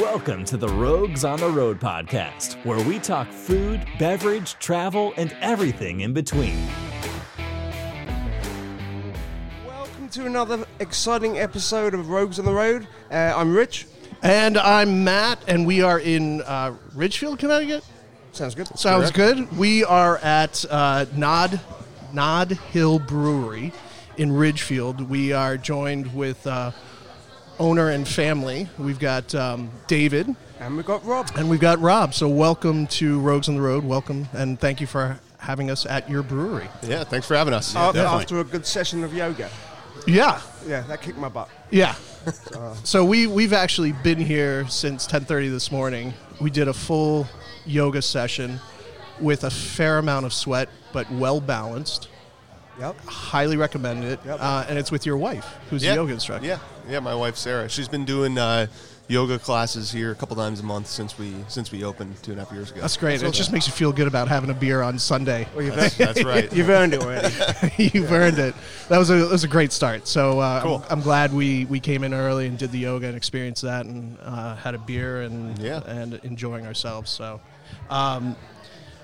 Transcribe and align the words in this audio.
Welcome 0.00 0.44
to 0.44 0.56
the 0.56 0.68
Rogues 0.68 1.24
on 1.24 1.40
the 1.40 1.50
Road 1.50 1.80
podcast, 1.80 2.64
where 2.64 2.78
we 2.86 3.00
talk 3.00 3.32
food, 3.32 3.84
beverage, 3.98 4.56
travel, 4.60 5.12
and 5.16 5.36
everything 5.40 6.02
in 6.02 6.12
between. 6.12 6.68
Welcome 9.66 10.08
to 10.10 10.24
another 10.26 10.64
exciting 10.78 11.38
episode 11.40 11.94
of 11.94 12.10
Rogues 12.10 12.38
on 12.38 12.44
the 12.44 12.52
Road. 12.52 12.86
Uh, 13.10 13.32
I'm 13.34 13.52
Rich. 13.52 13.86
And 14.22 14.56
I'm 14.56 15.02
Matt, 15.02 15.42
and 15.48 15.66
we 15.66 15.82
are 15.82 15.98
in 15.98 16.42
uh, 16.42 16.76
Ridgefield, 16.94 17.40
Connecticut. 17.40 17.84
Sounds 18.30 18.54
good. 18.54 18.68
Sounds 18.78 19.10
Correct. 19.10 19.48
good. 19.50 19.58
We 19.58 19.82
are 19.82 20.18
at 20.18 20.64
uh, 20.70 21.06
Nod 21.16 21.60
Nod 22.12 22.52
Hill 22.52 23.00
Brewery 23.00 23.72
in 24.16 24.30
Ridgefield. 24.30 25.10
We 25.10 25.32
are 25.32 25.56
joined 25.56 26.14
with 26.14 26.46
uh, 26.46 26.70
owner 27.58 27.90
and 27.90 28.06
family. 28.06 28.68
We've 28.78 28.98
got 28.98 29.34
um, 29.34 29.70
David 29.86 30.34
And 30.60 30.76
we've 30.76 30.86
got 30.86 31.04
Rob. 31.04 31.30
and 31.36 31.48
we've 31.50 31.60
got 31.60 31.80
Rob. 31.80 32.14
So 32.14 32.28
welcome 32.28 32.86
to 32.88 33.18
Rogues 33.20 33.48
on 33.48 33.56
the 33.56 33.60
Road. 33.62 33.84
Welcome, 33.84 34.28
and 34.32 34.58
thank 34.58 34.80
you 34.80 34.86
for 34.86 35.18
having 35.38 35.70
us 35.70 35.86
at 35.86 36.08
your 36.10 36.22
brewery. 36.22 36.68
Yeah, 36.82 37.04
thanks 37.04 37.26
for 37.26 37.34
having 37.36 37.54
us. 37.54 37.74
Uh, 37.74 37.92
definitely. 37.92 38.22
after 38.22 38.40
a 38.40 38.44
good 38.44 38.66
session 38.66 39.04
of 39.04 39.14
yoga. 39.14 39.50
Yeah, 40.06 40.40
Yeah, 40.66 40.82
that 40.82 41.02
kicked 41.02 41.18
my 41.18 41.28
butt. 41.28 41.48
Yeah. 41.70 41.94
so 42.84 43.04
we 43.04 43.26
we've 43.26 43.52
actually 43.52 43.92
been 43.92 44.18
here 44.18 44.66
since 44.68 45.06
10:30 45.06 45.50
this 45.50 45.70
morning. 45.70 46.14
We 46.40 46.50
did 46.50 46.68
a 46.68 46.72
full 46.72 47.26
yoga 47.66 48.00
session 48.02 48.60
with 49.20 49.44
a 49.44 49.50
fair 49.50 49.98
amount 49.98 50.26
of 50.26 50.32
sweat, 50.32 50.68
but 50.92 51.10
well 51.10 51.40
balanced. 51.40 52.08
Yep. 52.78 52.96
Highly 53.06 53.56
recommend 53.56 54.04
it. 54.04 54.20
Yep. 54.24 54.38
Uh, 54.40 54.64
and 54.68 54.78
it's 54.78 54.90
with 54.92 55.04
your 55.06 55.16
wife, 55.16 55.46
who's 55.70 55.84
yeah, 55.84 55.92
a 55.92 55.96
yoga 55.96 56.12
instructor. 56.12 56.46
Yeah, 56.46 56.58
yeah. 56.88 57.00
My 57.00 57.14
wife 57.14 57.36
Sarah. 57.36 57.68
She's 57.68 57.88
been 57.88 58.04
doing 58.04 58.38
uh, 58.38 58.66
yoga 59.08 59.38
classes 59.38 59.90
here 59.90 60.12
a 60.12 60.14
couple 60.14 60.36
times 60.36 60.60
a 60.60 60.62
month 60.62 60.86
since 60.86 61.18
we 61.18 61.34
since 61.48 61.72
we 61.72 61.82
opened 61.82 62.22
two 62.22 62.30
and 62.32 62.40
a 62.40 62.44
half 62.44 62.52
years 62.52 62.70
ago. 62.70 62.80
That's 62.80 62.96
great. 62.96 63.20
it 63.22 63.32
just 63.32 63.52
makes 63.52 63.66
you 63.66 63.72
feel 63.72 63.92
good 63.92 64.06
about 64.06 64.28
having 64.28 64.50
a 64.50 64.54
beer 64.54 64.82
on 64.82 64.98
Sunday. 64.98 65.48
Well, 65.56 65.64
you've, 65.64 65.74
That's, 65.74 65.96
that's 65.96 66.22
right. 66.32 66.52
you've 66.52 66.68
earned 66.68 66.94
it 66.94 67.02
already. 67.02 67.34
You've 67.92 68.12
earned 68.12 68.38
it. 68.38 68.54
That 68.88 68.98
was 68.98 69.10
a 69.10 69.14
that 69.16 69.30
was 69.30 69.44
a 69.44 69.48
great 69.48 69.72
start. 69.72 70.06
So 70.06 70.38
uh, 70.38 70.62
Cool. 70.62 70.84
I'm, 70.88 70.98
I'm 70.98 71.00
glad 71.00 71.32
we, 71.32 71.64
we 71.64 71.80
came 71.80 72.04
in 72.04 72.14
early 72.14 72.46
and 72.46 72.56
did 72.58 72.70
the 72.70 72.78
yoga 72.78 73.06
and 73.08 73.16
experienced 73.16 73.62
that 73.62 73.86
and 73.86 74.16
uh, 74.22 74.54
had 74.56 74.74
a 74.74 74.78
beer 74.78 75.22
and 75.22 75.58
Yeah. 75.58 75.80
and 75.86 76.14
enjoying 76.22 76.64
ourselves. 76.66 77.10
So, 77.10 77.40
um, 77.90 78.36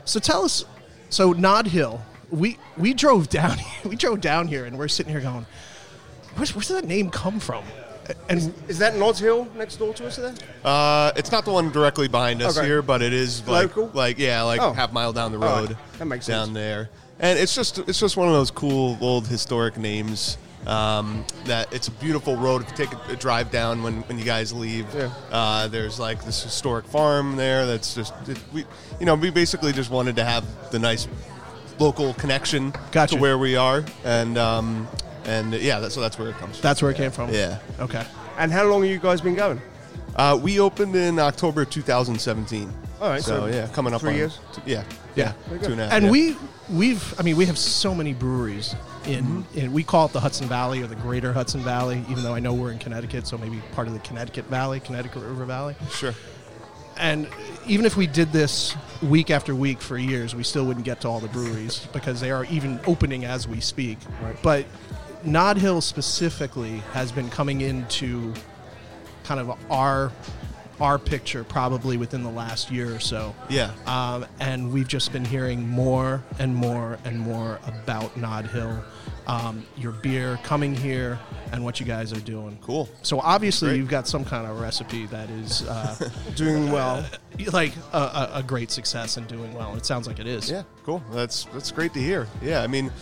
so 0.05 0.21
tell 0.21 0.45
us. 0.45 0.65
So 1.11 1.33
Nod 1.33 1.67
Hill, 1.67 2.01
we 2.35 2.59
we 2.77 2.95
drove 2.95 3.29
down 3.29 3.57
we 3.85 3.97
drove 3.97 4.21
down 4.21 4.49
here 4.49 4.65
and 4.65 4.79
we're 4.79 4.89
sitting 4.89 5.13
here 5.13 5.21
going, 5.21 5.47
where's 6.37 6.55
where's 6.55 6.69
that 6.69 6.85
name 6.87 7.11
come 7.11 7.41
from? 7.41 7.65
And 8.29 8.53
Is 8.69 8.79
that 8.81 8.97
Nods 8.97 9.19
Hill 9.19 9.49
next 9.57 9.77
door 9.77 9.95
to 9.95 10.07
us 10.07 10.17
there? 10.17 10.35
Uh, 10.63 11.11
it's 11.17 11.33
not 11.33 11.47
the 11.47 11.51
one 11.53 11.71
directly 11.73 12.07
behind 12.07 12.43
us 12.43 12.59
Okay. 12.59 12.67
here, 12.67 12.83
but 12.83 13.01
it 13.01 13.15
is 13.15 13.47
like 13.49 13.75
Local? 13.75 13.91
like 13.95 14.19
yeah, 14.19 14.43
like 14.43 14.61
Oh. 14.61 14.75
half 14.75 14.93
mile 14.93 15.15
down 15.15 15.33
the 15.33 15.39
All 15.39 15.61
road. 15.61 15.71
right. 15.71 15.99
That 15.99 16.05
makes 16.05 16.27
down 16.27 16.47
sense. 16.49 16.55
there, 16.55 16.91
and 17.19 17.39
it's 17.39 17.55
just 17.55 17.79
it's 17.79 17.99
just 17.99 18.17
one 18.19 18.29
of 18.29 18.35
those 18.35 18.51
cool 18.51 18.99
old 19.01 19.27
historic 19.27 19.79
names. 19.79 20.37
Um, 20.67 21.27
that 21.45 21.71
it's 21.75 21.89
a 21.89 21.91
beautiful 21.91 22.37
road. 22.37 22.63
If 22.63 22.71
you 22.71 22.87
take 22.87 22.93
a, 22.95 23.13
a 23.13 23.17
drive 23.17 23.51
down 23.51 23.83
when, 23.83 24.01
when 24.05 24.19
you 24.19 24.25
guys 24.25 24.51
leave, 24.51 24.87
Yeah. 24.95 25.11
uh, 25.31 25.69
there's 25.69 25.99
like 26.01 26.25
this 26.25 26.43
historic 26.43 26.87
farm 26.87 27.37
there. 27.37 27.67
That's 27.67 27.95
just 27.95 28.15
it, 28.27 28.39
we, 28.51 28.65
you 28.99 29.05
know, 29.05 29.15
we 29.15 29.29
basically 29.29 29.73
just 29.75 29.91
wanted 29.91 30.17
to 30.17 30.25
have 30.25 30.43
the 30.71 30.79
nice 30.79 31.07
local 31.79 32.15
connection 32.15 32.73
Gotcha. 32.93 33.17
to 33.17 33.21
where 33.21 33.39
we 33.39 33.57
are, 33.57 33.85
and 34.05 34.37
um, 34.39 34.89
and 35.25 35.53
yeah, 35.55 35.81
that's, 35.81 35.95
so 35.95 36.01
that's 36.01 36.19
where 36.19 36.29
it 36.29 36.37
comes 36.37 36.57
from. 36.57 36.63
that's 36.63 36.83
where 36.83 36.91
it 36.91 36.97
came 36.97 37.11
from. 37.11 37.33
Yeah. 37.33 37.59
Okay. 37.81 38.05
And 38.39 38.51
how 38.53 38.65
long 38.65 38.83
have 38.83 38.91
you 38.91 38.99
guys 38.99 39.21
been 39.21 39.35
going? 39.35 39.61
Uh, 40.17 40.39
we 40.41 40.61
opened 40.61 40.95
in 40.95 41.19
October 41.19 41.65
2017. 41.65 42.73
All 43.01 43.09
right, 43.11 43.23
so, 43.23 43.41
so 43.41 43.47
yeah, 43.47 43.67
coming 43.69 43.93
up 43.93 44.01
three 44.01 44.11
on 44.13 44.17
years? 44.17 44.39
t- 44.53 44.63
yeah, 44.67 44.85
Yeah. 45.17 45.33
yeah, 45.51 45.59
two 45.59 45.73
and 45.73 45.81
a 45.81 45.85
half. 45.85 45.93
And 45.93 46.05
yeah. 46.07 46.11
we 46.11 46.37
we've 46.71 47.21
I 47.21 47.23
mean 47.23 47.37
we 47.37 47.47
have 47.47 47.59
so 47.59 47.95
many 47.95 48.15
breweries 48.15 48.75
in, 49.07 49.45
in 49.55 49.73
we 49.73 49.83
call 49.83 50.07
it 50.07 50.13
the 50.13 50.21
Hudson 50.21 50.47
Valley 50.49 50.83
or 50.83 50.87
the 50.87 50.95
Greater 50.95 51.33
Hudson 51.33 51.61
Valley, 51.61 52.05
even 52.09 52.23
though 52.23 52.35
I 52.35 52.41
know 52.41 52.55
we're 52.55 52.71
in 52.73 52.79
Connecticut, 52.79 53.27
so 53.27 53.37
maybe 53.37 53.61
part 53.73 53.89
of 53.89 53.93
the 53.95 54.01
Connecticut 54.01 54.47
Valley, 54.47 54.81
Connecticut 54.81 55.23
River 55.23 55.45
Valley. 55.45 55.75
sure. 55.91 56.15
And 56.97 57.29
even 57.67 57.87
if 57.87 57.97
we 57.97 58.07
did 58.07 58.33
this 58.33 58.77
week 59.03 59.31
after 59.31 59.55
week 59.55 59.81
for 59.81 59.99
years, 59.99 60.35
we 60.35 60.43
still 60.43 60.65
wouldn't 60.67 60.85
get 60.85 61.01
to 61.03 61.09
all 61.09 61.21
the 61.21 61.29
breweries 61.29 61.87
because 61.93 62.21
they 62.21 62.31
are 62.31 62.45
even 62.47 62.81
opening 62.87 63.25
as 63.25 63.49
we 63.49 63.61
speak. 63.61 63.99
Right. 64.23 64.37
But 64.43 64.67
Nod 65.25 65.57
Hill 65.57 65.81
specifically 65.81 66.79
has 66.93 67.11
been 67.13 67.31
coming 67.31 67.61
into 67.61 68.35
kind 69.25 69.41
of 69.41 69.59
our 69.71 70.13
our 70.81 70.99
picture 70.99 71.45
probably 71.45 71.97
within 71.97 72.23
the 72.23 72.31
last 72.31 72.71
year 72.71 72.95
or 72.95 72.99
so. 72.99 73.35
Yeah. 73.49 73.73
Um, 73.87 74.27
and 74.41 74.73
we've 74.73 74.89
just 74.89 75.13
been 75.13 75.25
hearing 75.25 75.69
more 75.69 76.23
and 76.39 76.55
more 76.55 76.99
and 77.05 77.19
more 77.21 77.61
about 77.67 78.17
Nod 78.17 78.47
Hill, 78.47 78.83
um, 79.27 79.65
your 79.77 79.93
beer 79.93 80.39
coming 80.43 80.75
here, 80.75 81.19
and 81.53 81.65
what 81.65 81.81
you 81.81 81.87
guys 81.87 82.13
are 82.13 82.21
doing. 82.21 82.59
Cool. 82.61 82.89
So 83.03 83.21
obviously 83.21 83.69
Great. 83.71 83.77
you've 83.79 83.89
got 83.89 84.07
some 84.07 84.25
kind 84.25 84.47
of 84.47 84.61
recipe 84.61 85.07
that 85.07 85.31
is 85.31 85.63
uh, 85.69 86.11
Doing 86.37 86.71
well. 86.71 87.05
like 87.53 87.73
a, 87.93 87.99
a, 87.99 88.31
a 88.35 88.43
great 88.43 88.71
success 88.71 89.17
and 89.17 89.27
doing 89.27 89.53
well. 89.55 89.75
It 89.77 89.85
sounds 89.87 90.07
like 90.07 90.19
it 90.19 90.27
is. 90.27 90.51
Yeah, 90.51 90.63
cool. 90.85 91.03
That's 91.13 91.45
that's 91.47 91.73
great 91.73 91.93
to 91.95 92.01
hear. 92.01 92.29
Yeah, 92.43 92.63
I 92.63 92.67
mean, 92.67 92.93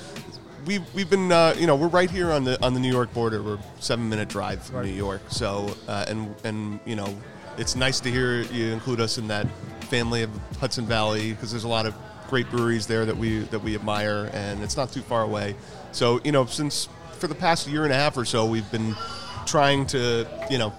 we've 0.67 0.83
we've 0.95 1.11
been 1.11 1.31
uh, 1.33 1.55
you 1.59 1.67
know 1.67 1.77
we're 1.77 1.89
right 1.89 2.11
here 2.11 2.31
on 2.31 2.45
the 2.45 2.63
on 2.65 2.75
the 2.75 2.81
New 2.81 2.91
York 2.93 3.13
border. 3.13 3.43
We're 3.43 3.59
seven 3.81 4.09
minute 4.09 4.29
drive 4.29 4.63
from 4.63 4.77
Right. 4.77 4.87
New 4.87 4.93
York. 4.93 5.23
So 5.29 5.75
uh, 5.89 6.07
and 6.09 6.35
and 6.45 6.81
you 6.87 6.97
know 6.97 7.15
it's 7.59 7.77
nice 7.77 8.01
to 8.01 8.11
hear 8.11 8.43
you 8.43 8.73
include 8.73 9.01
us 9.01 9.19
in 9.19 9.29
that 9.29 9.47
family 9.91 10.23
of 10.23 10.31
Hudson 10.59 10.87
Valley 10.87 11.33
because 11.33 11.51
there's 11.51 11.65
a 11.65 11.69
lot 11.69 11.85
of 11.85 11.95
great 12.33 12.51
breweries 12.51 12.87
there 12.87 13.05
that 13.05 13.19
we 13.19 13.41
that 13.41 13.63
we 13.63 13.75
admire, 13.75 14.31
and 14.33 14.63
it's 14.63 14.75
not 14.75 14.91
too 14.91 15.03
far 15.03 15.23
away. 15.23 15.55
So 15.93 16.19
you 16.25 16.33
know 16.33 16.47
since 16.47 16.89
for 17.19 17.27
the 17.27 17.35
past 17.35 17.69
year 17.69 17.85
and 17.85 17.93
a 17.93 17.95
half 17.95 18.17
or 18.17 18.25
so, 18.25 18.47
we've 18.47 18.71
been 18.73 18.97
trying 19.45 19.85
to 19.89 20.27
you 20.51 20.57
know 20.57 20.73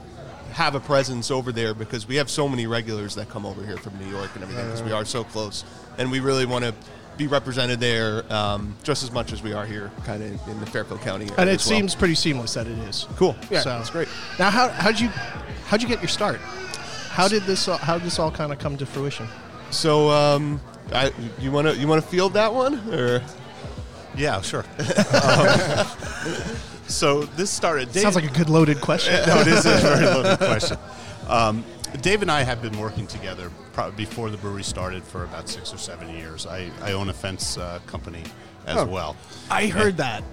have 0.53 0.73
a 0.73 0.79
presence 0.79 1.29
over 1.29 1.51
there 1.51 1.75
because 1.75 2.07
we 2.07 2.15
have 2.15 2.27
so 2.27 2.49
many 2.49 2.65
regulars 2.65 3.13
that 3.15 3.29
come 3.29 3.45
over 3.45 3.63
here 3.63 3.77
from 3.77 3.95
New 3.99 4.09
York 4.09 4.31
and 4.33 4.41
everything 4.43 4.65
because 4.65 4.81
we 4.81 4.91
are 4.91 5.05
so 5.05 5.23
close, 5.23 5.63
and 5.99 6.09
we 6.09 6.19
really 6.19 6.47
want 6.47 6.65
to 6.65 6.73
be 7.17 7.27
represented 7.27 7.79
there 7.79 8.23
um, 8.33 8.75
just 8.81 9.03
as 9.03 9.11
much 9.11 9.31
as 9.31 9.43
we 9.43 9.53
are 9.53 9.67
here, 9.67 9.91
kind 10.05 10.23
of 10.23 10.47
in 10.47 10.59
the 10.59 10.65
Fairfield 10.65 11.01
County 11.01 11.25
area. 11.25 11.37
And 11.37 11.49
it 11.51 11.53
well. 11.53 11.59
seems 11.59 11.93
pretty 11.93 12.15
seamless 12.15 12.55
that 12.55 12.65
it 12.65 12.79
is. 12.89 13.05
cool. 13.15 13.35
Yeah, 13.51 13.59
so, 13.59 13.69
that's 13.69 13.91
great. 13.91 14.07
Now, 14.39 14.49
how 14.49 14.69
how'd 14.69 14.99
you 14.99 15.09
how'd 15.67 15.83
you 15.83 15.87
get 15.87 16.01
your 16.01 16.09
start? 16.09 16.37
How 17.11 17.27
did 17.27 17.43
this 17.43 17.67
how 17.67 17.99
did 17.99 18.07
this 18.07 18.17
all 18.17 18.31
kind 18.31 18.51
of 18.51 18.57
come 18.57 18.75
to 18.77 18.87
fruition? 18.87 19.27
So, 19.69 20.09
um, 20.09 20.59
I, 20.91 21.11
you 21.39 21.51
want 21.51 21.67
to 21.67 21.75
you 21.77 21.87
want 21.87 22.01
to 22.03 22.07
field 22.07 22.33
that 22.33 22.53
one 22.53 22.75
or? 22.93 23.21
Yeah, 24.15 24.41
sure. 24.41 24.65
Um, 25.23 25.87
so 26.87 27.23
this 27.23 27.49
started. 27.49 27.91
Dave, 27.91 28.03
Sounds 28.03 28.15
like 28.15 28.25
a 28.29 28.33
good 28.37 28.49
loaded 28.49 28.81
question. 28.81 29.13
no, 29.27 29.39
it 29.39 29.47
is 29.47 29.65
a 29.65 29.77
very 29.77 30.05
loaded 30.05 30.37
question. 30.45 30.77
Um, 31.27 31.63
Dave 32.01 32.21
and 32.21 32.29
I 32.29 32.43
have 32.43 32.61
been 32.61 32.77
working 32.77 33.07
together 33.07 33.49
probably 33.71 34.05
before 34.05 34.29
the 34.29 34.37
brewery 34.37 34.63
started 34.63 35.03
for 35.03 35.23
about 35.23 35.47
six 35.49 35.73
or 35.73 35.77
seven 35.77 36.09
years. 36.09 36.45
I, 36.45 36.69
I 36.81 36.91
own 36.91 37.09
a 37.09 37.13
fence 37.13 37.57
uh, 37.57 37.79
company 37.87 38.23
as 38.67 38.77
Oh. 38.77 38.85
well. 38.85 39.15
I 39.49 39.67
heard 39.67 39.97
that. 39.97 40.23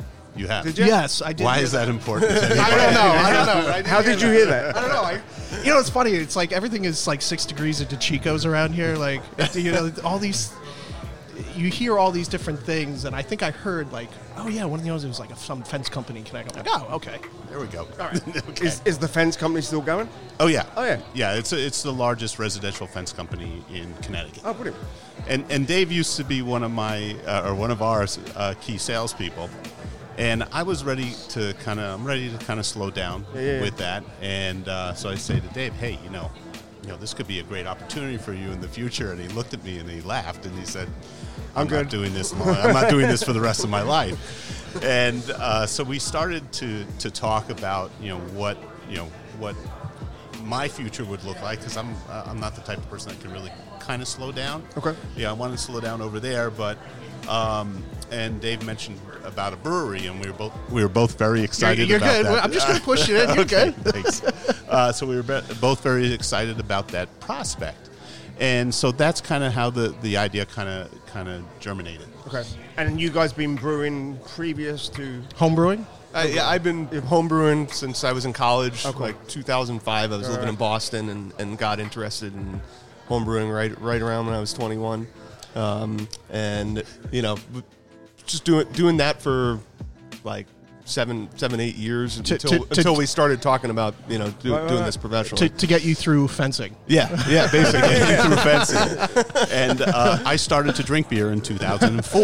You 0.40 0.46
have. 0.46 0.64
Did 0.64 0.78
you? 0.78 0.86
Yes, 0.86 1.20
I 1.20 1.34
did. 1.34 1.44
Why 1.44 1.58
is 1.58 1.72
that 1.72 1.90
important? 1.90 2.32
I 2.34 2.70
don't 2.70 2.94
know. 2.94 3.00
I 3.00 3.30
don't 3.30 3.46
know. 3.46 3.72
I 3.72 3.82
How 3.86 4.00
did 4.00 4.22
you 4.22 4.30
hear 4.30 4.46
that? 4.46 4.74
I 4.74 4.80
don't 4.80 4.88
know. 4.88 5.02
I, 5.02 5.20
you 5.62 5.66
know, 5.66 5.78
it's 5.78 5.90
funny. 5.90 6.12
It's 6.12 6.34
like 6.34 6.50
everything 6.50 6.86
is 6.86 7.06
like 7.06 7.20
six 7.20 7.44
degrees 7.44 7.82
of 7.82 7.88
DeChicos 7.88 8.46
around 8.46 8.72
here. 8.72 8.96
Like, 8.96 9.20
you 9.54 9.70
know, 9.70 9.92
all 10.02 10.18
these. 10.18 10.50
You 11.54 11.68
hear 11.68 11.98
all 11.98 12.10
these 12.10 12.28
different 12.28 12.60
things, 12.60 13.04
and 13.04 13.14
I 13.14 13.20
think 13.20 13.42
I 13.42 13.50
heard 13.50 13.92
like, 13.92 14.08
oh 14.36 14.48
yeah, 14.48 14.64
one 14.64 14.78
of 14.78 14.84
the 14.84 14.90
others 14.90 15.06
was 15.06 15.20
like 15.20 15.30
a, 15.30 15.36
some 15.36 15.62
fence 15.62 15.88
company 15.88 16.22
Can 16.22 16.36
I 16.36 16.42
go? 16.42 16.50
like, 16.56 16.66
oh 16.68 16.94
okay. 16.94 17.18
There 17.48 17.58
we 17.58 17.66
go. 17.66 17.86
okay. 18.00 18.66
Is, 18.66 18.80
is 18.84 18.98
the 18.98 19.08
fence 19.08 19.36
company 19.36 19.60
still 19.60 19.80
going? 19.82 20.08
oh 20.38 20.46
yeah. 20.46 20.64
Oh, 20.76 20.84
yeah. 20.84 21.00
Yeah, 21.12 21.34
it's 21.34 21.52
a, 21.52 21.58
it's 21.58 21.82
the 21.82 21.92
largest 21.92 22.38
residential 22.38 22.86
fence 22.86 23.12
company 23.12 23.62
in 23.72 23.92
Connecticut. 24.02 24.42
Oh, 24.44 24.54
brilliant. 24.54 24.78
And 25.28 25.44
and 25.50 25.66
Dave 25.66 25.92
used 25.92 26.16
to 26.16 26.24
be 26.24 26.40
one 26.40 26.62
of 26.62 26.70
my 26.70 27.16
uh, 27.26 27.48
or 27.48 27.54
one 27.54 27.70
of 27.70 27.82
our 27.82 28.06
uh, 28.36 28.54
key 28.60 28.78
salespeople, 28.78 29.50
and 30.18 30.44
I 30.52 30.62
was 30.62 30.84
ready 30.84 31.12
to 31.30 31.54
kind 31.64 31.80
of 31.80 32.00
I'm 32.00 32.06
ready 32.06 32.30
to 32.30 32.38
kind 32.44 32.58
of 32.60 32.66
slow 32.66 32.90
down 32.90 33.24
Yeah, 33.34 33.40
yeah, 33.40 33.52
yeah. 33.56 33.60
with 33.62 33.76
that, 33.78 34.04
and 34.20 34.68
uh, 34.68 34.94
so 34.94 35.08
I 35.08 35.14
say 35.14 35.40
to 35.40 35.46
Dave, 35.48 35.72
hey, 35.74 35.98
you 36.04 36.10
know, 36.10 36.30
you 36.82 36.88
know 36.88 36.96
this 36.96 37.14
could 37.14 37.26
be 37.28 37.40
a 37.40 37.42
great 37.42 37.66
opportunity 37.66 38.16
for 38.16 38.32
you 38.32 38.50
in 38.50 38.60
the 38.60 38.68
future, 38.68 39.12
and 39.12 39.20
he 39.20 39.28
looked 39.28 39.54
at 39.54 39.62
me 39.64 39.78
and 39.78 39.88
he 39.88 40.00
laughed 40.02 40.46
and 40.46 40.58
he 40.58 40.64
said, 40.64 40.88
I'm, 41.56 41.66
good." 41.66 41.82
not 41.84 41.90
doing 41.90 42.12
this. 42.14 42.32
I'm 42.32 42.72
not 42.72 42.90
doing 42.90 43.08
this 43.08 43.22
for 43.22 43.32
the 43.32 43.40
rest 43.40 43.64
of 43.64 43.70
my 43.70 43.82
life, 43.98 44.82
and 44.84 45.22
uh, 45.32 45.66
so 45.66 45.84
we 45.84 45.98
started 45.98 46.50
to 46.54 46.84
to 47.00 47.10
talk 47.10 47.50
about 47.50 47.90
you 48.00 48.08
know 48.08 48.18
what 48.34 48.56
you 48.88 48.96
know 48.96 49.08
what 49.38 49.54
my 50.44 50.66
future 50.68 51.04
would 51.04 51.22
look 51.24 51.40
like 51.42 51.58
because 51.58 51.76
I'm 51.76 51.94
uh, 52.08 52.24
I'm 52.26 52.40
not 52.40 52.54
the 52.54 52.62
type 52.62 52.78
of 52.78 52.88
person 52.90 53.10
that 53.12 53.20
can 53.20 53.30
really 53.32 53.52
kind 53.78 54.00
of 54.02 54.08
slow 54.08 54.32
down. 54.32 54.62
Okay. 54.76 54.94
Yeah, 55.16 55.30
I 55.30 55.32
want 55.32 55.52
to 55.52 55.58
slow 55.58 55.80
down 55.80 56.00
over 56.02 56.18
there, 56.20 56.50
but 56.50 56.76
Um, 57.28 57.84
and 58.10 58.40
Dave 58.40 58.64
mentioned 58.64 59.00
about 59.24 59.52
a 59.52 59.56
brewery, 59.56 60.06
and 60.06 60.20
we 60.20 60.26
were 60.26 60.36
both 60.36 60.52
we 60.70 60.82
were 60.82 60.88
both 60.88 61.18
very 61.18 61.42
excited. 61.42 61.88
you're 61.88 61.98
about 61.98 62.16
good. 62.16 62.26
That. 62.26 62.44
I'm 62.44 62.52
just 62.52 62.66
gonna 62.66 62.80
push 62.80 63.08
it 63.08 63.16
in. 63.16 63.28
You're 63.34 63.44
Okay, 63.44 63.72
good. 63.82 63.92
Thanks. 63.92 64.22
Uh, 64.68 64.92
so 64.92 65.06
we 65.06 65.16
were 65.16 65.22
be- 65.22 65.40
both 65.60 65.82
very 65.82 66.12
excited 66.12 66.58
about 66.60 66.88
that 66.88 67.08
prospect, 67.20 67.90
and 68.38 68.74
so 68.74 68.92
that's 68.92 69.20
kind 69.20 69.44
of 69.44 69.52
how 69.52 69.70
the, 69.70 69.94
the 70.02 70.16
idea 70.16 70.46
kind 70.46 70.68
of 70.68 71.06
kind 71.06 71.28
of 71.28 71.44
germinated. 71.60 72.06
Okay. 72.26 72.44
And 72.76 73.00
you 73.00 73.10
guys 73.10 73.32
been 73.32 73.56
brewing 73.56 74.18
previous 74.34 74.88
to 74.90 75.22
Homebrewing. 75.36 75.84
Uh, 76.12 76.26
yeah, 76.28 76.48
I've 76.48 76.64
been 76.64 76.88
homebrewing 76.88 77.72
since 77.72 78.02
I 78.02 78.12
was 78.12 78.24
in 78.24 78.32
college, 78.32 78.82
cool. 78.82 79.00
like 79.00 79.28
2005. 79.28 80.12
I 80.12 80.16
was 80.16 80.28
living 80.28 80.48
in 80.48 80.56
Boston 80.56 81.08
and, 81.08 81.32
and 81.38 81.56
got 81.56 81.78
interested 81.78 82.34
in 82.34 82.60
homebrewing 83.08 83.52
right 83.52 83.78
right 83.80 84.02
around 84.02 84.26
when 84.26 84.34
I 84.34 84.40
was 84.40 84.52
21, 84.52 85.06
um, 85.54 86.08
and 86.30 86.82
you 87.12 87.22
know, 87.22 87.36
w- 87.36 87.62
just 88.30 88.44
doing 88.44 88.66
doing 88.72 88.96
that 88.98 89.20
for 89.22 89.58
like 90.24 90.46
seven 90.84 91.28
seven 91.36 91.60
eight 91.60 91.76
years 91.76 92.20
To- 92.20 92.34
until 92.34 92.50
to- 92.50 92.58
to- 92.58 92.66
until 92.70 92.96
we 92.96 93.06
started 93.06 93.40
talking 93.40 93.70
about 93.70 93.94
you 94.08 94.18
know 94.18 94.30
do, 94.42 94.52
Right, 94.52 94.60
right, 94.62 94.68
doing 94.68 94.84
this 94.84 94.96
professionally. 94.96 95.48
To, 95.48 95.54
to 95.56 95.66
get 95.68 95.84
you 95.84 95.94
through 95.94 96.26
fencing. 96.28 96.74
yeah, 96.88 97.08
yeah, 97.28 97.48
basically. 97.50 98.16
through 98.24 98.36
fencing. 98.38 99.46
And 99.52 99.82
uh, 99.82 100.18
I 100.24 100.34
started 100.36 100.74
to 100.76 100.82
drink 100.82 101.08
beer 101.08 101.30
in 101.32 101.40
2004. 101.40 102.22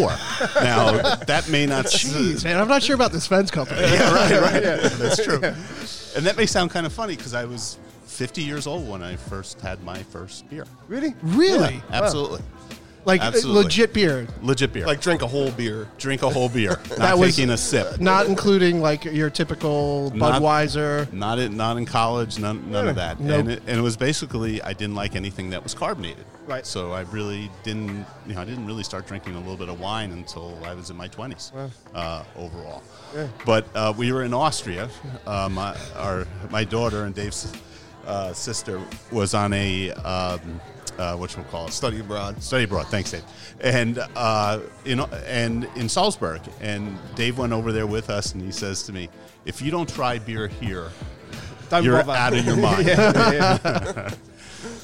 Now 0.65 1.15
that 1.27 1.49
may 1.49 1.67
not. 1.67 1.85
Jeez, 1.87 2.43
man, 2.45 2.59
I'm 2.59 2.69
not 2.69 2.83
sure 2.83 2.95
about 2.97 3.13
this 3.13 3.27
fence 3.27 3.51
company. 3.51 3.81
yeah, 3.83 4.13
right, 4.13 4.41
right. 4.41 4.63
That's 4.63 5.23
true. 5.25 5.41
And 6.17 6.27
that 6.27 6.37
may 6.37 6.47
sound 6.47 6.71
kind 6.71 6.87
of 6.87 6.93
funny 6.93 7.15
because 7.15 7.35
I 7.35 7.45
was 7.45 7.79
50 8.07 8.43
years 8.43 8.67
old 8.67 8.89
when 8.89 9.03
I 9.03 9.15
first 9.17 9.61
had 9.61 9.83
my 9.85 10.03
first 10.05 10.49
beer. 10.51 10.65
really? 10.89 11.15
Really? 11.23 11.83
Absolutely. 11.91 12.41
Like 13.07 13.21
uh, 13.23 13.27
Absolutely. 13.27 13.63
legit 13.63 13.93
beer, 13.95 14.27
Legit 14.43 14.73
beer. 14.73 14.85
like 14.85 15.01
drink 15.01 15.23
a 15.23 15.29
whole 15.29 15.53
beer. 15.53 15.87
drink 15.97 16.23
a 16.23 16.29
whole 16.29 16.49
beer, 16.49 16.71
not 16.91 16.99
That 16.99 17.19
was- 17.19 17.37
taking 17.37 17.51
a 17.51 17.57
sip. 17.57 18.01
not 18.01 18.27
including 18.27 18.81
like 18.83 19.05
your 19.05 19.31
typical 19.31 20.11
Not- 20.13 20.43
Budweiser. 20.43 21.11
Not 21.13 21.39
in, 21.39 21.57
not 21.57 21.77
in 21.77 21.87
college, 21.87 22.41
none, 22.41 22.69
none 22.69 22.89
of 22.89 22.97
that. 22.97 23.21
Nope. 23.21 23.39
And, 23.39 23.51
it, 23.53 23.63
and 23.69 23.79
it 23.79 23.83
was 23.83 23.97
basically 23.97 24.61
I 24.61 24.73
didn't 24.73 24.97
like 24.97 25.15
anything 25.15 25.51
that 25.51 25.63
was 25.63 25.73
carbonated. 25.73 26.25
Right. 26.49 26.67
So 26.67 26.93
I 26.93 27.03
really 27.03 27.49
didn't, 27.63 28.05
you 28.27 28.35
know, 28.35 28.41
I 28.41 28.45
didn't 28.45 28.67
really 28.67 28.83
start 28.83 29.07
drinking 29.07 29.37
a 29.37 29.39
little 29.39 29.57
bit 29.57 29.69
of 29.69 29.79
wine 29.79 30.11
until 30.11 30.59
I 30.65 30.75
was 30.75 30.91
in 30.91 30.97
my 30.97 31.07
twenties, 31.09 31.53
uh, 31.95 32.25
overall. 32.37 32.83
But 33.45 33.67
uh, 33.75 33.93
we 33.97 34.13
were 34.13 34.25
in 34.25 34.35
Austria. 34.35 34.89
Uh, 35.27 35.49
my 35.51 35.77
our 35.97 36.27
my 36.51 36.65
daughter 36.65 37.05
and 37.05 37.15
Dave's 37.15 37.53
uh, 38.07 38.33
sister 38.33 38.81
was 39.11 39.35
on 39.35 39.53
a 39.53 39.91
um, 39.93 40.61
uh, 40.99 41.15
what 41.17 41.37
we 41.37 41.43
call 41.45 41.67
it 41.67 41.73
Study 41.73 42.01
abroad. 42.01 42.43
study 42.43 42.65
abroad. 42.65 42.87
Thanks, 42.89 43.11
Dave. 43.11 43.25
And 43.61 43.99
uh, 44.17 44.61
in 44.85 45.01
and 45.01 45.65
in 45.77 45.89
Salzburg, 45.89 46.41
and 46.61 46.97
Dave 47.15 47.39
went 47.39 47.53
over 47.53 47.73
there 47.73 47.87
with 47.87 48.09
us, 48.11 48.33
and 48.33 48.43
he 48.43 48.51
says 48.53 48.83
to 48.85 48.93
me, 48.93 49.09
"If 49.45 49.61
you 49.61 49.71
don't 49.71 49.89
try 49.89 50.19
beer 50.19 50.49
here, 50.49 50.91
Don't 51.69 51.85
you're 51.85 51.99
out 52.11 52.33
of 52.33 52.45
your 52.47 52.57
mind." 52.69 52.87
yeah, 52.87 53.33
yeah. 53.33 54.15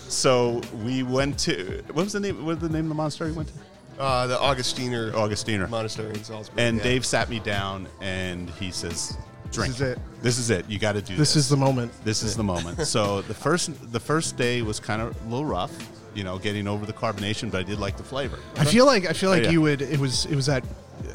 So 0.08 0.60
we 0.84 1.02
went 1.02 1.38
to 1.40 1.82
what 1.92 2.04
was 2.04 2.12
the 2.12 2.20
name? 2.20 2.36
What 2.44 2.60
was 2.60 2.68
the 2.68 2.68
name 2.68 2.84
of 2.84 2.88
the 2.90 2.94
monastery 2.94 3.30
we 3.30 3.36
went 3.38 3.48
to? 3.48 4.02
Uh, 4.02 4.26
the 4.26 4.36
Augustiner 4.36 5.10
Augustiner. 5.12 5.68
Monastery 5.68 6.10
in 6.10 6.22
Salzburg. 6.25 6.58
And 6.58 6.76
yeah. 6.78 6.82
Dave 6.82 7.06
sat 7.06 7.30
me 7.30 7.38
down, 7.40 7.88
and 8.02 8.50
he 8.50 8.70
says, 8.70 9.16
"Drink. 9.52 9.75
is 9.75 9.81
it. 9.81 9.99
This 10.22 10.38
is 10.38 10.50
it. 10.50 10.69
You 10.69 10.78
got 10.78 10.93
to 10.93 11.02
do 11.02 11.16
This 11.16 11.34
This 11.34 11.44
is 11.44 11.49
the 11.49 11.56
moment. 11.56 11.93
this 12.04 12.22
is 12.22 12.37
the 12.37 12.44
moment. 12.44 12.87
So 12.87 13.22
the 13.22 13.34
first 13.34 13.70
the 13.93 14.00
first 14.00 14.37
day 14.37 14.62
was 14.62 14.81
kind 14.81 15.00
of 15.02 15.16
a 15.25 15.28
little 15.28 15.44
rough, 15.44 15.72
you 16.14 16.25
know, 16.25 16.38
getting 16.38 16.66
over 16.69 16.87
the 16.87 16.93
carbonation, 16.93 17.50
but 17.50 17.60
I 17.60 17.62
did 17.62 17.78
like 17.78 17.96
the 17.96 18.02
flavor. 18.02 18.38
I 18.56 18.64
feel 18.64 18.87
like 18.87 19.06
I 19.06 19.12
feel 19.12 19.31
like 19.31 19.43
Oh, 19.43 19.44
yeah. 19.46 19.50
you 19.50 19.60
would. 19.62 19.82
It 19.82 19.99
was 19.99 20.26
it 20.26 20.37
was 20.37 20.46
that. 20.46 20.64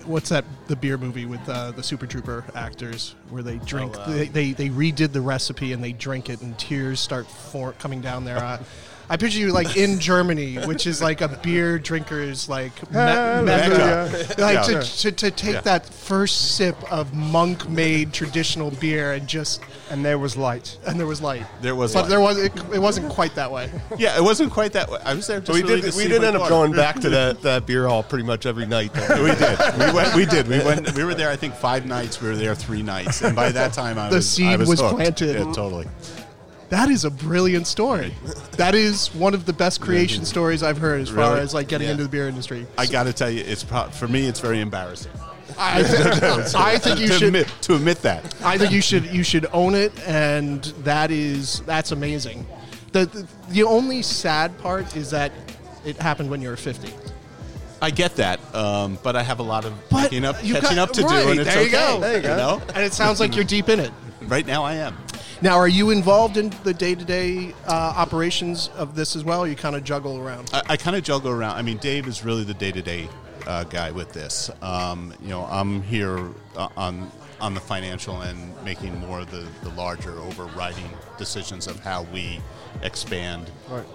What's 0.05 0.29
that? 0.29 0.43
The 0.67 0.75
beer 0.75 0.97
movie 0.97 1.25
with 1.25 1.47
uh, 1.47 1.71
the 1.71 1.83
Super 1.83 2.05
Trooper 2.07 2.43
actors 2.55 3.15
where 3.29 3.43
they 3.43 3.57
drink. 3.59 3.95
Oh, 3.97 4.01
uh, 4.01 4.09
they, 4.09 4.27
they 4.27 4.51
they 4.53 4.69
redid 4.69 5.13
the 5.13 5.21
recipe 5.21 5.71
and 5.71 5.81
they 5.83 5.93
drink 5.93 6.29
it 6.29 6.41
and 6.41 6.57
tears 6.59 6.99
start 6.99 7.25
for, 7.27 7.71
coming 7.73 8.01
down 8.01 8.25
their 8.25 8.37
eye. 8.39 8.59
I 9.09 9.15
picture 9.15 9.39
you 9.39 9.53
like 9.53 9.77
in 9.77 9.99
Germany, 9.99 10.55
which 10.65 10.85
is 10.85 11.01
like 11.01 11.21
a 11.21 11.29
beer 11.29 11.79
drinker's 11.79 12.49
like 12.49 12.73
me- 12.91 12.97
mecca. 12.97 14.25
Like 14.37 14.55
Yeah. 14.67 14.81
to, 14.81 14.81
to, 14.81 15.11
to 15.11 15.31
take 15.31 15.53
Yeah. 15.55 15.61
that 15.61 15.85
first 15.87 16.55
sip 16.57 16.75
of 16.91 17.13
monk 17.13 17.69
made 17.69 18.11
traditional 18.11 18.69
beer 18.71 19.13
and 19.13 19.25
just 19.27 19.61
And 19.89 20.03
there 20.03 20.17
was 20.19 20.35
light. 20.35 20.77
and 20.85 20.99
there 20.99 21.07
was 21.07 21.21
light. 21.21 21.45
There 21.61 21.73
was 21.75 21.93
but 21.93 22.01
light. 22.01 22.09
there 22.09 22.19
was 22.19 22.37
it, 22.37 22.51
it 22.73 22.79
wasn't 22.79 23.09
quite 23.09 23.33
that 23.35 23.49
way. 23.51 23.71
Yeah, 23.97 24.17
it 24.17 24.23
wasn't 24.23 24.51
quite 24.51 24.73
that 24.73 24.89
way. 24.91 24.99
I 25.05 25.13
was 25.13 25.25
there. 25.27 25.39
Just 25.39 25.47
So 25.47 25.53
we 25.53 25.61
really 25.63 25.81
did. 25.81 25.91
to 25.93 25.97
We 25.97 26.03
see 26.03 26.09
did 26.09 26.23
end 26.25 26.35
up 26.35 26.41
daughter. 26.41 26.49
going 26.49 26.73
back 26.73 26.99
to 26.99 27.09
that, 27.09 27.41
that 27.43 27.65
beer 27.65 27.87
hall 27.87 28.03
pretty 28.03 28.25
much 28.25 28.45
every 28.45 28.65
night. 28.65 28.93
though. 28.93 29.23
we 29.23 29.33
did. 29.35 29.57
We 29.79 29.93
went. 29.93 30.15
We 30.15 30.25
did. 30.25 30.47
We 30.49 30.59
went. 30.59 30.93
We 30.95 31.03
were 31.05 31.13
there. 31.15 31.29
I 31.29 31.37
think 31.37 31.53
five 31.55 31.85
nights. 31.85 32.21
We 32.21 32.27
were 32.27 32.35
there 32.35 32.55
three 32.55 32.83
nights, 32.83 33.21
and 33.21 33.35
by 33.35 33.51
that 33.53 33.71
time, 33.73 33.97
I 33.97 34.09
The 34.09 34.17
was. 34.17 34.29
seed 34.29 34.47
I 34.47 34.55
was, 34.57 34.67
was 34.67 34.81
planted. 34.81 35.35
Yeah, 35.37 35.43
totally. 35.53 35.87
That 36.69 36.89
is 36.89 37.05
a 37.05 37.09
brilliant 37.09 37.65
story. 37.65 38.13
That 38.57 38.75
is 38.75 39.07
one 39.15 39.33
of 39.33 39.45
the 39.45 39.53
best 39.53 39.79
creation 39.79 40.25
stories 40.25 40.63
I've 40.63 40.77
heard 40.77 40.99
as 41.01 41.09
far 41.09 41.31
Really? 41.31 41.39
as 41.41 41.53
like 41.53 41.69
getting 41.69 41.85
Yeah. 41.87 41.91
into 41.93 42.03
the 42.03 42.09
beer 42.09 42.27
industry. 42.27 42.67
I 42.77 42.85
got 42.87 43.03
to 43.03 43.13
tell 43.13 43.29
you, 43.29 43.41
it's 43.45 43.63
pro- 43.63 43.89
for 43.89 44.07
me. 44.07 44.27
It's 44.27 44.41
very 44.41 44.59
embarrassing. 44.59 45.11
I, 45.57 45.81
th- 45.81 46.53
I 46.55 46.77
think 46.77 46.99
you 46.99 47.07
to 47.07 47.13
should. 47.13 47.23
admit 47.27 47.47
to 47.61 47.75
admit 47.75 48.01
that. 48.01 48.35
I 48.43 48.57
think 48.57 48.71
you 48.73 48.81
should 48.81 49.05
you 49.05 49.23
should 49.23 49.47
own 49.53 49.75
it, 49.75 49.91
and 50.07 50.61
that 50.83 51.09
is 51.09 51.61
that's 51.61 51.91
amazing. 51.93 52.45
The, 52.91 53.05
the 53.05 53.27
the 53.49 53.63
only 53.63 54.01
sad 54.01 54.55
part 54.59 54.95
is 54.95 55.09
that 55.11 55.31
it 55.85 55.95
happened 55.97 56.29
when 56.29 56.41
you 56.41 56.49
were 56.49 56.57
fifty. 56.57 56.93
I 57.81 57.91
get 57.91 58.15
that, 58.17 58.39
um, 58.53 58.97
but 59.03 59.15
I 59.15 59.23
have 59.23 59.39
a 59.39 59.43
lot 59.43 59.63
of 59.63 59.73
But 59.89 60.03
catching 60.03 60.25
up, 60.25 60.35
you 60.43 60.55
catching 60.55 60.75
got- 60.75 60.89
up 60.89 60.95
to 60.95 61.03
right, 61.03 61.23
do, 61.23 61.29
and 61.31 61.39
it's 61.39 61.49
there 61.53 61.61
you 61.61 61.67
okay. 61.69 61.93
go. 61.93 61.99
There 62.01 62.15
you 62.17 62.21
go. 62.23 62.35
know, 62.37 62.61
And 62.75 62.83
it 62.83 62.91
sounds 62.93 63.19
like 63.21 63.35
you're 63.35 63.45
deep 63.45 63.69
in 63.69 63.79
it. 63.79 63.91
right 64.23 64.45
now 64.45 64.63
I 64.63 64.73
am. 64.75 64.97
Now, 65.41 65.57
are 65.57 65.67
you 65.67 65.91
involved 65.91 66.37
in 66.37 66.51
the 66.63 66.73
day 66.73 66.95
to 66.95 67.05
day 67.05 67.53
operations 67.67 68.69
of 68.75 68.95
this 68.95 69.15
as 69.15 69.23
well? 69.23 69.41
Or 69.41 69.47
you 69.47 69.55
kind 69.55 69.75
of 69.75 69.83
juggle 69.83 70.17
around. 70.17 70.49
I, 70.53 70.61
I 70.69 70.77
kind 70.77 70.95
of 70.95 71.03
juggle 71.03 71.31
around. 71.31 71.57
I 71.57 71.61
mean, 71.61 71.77
Dave 71.77 72.07
is 72.07 72.25
really 72.25 72.43
the 72.43 72.55
day 72.55 72.71
to 72.71 72.81
day 72.81 73.07
guy 73.69 73.91
with 73.91 74.13
this. 74.13 74.49
Um, 74.61 75.13
you 75.21 75.29
know, 75.29 75.45
I'm 75.45 75.81
here 75.81 76.29
uh, 76.55 76.69
on 76.75 77.11
on 77.39 77.53
the 77.53 77.59
financial 77.59 78.23
end, 78.23 78.55
making 78.65 78.99
more 78.99 79.19
of 79.19 79.29
the, 79.29 79.47
the 79.61 79.69
larger 79.75 80.17
overriding 80.21 80.89
decisions 81.19 81.67
of 81.67 81.79
how 81.79 82.01
we 82.11 82.39
expand 82.81 83.51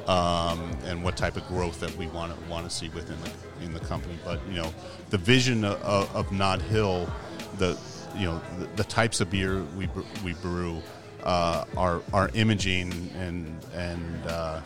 um, 0.07 0.71
and 0.85 1.03
what 1.03 1.17
type 1.17 1.37
of 1.37 1.47
growth 1.49 1.81
that 1.81 1.95
we 1.97 2.07
want 2.09 2.33
to 2.33 2.51
want 2.51 2.69
to 2.69 2.71
see 2.75 2.89
within 2.91 3.17
the 3.23 3.65
in 3.65 3.73
the 3.73 3.81
company. 3.81 4.17
But 4.25 4.41
you 4.49 4.55
know, 4.55 4.73
the 5.11 5.19
vision 5.19 5.65
of, 5.65 6.15
of 6.15 6.33
Nod 6.33 6.63
Hill, 6.63 7.11
the 7.59 7.79
you 8.17 8.27
know 8.27 8.41
the, 8.59 8.67
the 8.77 8.85
types 8.85 9.21
of 9.21 9.31
beer 9.31 9.63
we 9.77 9.89
we 10.25 10.35
brew. 10.35 10.81
Uh, 11.23 11.65
our 11.77 12.03
our 12.13 12.31
imaging 12.35 12.93
and 13.17 13.47
and 13.75 14.27
uh, 14.27 14.61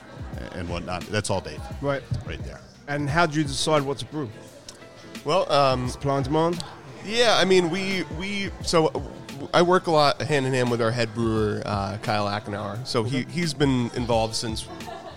and 0.52 0.68
whatnot. 0.68 1.02
That's 1.10 1.28
all 1.30 1.40
Dave 1.40 1.60
Right. 1.82 2.02
right 2.26 2.42
there. 2.44 2.60
And 2.88 3.08
how 3.10 3.26
did 3.26 3.34
you 3.36 3.42
decide 3.42 3.82
what 3.82 3.98
to 3.98 4.04
brew? 4.06 4.30
Well, 5.24 5.50
um, 5.52 5.88
Supply 5.88 6.16
and 6.16 6.24
demand? 6.24 6.64
yeah, 7.04 7.36
I 7.38 7.44
mean, 7.44 7.68
we 7.70 8.04
we 8.18 8.50
so 8.62 8.90
I 9.52 9.60
work 9.62 9.86
a 9.86 9.90
lot 9.90 10.22
hand 10.22 10.46
in 10.46 10.52
hand 10.54 10.70
with 10.70 10.80
our 10.80 10.90
head 10.90 11.14
brewer 11.14 11.62
uh, 11.66 11.98
Kyle 12.02 12.26
Ackenauer. 12.26 12.86
So 12.86 13.02
he 13.04 13.24
he's 13.24 13.52
been 13.52 13.90
involved 13.94 14.34
since 14.34 14.66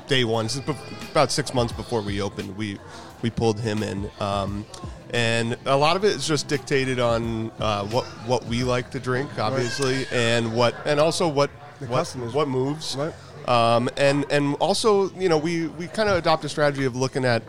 day 0.08 0.24
one, 0.26 0.50
since 0.50 0.68
about 1.12 1.32
six 1.32 1.54
months 1.54 1.72
before 1.72 2.02
we 2.02 2.22
opened. 2.22 2.58
We 2.58 2.80
we 3.22 3.30
pulled 3.30 3.60
him 3.60 3.84
in, 3.84 4.10
um, 4.20 4.66
and 5.12 5.58
a 5.66 5.76
lot 5.76 5.96
of 5.96 6.04
it 6.04 6.16
is 6.16 6.28
just 6.28 6.48
dictated 6.48 7.00
on 7.00 7.52
uh, 7.60 7.86
what 7.86 8.06
what 8.28 8.46
we 8.46 8.64
like 8.64 8.92
to 8.92 9.00
drink, 9.00 9.38
obviously, 9.40 10.06
and 10.12 10.54
what 10.54 10.76
and 10.86 11.00
also 11.00 11.28
what 11.28 11.50
what, 11.80 11.90
customers. 11.90 12.34
what 12.34 12.48
moves. 12.48 12.96
Right. 12.96 13.14
Um, 13.48 13.90
and 13.98 14.26
and 14.32 14.56
also, 14.56 15.10
you 15.12 15.30
know, 15.30 15.38
we, 15.38 15.68
we 15.68 15.88
kind 15.88 16.10
of 16.10 16.18
adopt 16.18 16.46
a 16.46 16.50
strategy 16.50 16.86
of 16.86 16.96
looking 16.96 17.26
at, 17.26 17.42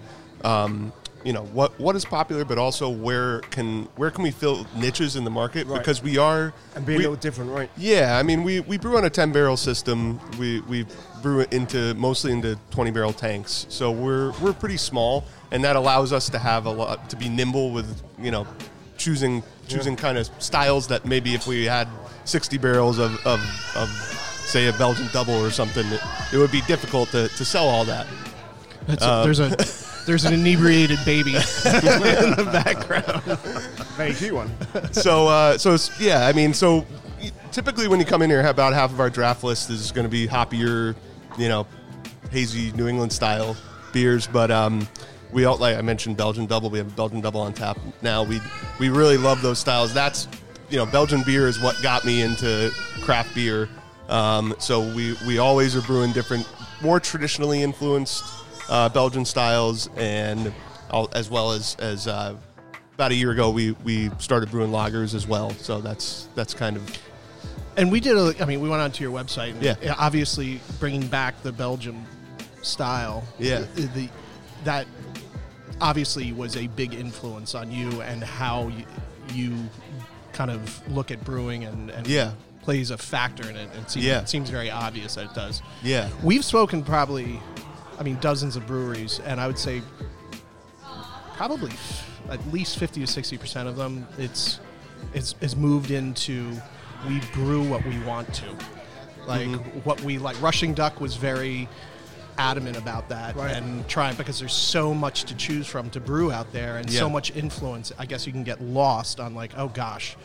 um, 0.44 0.92
you 1.24 1.32
know, 1.32 1.42
what 1.52 1.78
what 1.78 1.96
is 1.96 2.04
popular, 2.04 2.44
but 2.44 2.56
also 2.58 2.88
where 2.88 3.40
can 3.50 3.84
where 3.96 4.10
can 4.10 4.22
we 4.24 4.30
fill 4.30 4.66
niches 4.74 5.16
in 5.16 5.24
the 5.24 5.30
market 5.30 5.66
Right. 5.66 5.78
because 5.78 6.02
we 6.02 6.16
are 6.18 6.52
And 6.74 6.86
be 6.86 6.94
a 6.94 6.98
little 6.98 7.16
different, 7.16 7.50
right? 7.50 7.70
yeah, 7.76 8.16
I 8.18 8.22
mean, 8.22 8.42
we, 8.42 8.60
we 8.60 8.78
brew 8.78 8.96
on 8.96 9.04
a 9.04 9.10
10 9.10 9.30
barrel 9.32 9.56
system. 9.56 10.18
We, 10.38 10.60
we 10.62 10.86
brew 11.22 11.40
it 11.40 11.52
into 11.52 11.94
mostly 11.94 12.32
into 12.32 12.58
20 12.70 12.90
barrel 12.90 13.12
tanks. 13.12 13.66
So 13.68 13.90
we're, 13.90 14.32
we're 14.40 14.54
pretty 14.54 14.78
small, 14.78 15.24
and 15.50 15.62
that 15.64 15.76
allows 15.76 16.12
us 16.12 16.30
to 16.30 16.38
have 16.38 16.64
a 16.64 16.70
lot, 16.70 17.10
to 17.10 17.16
be 17.16 17.28
nimble 17.28 17.70
with, 17.72 18.02
you 18.18 18.30
know, 18.30 18.46
choosing 18.96 19.42
choosing 19.68 19.96
kind 19.96 20.18
of 20.18 20.28
styles 20.38 20.88
that 20.88 21.04
maybe 21.06 21.34
if 21.34 21.46
we 21.46 21.64
had 21.64 21.86
60 22.24 22.58
barrels 22.58 22.98
of, 22.98 23.14
of, 23.26 23.40
of 23.76 23.88
say, 24.44 24.66
a 24.66 24.72
Belgian 24.72 25.08
double 25.12 25.34
or 25.34 25.50
something, 25.50 25.86
it, 25.86 26.00
it 26.32 26.38
would 26.38 26.50
be 26.50 26.60
difficult 26.62 27.08
to, 27.10 27.28
to 27.28 27.44
sell 27.44 27.68
all 27.68 27.84
that. 27.84 28.06
That's 28.86 29.04
a, 29.04 29.20
there's 29.24 29.38
a 29.38 29.44
um, 29.46 29.50
there's 30.10 30.24
an 30.24 30.34
inebriated 30.34 30.98
baby 31.04 31.30
in 31.36 31.40
the 31.40 32.50
background. 32.52 33.22
Very 33.96 34.12
few 34.12 34.34
one. 34.34 34.50
so 34.92 35.28
uh, 35.28 35.56
so 35.56 35.76
yeah, 36.00 36.26
I 36.26 36.32
mean, 36.32 36.52
so 36.52 36.84
typically 37.52 37.86
when 37.86 38.00
you 38.00 38.06
come 38.06 38.20
in 38.20 38.28
here, 38.28 38.44
about 38.44 38.72
half 38.72 38.90
of 38.90 38.98
our 38.98 39.08
draft 39.08 39.44
list 39.44 39.70
is 39.70 39.92
going 39.92 40.02
to 40.04 40.10
be 40.10 40.26
hoppier, 40.26 40.96
you 41.38 41.48
know, 41.48 41.64
hazy 42.32 42.72
New 42.72 42.88
England 42.88 43.12
style 43.12 43.56
beers. 43.92 44.26
But 44.26 44.50
um, 44.50 44.88
we 45.30 45.44
all 45.44 45.58
like 45.58 45.76
I 45.76 45.80
mentioned 45.82 46.16
Belgian 46.16 46.46
double. 46.46 46.70
We 46.70 46.78
have 46.78 46.96
Belgian 46.96 47.20
double 47.20 47.42
on 47.42 47.52
tap 47.52 47.78
now. 48.02 48.24
We 48.24 48.40
we 48.80 48.88
really 48.88 49.16
love 49.16 49.42
those 49.42 49.60
styles. 49.60 49.94
That's 49.94 50.26
you 50.70 50.76
know 50.76 50.86
Belgian 50.86 51.22
beer 51.22 51.46
is 51.46 51.60
what 51.60 51.80
got 51.82 52.04
me 52.04 52.22
into 52.22 52.72
craft 53.02 53.32
beer. 53.32 53.68
Um, 54.08 54.56
so 54.58 54.80
we 54.92 55.16
we 55.24 55.38
always 55.38 55.76
are 55.76 55.82
brewing 55.82 56.10
different, 56.10 56.48
more 56.82 56.98
traditionally 56.98 57.62
influenced 57.62 58.39
uh, 58.70 58.88
Belgian 58.88 59.24
styles, 59.26 59.90
and 59.96 60.52
all, 60.90 61.10
as 61.12 61.28
well 61.28 61.52
as 61.52 61.76
as 61.80 62.06
uh, 62.06 62.34
about 62.94 63.10
a 63.10 63.14
year 63.14 63.30
ago 63.32 63.50
we 63.50 63.72
we 63.84 64.10
started 64.18 64.50
brewing 64.50 64.70
lagers 64.70 65.14
as 65.14 65.26
well. 65.26 65.50
So 65.50 65.80
that's 65.80 66.28
that's 66.34 66.54
kind 66.54 66.76
of 66.76 66.98
And 67.76 67.90
we 67.92 68.00
did. 68.00 68.16
A, 68.16 68.34
I 68.42 68.46
mean, 68.46 68.60
we 68.60 68.68
went 68.68 68.82
onto 68.82 69.02
your 69.04 69.12
website. 69.12 69.50
And 69.52 69.62
Yeah. 69.62 69.94
Obviously, 69.98 70.60
bringing 70.78 71.06
back 71.06 71.42
the 71.42 71.52
Belgium 71.52 72.04
style. 72.62 73.22
Yeah. 73.38 73.64
The, 73.74 73.82
the 73.94 74.08
that 74.64 74.86
obviously 75.80 76.32
was 76.32 76.56
a 76.56 76.66
big 76.68 76.92
influence 76.94 77.54
on 77.54 77.70
you 77.72 78.02
and 78.02 78.22
how 78.22 78.68
you, 78.68 78.84
you 79.32 79.56
kind 80.34 80.50
of 80.50 80.92
look 80.92 81.10
at 81.10 81.24
brewing 81.24 81.64
and, 81.64 81.90
and 81.90 82.06
Yeah. 82.06 82.32
plays 82.62 82.90
a 82.90 82.98
factor 82.98 83.48
in 83.48 83.56
it. 83.56 83.70
It 83.80 83.90
seems, 83.90 84.04
Yeah. 84.04 84.20
it 84.20 84.28
seems 84.28 84.50
very 84.50 84.70
obvious 84.70 85.14
that 85.14 85.26
it 85.30 85.34
does. 85.34 85.62
yeah 85.82 86.10
We've 86.22 86.44
spoken 86.44 86.82
probably, 86.84 87.40
I 88.00 88.02
mean, 88.02 88.16
dozens 88.20 88.56
of 88.56 88.66
breweries, 88.66 89.20
and 89.20 89.38
I 89.38 89.46
would 89.46 89.58
say 89.58 89.82
probably 91.36 91.70
f- 91.70 92.20
at 92.30 92.52
least 92.52 92.78
fifty 92.78 93.00
to 93.02 93.06
sixty 93.06 93.36
percent 93.36 93.68
of 93.68 93.76
them, 93.76 94.06
it's 94.16 94.58
is 95.12 95.34
is 95.42 95.54
moved 95.54 95.90
into 95.90 96.50
we 97.06 97.20
brew 97.34 97.62
what 97.68 97.84
we 97.84 97.98
want 98.00 98.32
to, 98.34 98.46
like 99.26 99.46
mm-hmm. 99.46 99.80
what 99.80 100.00
we 100.00 100.16
like. 100.16 100.40
Rushing 100.40 100.72
Duck 100.72 100.98
was 101.00 101.16
very 101.16 101.68
adamant 102.38 102.78
about 102.78 103.06
that 103.10 103.36
Right. 103.36 103.54
and 103.54 103.86
trying 103.86 104.16
because 104.16 104.38
there's 104.38 104.54
so 104.54 104.94
much 104.94 105.24
to 105.24 105.34
choose 105.34 105.66
from 105.66 105.90
to 105.90 106.00
brew 106.00 106.32
out 106.32 106.50
there 106.54 106.78
and 106.78 106.90
so 106.90 107.10
much 107.10 107.36
influence. 107.36 107.92
I 107.98 108.06
guess 108.06 108.26
you 108.26 108.32
can 108.32 108.44
get 108.44 108.62
lost 108.62 109.20
on 109.20 109.34
like, 109.34 109.52
oh 109.58 109.68
gosh. 109.68 110.16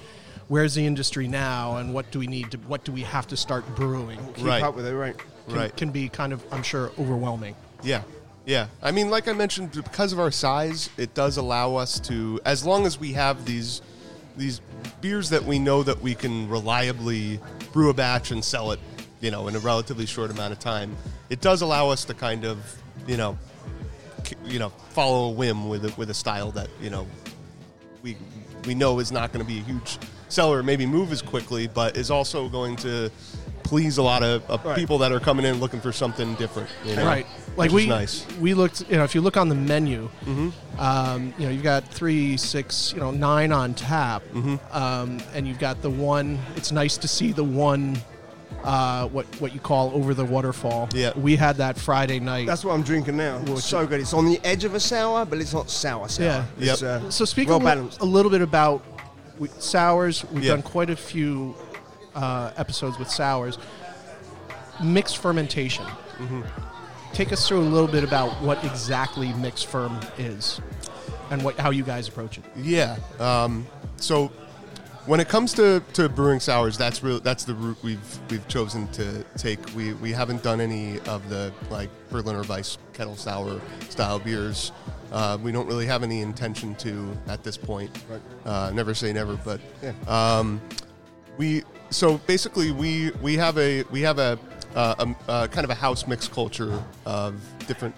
Where's 0.48 0.76
the 0.76 0.86
industry 0.86 1.28
now, 1.28 1.78
and 1.78 1.92
what 1.92 2.12
do 2.12 2.20
we 2.20 2.28
need 2.28 2.52
to? 2.52 2.58
What 2.60 2.84
do 2.84 2.92
we 2.92 3.02
have 3.02 3.26
to 3.30 3.36
start 3.38 3.66
brewing? 3.76 4.20
Keep 4.36 4.46
Right. 4.46 4.62
up 4.62 4.76
with 4.76 4.86
it, 4.86 4.94
right? 4.94 5.16
can, 5.48 5.56
Right. 5.56 5.76
can 5.76 5.90
be 5.90 6.08
kind 6.08 6.34
of, 6.34 6.44
I'm 6.52 6.62
sure, 6.62 6.92
overwhelming. 7.00 7.56
Yeah. 7.86 8.02
Yeah. 8.46 8.68
I 8.82 8.92
mean, 8.92 9.10
like 9.10 9.28
I 9.28 9.34
mentioned, 9.34 9.72
because 9.72 10.12
of 10.12 10.20
our 10.20 10.32
size, 10.32 10.90
it 10.98 11.14
does 11.14 11.38
allow 11.38 11.76
us 11.76 12.00
to, 12.02 12.40
as 12.46 12.66
long 12.66 12.86
as 12.86 13.00
we 13.00 13.14
have 13.14 13.46
these 13.46 13.82
these 14.38 14.60
beers 15.00 15.30
that 15.30 15.46
we 15.46 15.58
know 15.58 15.82
that 15.82 16.02
we 16.02 16.14
can 16.14 16.50
reliably 16.50 17.40
brew 17.72 17.90
a 17.90 17.94
batch 17.94 18.32
and 18.32 18.44
sell 18.44 18.72
it, 18.72 18.82
you 19.22 19.32
know, 19.32 19.48
in 19.48 19.56
a 19.56 19.60
relatively 19.60 20.06
short 20.06 20.30
amount 20.30 20.52
of 20.52 20.60
time, 20.60 20.94
it 21.30 21.40
does 21.40 21.62
allow 21.62 21.90
us 21.90 22.04
to 22.04 22.14
kind 22.14 22.44
of, 22.44 22.60
you 23.08 23.16
know, 23.16 23.38
you 24.44 24.60
know, 24.60 24.70
follow 24.90 25.30
a 25.30 25.32
whim 25.32 25.70
with 25.70 25.86
a, 25.86 25.94
with 25.96 26.10
a 26.10 26.14
style 26.14 26.52
that 26.52 26.70
you 26.82 26.90
know 26.90 27.08
we 28.02 28.18
we 28.66 28.76
know 28.76 29.00
is 29.00 29.12
not 29.12 29.32
going 29.32 29.46
to 29.46 29.48
be 29.48 29.60
a 29.60 29.64
huge 29.64 29.98
seller, 30.30 30.64
maybe 30.64 30.86
move 30.86 31.12
as 31.12 31.22
quickly, 31.22 31.68
but 31.68 31.96
is 31.96 32.12
also 32.12 32.50
going 32.50 32.76
to 32.78 33.10
please 33.66 33.98
a 33.98 34.04
lot 34.04 34.24
of, 34.24 34.48
of 34.50 34.64
Right. 34.64 34.78
people 34.78 35.00
that 35.00 35.12
are 35.12 35.20
coming 35.20 35.46
in 35.46 35.60
looking 35.60 35.82
for 35.82 35.92
something 35.92 36.36
different. 36.36 36.70
You 36.86 36.96
know? 36.96 37.06
Right. 37.06 37.26
Like 37.58 37.72
Which 37.72 37.74
we 37.74 37.82
is 37.84 37.88
nice. 37.90 38.26
we 38.40 38.54
looked, 38.54 38.86
you 38.90 38.98
know, 38.98 39.04
if 39.04 39.16
you 39.16 39.22
look 39.22 39.38
on 39.38 39.50
the 39.50 39.56
menu, 39.56 40.10
um, 40.78 41.34
you 41.38 41.46
know, 41.46 41.52
you've 41.52 41.64
got 41.64 41.84
three, 41.88 42.38
six, 42.38 42.94
you 42.94 43.00
know, 43.00 43.12
nine 43.12 43.52
on 43.52 43.74
tap, 43.74 44.22
um, 44.72 45.20
and 45.34 45.48
you've 45.48 45.60
got 45.60 45.82
the 45.82 45.90
one. 45.90 46.38
It's 46.56 46.72
nice 46.72 46.98
to 46.98 47.08
see 47.08 47.32
the 47.32 47.44
one, 47.44 47.98
uh, 48.64 49.08
what 49.08 49.26
what 49.42 49.54
you 49.54 49.60
call 49.60 49.92
over 49.96 50.14
the 50.14 50.26
waterfall. 50.26 50.90
Yeah. 50.94 51.14
we 51.18 51.36
had 51.36 51.56
that 51.58 51.78
Friday 51.78 52.20
night. 52.20 52.46
That's 52.48 52.66
what 52.66 52.74
I'm 52.74 52.84
drinking 52.84 53.18
now. 53.18 53.42
It's 53.48 53.64
so 53.66 53.88
good. 53.88 54.00
It's 54.02 54.14
on 54.14 54.26
the 54.26 54.40
edge 54.44 54.64
of 54.66 54.74
a 54.76 54.80
sour, 54.80 55.26
but 55.26 55.40
it's 55.40 55.54
not 55.54 55.70
sour 55.70 56.08
sour. 56.10 56.26
Yeah. 56.26 56.46
It's, 56.74 56.82
Yep. 56.82 57.04
uh, 57.04 57.10
so 57.10 57.26
speaking 57.26 57.50
well 57.50 57.60
a, 57.60 57.64
li- 57.64 57.66
balanced. 57.66 58.02
a 58.02 58.06
little 58.06 58.32
bit 58.32 58.42
about 58.42 58.84
we, 59.40 59.48
sours. 59.60 60.26
We've 60.32 60.44
Yeah. 60.44 60.52
done 60.54 60.62
quite 60.62 60.90
a 60.90 60.96
few 60.96 61.56
uh, 62.16 62.52
episodes 62.58 62.98
with 62.98 63.10
sours. 63.10 63.58
Mixed 64.84 65.18
fermentation. 65.18 65.86
Mm-hmm. 65.86 66.42
Take 67.14 67.32
us 67.32 67.48
through 67.48 67.60
a 67.60 67.62
little 67.62 67.88
bit 67.88 68.04
about 68.04 68.30
what 68.42 68.64
exactly 68.66 69.32
mixed 69.34 69.68
firm 69.68 70.00
is, 70.18 70.60
and 71.32 71.42
what 71.44 71.58
how 71.58 71.70
you 71.70 71.84
guys 71.84 72.10
approach 72.10 72.38
it. 72.38 72.44
Yeah. 72.58 72.98
Um, 73.20 73.68
so 73.98 74.32
when 75.06 75.20
it 75.20 75.30
comes 75.30 75.54
to, 75.54 75.82
to 75.94 76.10
brewing 76.10 76.40
sours, 76.40 76.78
that's 76.78 77.04
real. 77.04 77.20
That's 77.20 77.46
the 77.46 77.54
route 77.54 77.78
we've 77.84 78.20
we've 78.30 78.48
chosen 78.48 78.88
to 78.90 79.24
take. 79.38 79.60
We 79.76 79.94
we 79.94 80.12
haven't 80.12 80.44
done 80.44 80.60
any 80.60 81.00
of 81.02 81.28
the 81.30 81.54
like 81.70 81.90
Berliner 82.10 82.44
Weisse 82.44 82.78
kettle 82.94 83.16
sour 83.16 83.62
style 83.90 84.20
beers. 84.20 84.72
Uh, 85.12 85.38
we 85.42 85.52
don't 85.52 85.68
really 85.68 85.86
have 85.86 86.04
any 86.04 86.22
intention 86.22 86.76
to 86.76 87.16
at 87.28 87.44
this 87.44 87.58
point. 87.58 87.96
Uh, 88.46 88.72
never 88.74 88.94
say 88.94 89.14
never, 89.14 89.38
but 89.38 89.62
um, 90.10 90.60
we 91.38 91.64
so 91.90 92.18
basically 92.20 92.72
we 92.72 93.12
we 93.22 93.36
have 93.38 93.58
a 93.58 93.84
we 93.84 94.02
have 94.02 94.20
a, 94.20 94.38
uh, 94.76 95.14
a, 95.28 95.32
a 95.32 95.48
kind 95.48 95.64
of 95.64 95.70
a 95.70 95.76
house 95.76 96.08
mix 96.08 96.28
culture 96.28 96.82
of 97.06 97.36
different 97.68 97.96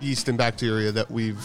yeast 0.00 0.28
and 0.28 0.36
bacteria 0.36 0.92
that 0.92 1.10
we've 1.10 1.42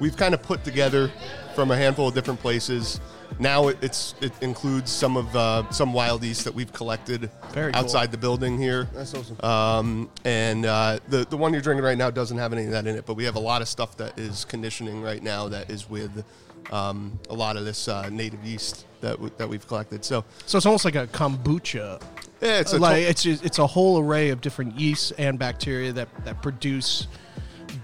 we've 0.00 0.16
kind 0.16 0.34
of 0.34 0.42
put 0.42 0.64
together 0.64 1.10
from 1.54 1.70
a 1.70 1.76
handful 1.76 2.08
of 2.08 2.14
different 2.14 2.40
places. 2.40 3.00
Now 3.38 3.68
it, 3.68 3.78
it's 3.82 4.14
it 4.20 4.32
includes 4.40 4.90
some 4.90 5.16
of 5.16 5.34
uh, 5.36 5.70
some 5.70 5.92
wild 5.92 6.24
yeast 6.24 6.44
that 6.44 6.54
we've 6.54 6.72
collected 6.72 7.30
Very 7.52 7.72
cool. 7.72 7.82
outside 7.82 8.10
the 8.10 8.16
building 8.16 8.58
here. 8.58 8.88
That's 8.94 9.14
awesome. 9.14 9.36
Um, 9.40 10.10
and 10.24 10.64
uh, 10.64 10.98
the 11.08 11.26
the 11.28 11.36
one 11.36 11.52
you're 11.52 11.62
drinking 11.62 11.84
right 11.84 11.98
now 11.98 12.10
doesn't 12.10 12.38
have 12.38 12.52
any 12.52 12.64
of 12.64 12.70
that 12.70 12.86
in 12.86 12.96
it, 12.96 13.06
but 13.06 13.14
we 13.14 13.24
have 13.24 13.36
a 13.36 13.40
lot 13.40 13.60
of 13.60 13.68
stuff 13.68 13.96
that 13.98 14.18
is 14.18 14.44
conditioning 14.44 15.02
right 15.02 15.22
now 15.22 15.48
that 15.48 15.70
is 15.70 15.88
with 15.90 16.24
um, 16.70 17.18
a 17.30 17.34
lot 17.34 17.56
of 17.56 17.64
this 17.64 17.88
uh, 17.88 18.08
native 18.10 18.44
yeast 18.44 18.84
that 19.00 19.12
w- 19.12 19.30
that 19.38 19.48
we've 19.48 19.66
collected. 19.66 20.04
So 20.04 20.24
So 20.46 20.56
it's 20.58 20.66
almost 20.66 20.84
like 20.84 20.96
a 20.96 21.06
kombucha. 21.06 22.00
yeah, 22.40 22.58
it's 22.60 22.72
a 22.72 22.78
like 22.78 23.02
to- 23.04 23.10
it's 23.10 23.22
just, 23.22 23.44
it's 23.44 23.58
a 23.58 23.66
whole 23.66 23.98
array 23.98 24.30
of 24.30 24.40
different 24.40 24.78
yeasts 24.78 25.10
and 25.18 25.38
bacteria 25.38 25.92
that 25.92 26.08
that 26.24 26.42
produce 26.42 27.06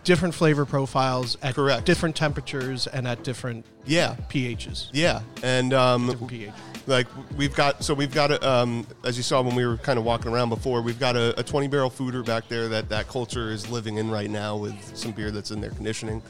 different 0.02 0.34
flavor 0.34 0.64
profiles 0.66 1.36
at 1.42 1.54
Correct. 1.54 1.84
different 1.86 2.14
temperatures 2.16 2.86
and 2.86 3.06
at 3.06 3.22
different 3.22 3.64
yeah, 3.86 4.16
pHs. 4.28 4.88
yeah, 4.92 5.20
and 5.42 5.72
um, 5.72 6.14
pH. 6.26 6.50
like 6.86 7.06
we've 7.36 7.54
got 7.54 7.82
so 7.84 7.94
we've 7.94 8.12
got 8.12 8.30
a, 8.30 8.46
um, 8.50 8.86
as 9.04 9.16
you 9.16 9.22
saw 9.22 9.40
when 9.42 9.54
we 9.54 9.64
were 9.66 9.76
kind 9.78 9.98
of 9.98 10.04
walking 10.04 10.30
around 10.32 10.48
before 10.50 10.80
we've 10.82 10.98
got 11.00 11.16
a, 11.16 11.38
a 11.38 11.42
20 11.42 11.68
barrel 11.68 11.90
foeder 11.90 12.24
back 12.24 12.48
there 12.48 12.68
that 12.68 12.88
that 12.90 13.08
culture 13.08 13.50
is 13.50 13.68
living 13.70 13.96
in 13.96 14.10
right 14.10 14.30
now 14.30 14.56
with 14.56 14.74
some 14.96 15.12
beer 15.12 15.30
that's 15.30 15.50
in 15.50 15.60
their 15.60 15.70
conditioning 15.70 16.22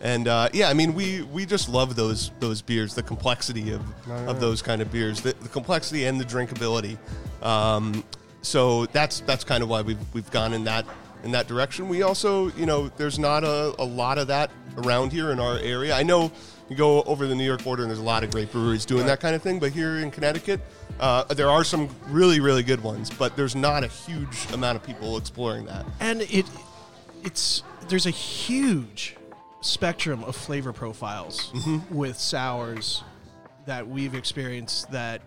and 0.00 0.28
uh, 0.28 0.48
yeah 0.52 0.68
i 0.68 0.74
mean 0.74 0.94
we 0.94 1.22
we 1.22 1.44
just 1.44 1.68
love 1.68 1.96
those 1.96 2.30
those 2.40 2.62
beers 2.62 2.94
the 2.94 3.02
complexity 3.02 3.72
of 3.72 3.82
of 4.28 4.40
those 4.40 4.62
kind 4.62 4.80
of 4.82 4.90
beers 4.90 5.20
the, 5.20 5.34
the 5.40 5.48
complexity 5.48 6.04
and 6.04 6.20
the 6.20 6.24
drinkability 6.24 6.96
um, 7.42 8.04
so 8.42 8.86
that's 8.86 9.20
that's 9.20 9.44
kind 9.44 9.62
of 9.62 9.68
why 9.68 9.82
we've 9.82 9.98
we've 10.14 10.30
gone 10.30 10.52
in 10.52 10.64
that 10.64 10.86
in 11.24 11.30
that 11.30 11.46
direction 11.46 11.88
we 11.88 12.02
also 12.02 12.50
you 12.52 12.64
know 12.64 12.88
there's 12.96 13.18
not 13.18 13.44
a, 13.44 13.74
a 13.78 13.84
lot 13.84 14.16
of 14.16 14.26
that 14.28 14.50
around 14.78 15.12
here 15.12 15.30
in 15.30 15.38
our 15.40 15.58
area 15.58 15.94
i 15.94 16.02
know 16.02 16.32
you 16.70 16.76
go 16.76 17.02
over 17.02 17.26
the 17.26 17.34
New 17.34 17.44
York 17.44 17.64
border, 17.64 17.82
and 17.82 17.90
there's 17.90 17.98
a 17.98 18.04
lot 18.04 18.22
of 18.22 18.30
great 18.30 18.50
breweries 18.52 18.84
doing 18.86 19.04
that 19.06 19.18
kind 19.18 19.34
of 19.34 19.42
thing. 19.42 19.58
But 19.58 19.72
here 19.72 19.98
in 19.98 20.12
Connecticut, 20.12 20.60
uh, 21.00 21.24
there 21.34 21.50
are 21.50 21.64
some 21.64 21.88
really, 22.06 22.38
really 22.38 22.62
good 22.62 22.80
ones. 22.80 23.10
But 23.10 23.36
there's 23.36 23.56
not 23.56 23.82
a 23.82 23.88
huge 23.88 24.46
amount 24.52 24.76
of 24.76 24.84
people 24.84 25.18
exploring 25.18 25.66
that. 25.66 25.84
and 25.98 26.22
it 26.22 26.46
it's 27.24 27.64
there's 27.88 28.06
a 28.06 28.10
huge 28.10 29.16
spectrum 29.60 30.24
of 30.24 30.34
flavor 30.36 30.72
profiles 30.72 31.50
Mm-hmm. 31.52 31.94
with 31.94 32.18
sours 32.18 33.02
that 33.66 33.86
we've 33.86 34.14
experienced 34.14 34.90
that 34.90 35.20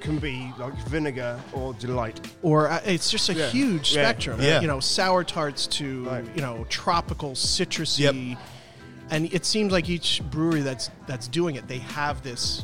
Can 0.00 0.18
be 0.18 0.52
like 0.58 0.74
vinegar 0.88 1.40
or 1.54 1.72
delight. 1.74 2.20
or 2.42 2.68
uh, 2.68 2.80
it's 2.84 3.10
just 3.10 3.28
a 3.30 3.34
Yeah. 3.34 3.48
huge 3.48 3.94
Yeah. 3.94 4.02
spectrum 4.04 4.40
Yeah. 4.42 4.60
you 4.60 4.66
know 4.66 4.78
sour 4.80 5.24
tarts 5.24 5.66
to 5.78 6.04
Right. 6.04 6.24
you 6.36 6.42
know 6.42 6.66
tropical 6.68 7.30
citrusy 7.32 8.36
and 9.10 9.32
it 9.32 9.46
seems 9.46 9.72
like 9.72 9.88
each 9.88 10.20
brewery 10.30 10.60
that's 10.60 10.90
that's 11.06 11.28
doing 11.28 11.54
it 11.56 11.66
they 11.66 11.78
have 11.78 12.22
this 12.22 12.62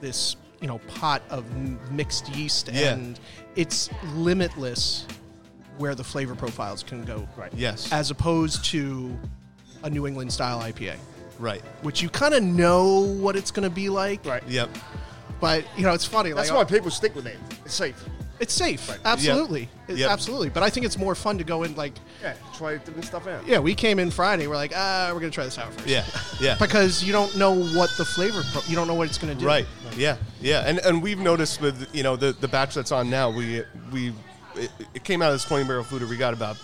this 0.00 0.34
you 0.60 0.66
know 0.66 0.78
pot 0.88 1.22
of 1.30 1.44
m- 1.52 1.78
mixed 1.92 2.28
yeast 2.30 2.68
and 2.70 3.20
it's 3.54 3.88
limitless 4.14 5.06
where 5.78 5.94
the 5.94 6.04
flavor 6.04 6.34
profiles 6.34 6.82
can 6.82 7.04
go 7.04 7.28
Right. 7.36 7.52
Yes, 7.54 7.92
as 7.92 8.10
opposed 8.10 8.64
to 8.66 9.16
a 9.86 9.90
New 9.90 10.06
England 10.06 10.32
style 10.32 10.60
IPA, 10.60 10.96
right. 11.38 11.62
which 11.82 12.02
you 12.02 12.08
kind 12.08 12.34
of 12.34 12.42
know 12.42 13.04
what 13.20 13.36
it's 13.36 13.50
going 13.50 13.68
to 13.68 13.74
be 13.74 13.88
like. 13.88 14.24
Right. 14.26 14.42
Yep. 14.48 14.68
But 15.40 15.64
you 15.76 15.84
know, 15.84 15.92
it's 15.94 16.04
funny. 16.04 16.32
That's 16.32 16.50
like, 16.50 16.58
why 16.58 16.64
people 16.64 16.90
stick 16.90 17.14
with 17.14 17.26
it. 17.26 17.36
It's 17.64 17.74
safe. 17.74 18.04
it's 18.40 18.52
safe. 18.52 18.90
Absolutely, 19.04 19.68
It- 19.88 19.98
Yep. 19.98 20.10
absolutely. 20.10 20.48
But 20.50 20.62
I 20.62 20.70
think 20.70 20.84
it's 20.86 20.98
more 20.98 21.14
fun 21.14 21.38
to 21.38 21.44
go 21.44 21.62
in 21.62 21.74
like, 21.76 21.92
Yeah. 22.22 22.34
Try 22.56 22.76
different 22.78 23.04
stuff 23.04 23.26
out. 23.26 23.46
yeah, 23.46 23.58
we 23.58 23.74
came 23.74 23.98
in 23.98 24.10
Friday. 24.10 24.46
We're 24.46 24.56
like, 24.56 24.72
ah, 24.74 25.10
we're 25.12 25.20
going 25.20 25.30
to 25.30 25.34
try 25.34 25.44
this 25.44 25.58
out 25.58 25.72
first. 25.74 25.86
Yeah. 25.86 26.04
Yeah. 26.40 26.56
Because 26.58 27.04
you 27.04 27.12
don't 27.12 27.36
know 27.36 27.52
what 27.54 27.90
the 27.96 28.04
flavor, 28.04 28.42
pro- 28.52 28.62
you 28.66 28.74
don't 28.74 28.88
know 28.88 28.94
what 28.94 29.08
it's 29.08 29.18
going 29.18 29.32
to 29.34 29.38
do. 29.38 29.46
Right. 29.46 29.66
Yeah. 29.96 30.16
Yeah. 30.40 30.62
And 30.66 30.78
and 30.80 31.02
we've 31.02 31.18
noticed 31.20 31.60
with 31.60 31.86
you 31.94 32.02
know 32.02 32.16
the 32.16 32.32
the 32.32 32.48
batch 32.48 32.74
that's 32.74 32.92
on 32.92 33.08
now, 33.10 33.30
we 33.30 33.62
we 33.92 34.12
it, 34.56 34.70
it 34.94 35.04
came 35.04 35.20
out 35.22 35.28
of 35.32 35.34
this 35.34 35.44
20 35.44 35.64
barrel 35.68 35.84
foeder. 35.84 36.08
We 36.08 36.16
got 36.16 36.32
about 36.32 36.56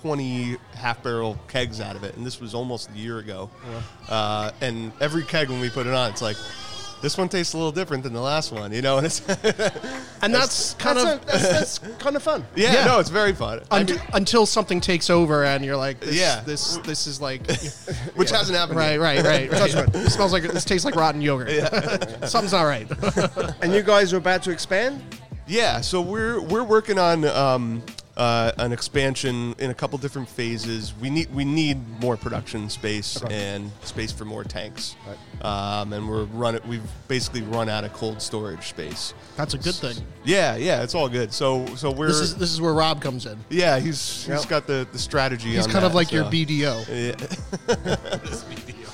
20 0.00 0.56
half 0.74 1.02
barrel 1.02 1.36
kegs 1.48 1.80
out 1.80 1.96
of 1.96 2.04
it, 2.04 2.16
and 2.16 2.24
this 2.24 2.40
was 2.40 2.54
almost 2.54 2.88
a 2.90 2.98
year 2.98 3.18
ago. 3.18 3.50
Uh, 4.08 4.50
and 4.60 4.92
every 5.00 5.24
keg 5.24 5.48
when 5.48 5.60
we 5.60 5.70
put 5.70 5.86
it 5.86 5.94
on, 5.94 6.10
it's 6.10 6.22
like. 6.22 6.36
This 7.00 7.16
one 7.16 7.28
tastes 7.28 7.52
a 7.54 7.56
little 7.56 7.70
different 7.70 8.02
than 8.02 8.12
the 8.12 8.20
last 8.20 8.50
one, 8.50 8.72
you 8.72 8.82
know, 8.82 8.96
and 8.98 9.06
it's 9.06 9.20
and 10.20 10.34
that's 10.34 10.74
kind 10.74 10.98
That's, 10.98 11.14
of 11.14 11.22
a, 11.22 11.26
that's, 11.26 11.48
that's 11.48 11.78
kind 12.00 12.16
of 12.16 12.24
fun. 12.24 12.44
yeah, 12.56 12.72
Yeah. 12.72 12.84
no, 12.86 12.98
it's 12.98 13.08
very 13.08 13.32
fun. 13.32 13.60
I 13.70 13.84
mean, 13.84 14.00
until 14.14 14.46
something 14.46 14.80
takes 14.80 15.08
over 15.08 15.44
and 15.44 15.64
you're 15.64 15.76
like, 15.76 16.00
this, 16.00 16.16
Yeah. 16.18 16.40
this 16.40 16.78
this 16.78 17.06
is 17.06 17.20
like, 17.20 17.48
which 18.16 18.32
hasn't 18.32 18.58
happened. 18.58 18.78
right, 18.80 18.94
yet. 18.94 19.00
right, 19.00 19.24
right, 19.24 19.52
right. 19.52 19.94
It 19.94 20.10
smells 20.10 20.32
like 20.32 20.42
this 20.42 20.64
tastes 20.64 20.84
like 20.84 20.96
rotten 20.96 21.20
yogurt. 21.22 21.50
Something's 22.28 22.50
not 22.50 22.62
right. 22.64 22.90
And 23.62 23.72
you 23.72 23.82
guys 23.84 24.12
are 24.12 24.16
about 24.16 24.42
to 24.42 24.50
expand? 24.50 25.00
Yeah, 25.46 25.80
so 25.82 26.00
we're 26.00 26.40
we're 26.40 26.64
working 26.64 26.98
on 26.98 27.24
um, 27.26 27.80
uh, 28.18 28.52
an 28.58 28.72
expansion 28.72 29.54
in 29.58 29.70
a 29.70 29.74
couple 29.74 29.96
different 29.98 30.28
phases. 30.28 30.92
We 31.00 31.08
need 31.08 31.32
we 31.32 31.44
need 31.44 31.78
more 32.00 32.16
production 32.16 32.68
space 32.68 33.22
and 33.30 33.70
space 33.84 34.10
for 34.12 34.24
more 34.24 34.42
tanks, 34.44 34.96
um, 35.40 35.92
and 35.92 36.08
we're 36.08 36.24
run 36.24 36.58
we've 36.68 36.82
basically 37.06 37.42
run 37.42 37.68
out 37.68 37.84
of 37.84 37.92
cold 37.92 38.20
storage 38.20 38.68
space. 38.68 39.14
That's 39.36 39.54
a 39.54 39.58
good 39.58 39.76
thing. 39.76 39.96
Yeah, 40.24 40.56
yeah, 40.56 40.82
it's 40.82 40.94
all 40.96 41.08
good. 41.08 41.32
So 41.32 41.64
so 41.76 41.92
we're 41.92 42.08
This 42.08 42.20
is 42.20 42.36
this 42.36 42.52
is 42.52 42.60
where 42.60 42.74
Rob 42.74 43.00
comes 43.00 43.24
in. 43.24 43.38
yeah 43.50 43.78
he's 43.78 44.24
he's 44.26 44.28
Yep. 44.40 44.48
got 44.48 44.66
the, 44.66 44.86
the 44.92 44.98
strategy. 44.98 45.50
He's 45.50 45.66
on 45.66 45.72
kind 45.72 45.84
of 45.84 45.92
that, 45.92 45.96
like 45.96 46.12
your 46.12 46.24
BDO. 46.24 46.86
Yeah. 47.78 47.94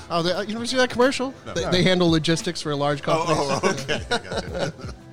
Oh, 0.07 0.21
they, 0.21 0.39
you 0.45 0.53
never 0.53 0.67
see 0.67 0.77
that 0.77 0.91
commercial? 0.91 1.33
They, 1.55 1.65
they 1.71 1.81
handle 1.83 2.09
logistics 2.11 2.61
for 2.61 2.69
a 2.71 2.75
large 2.75 3.01
companies. 3.01 3.37
Oh, 3.39 3.59
okay. 3.89 4.71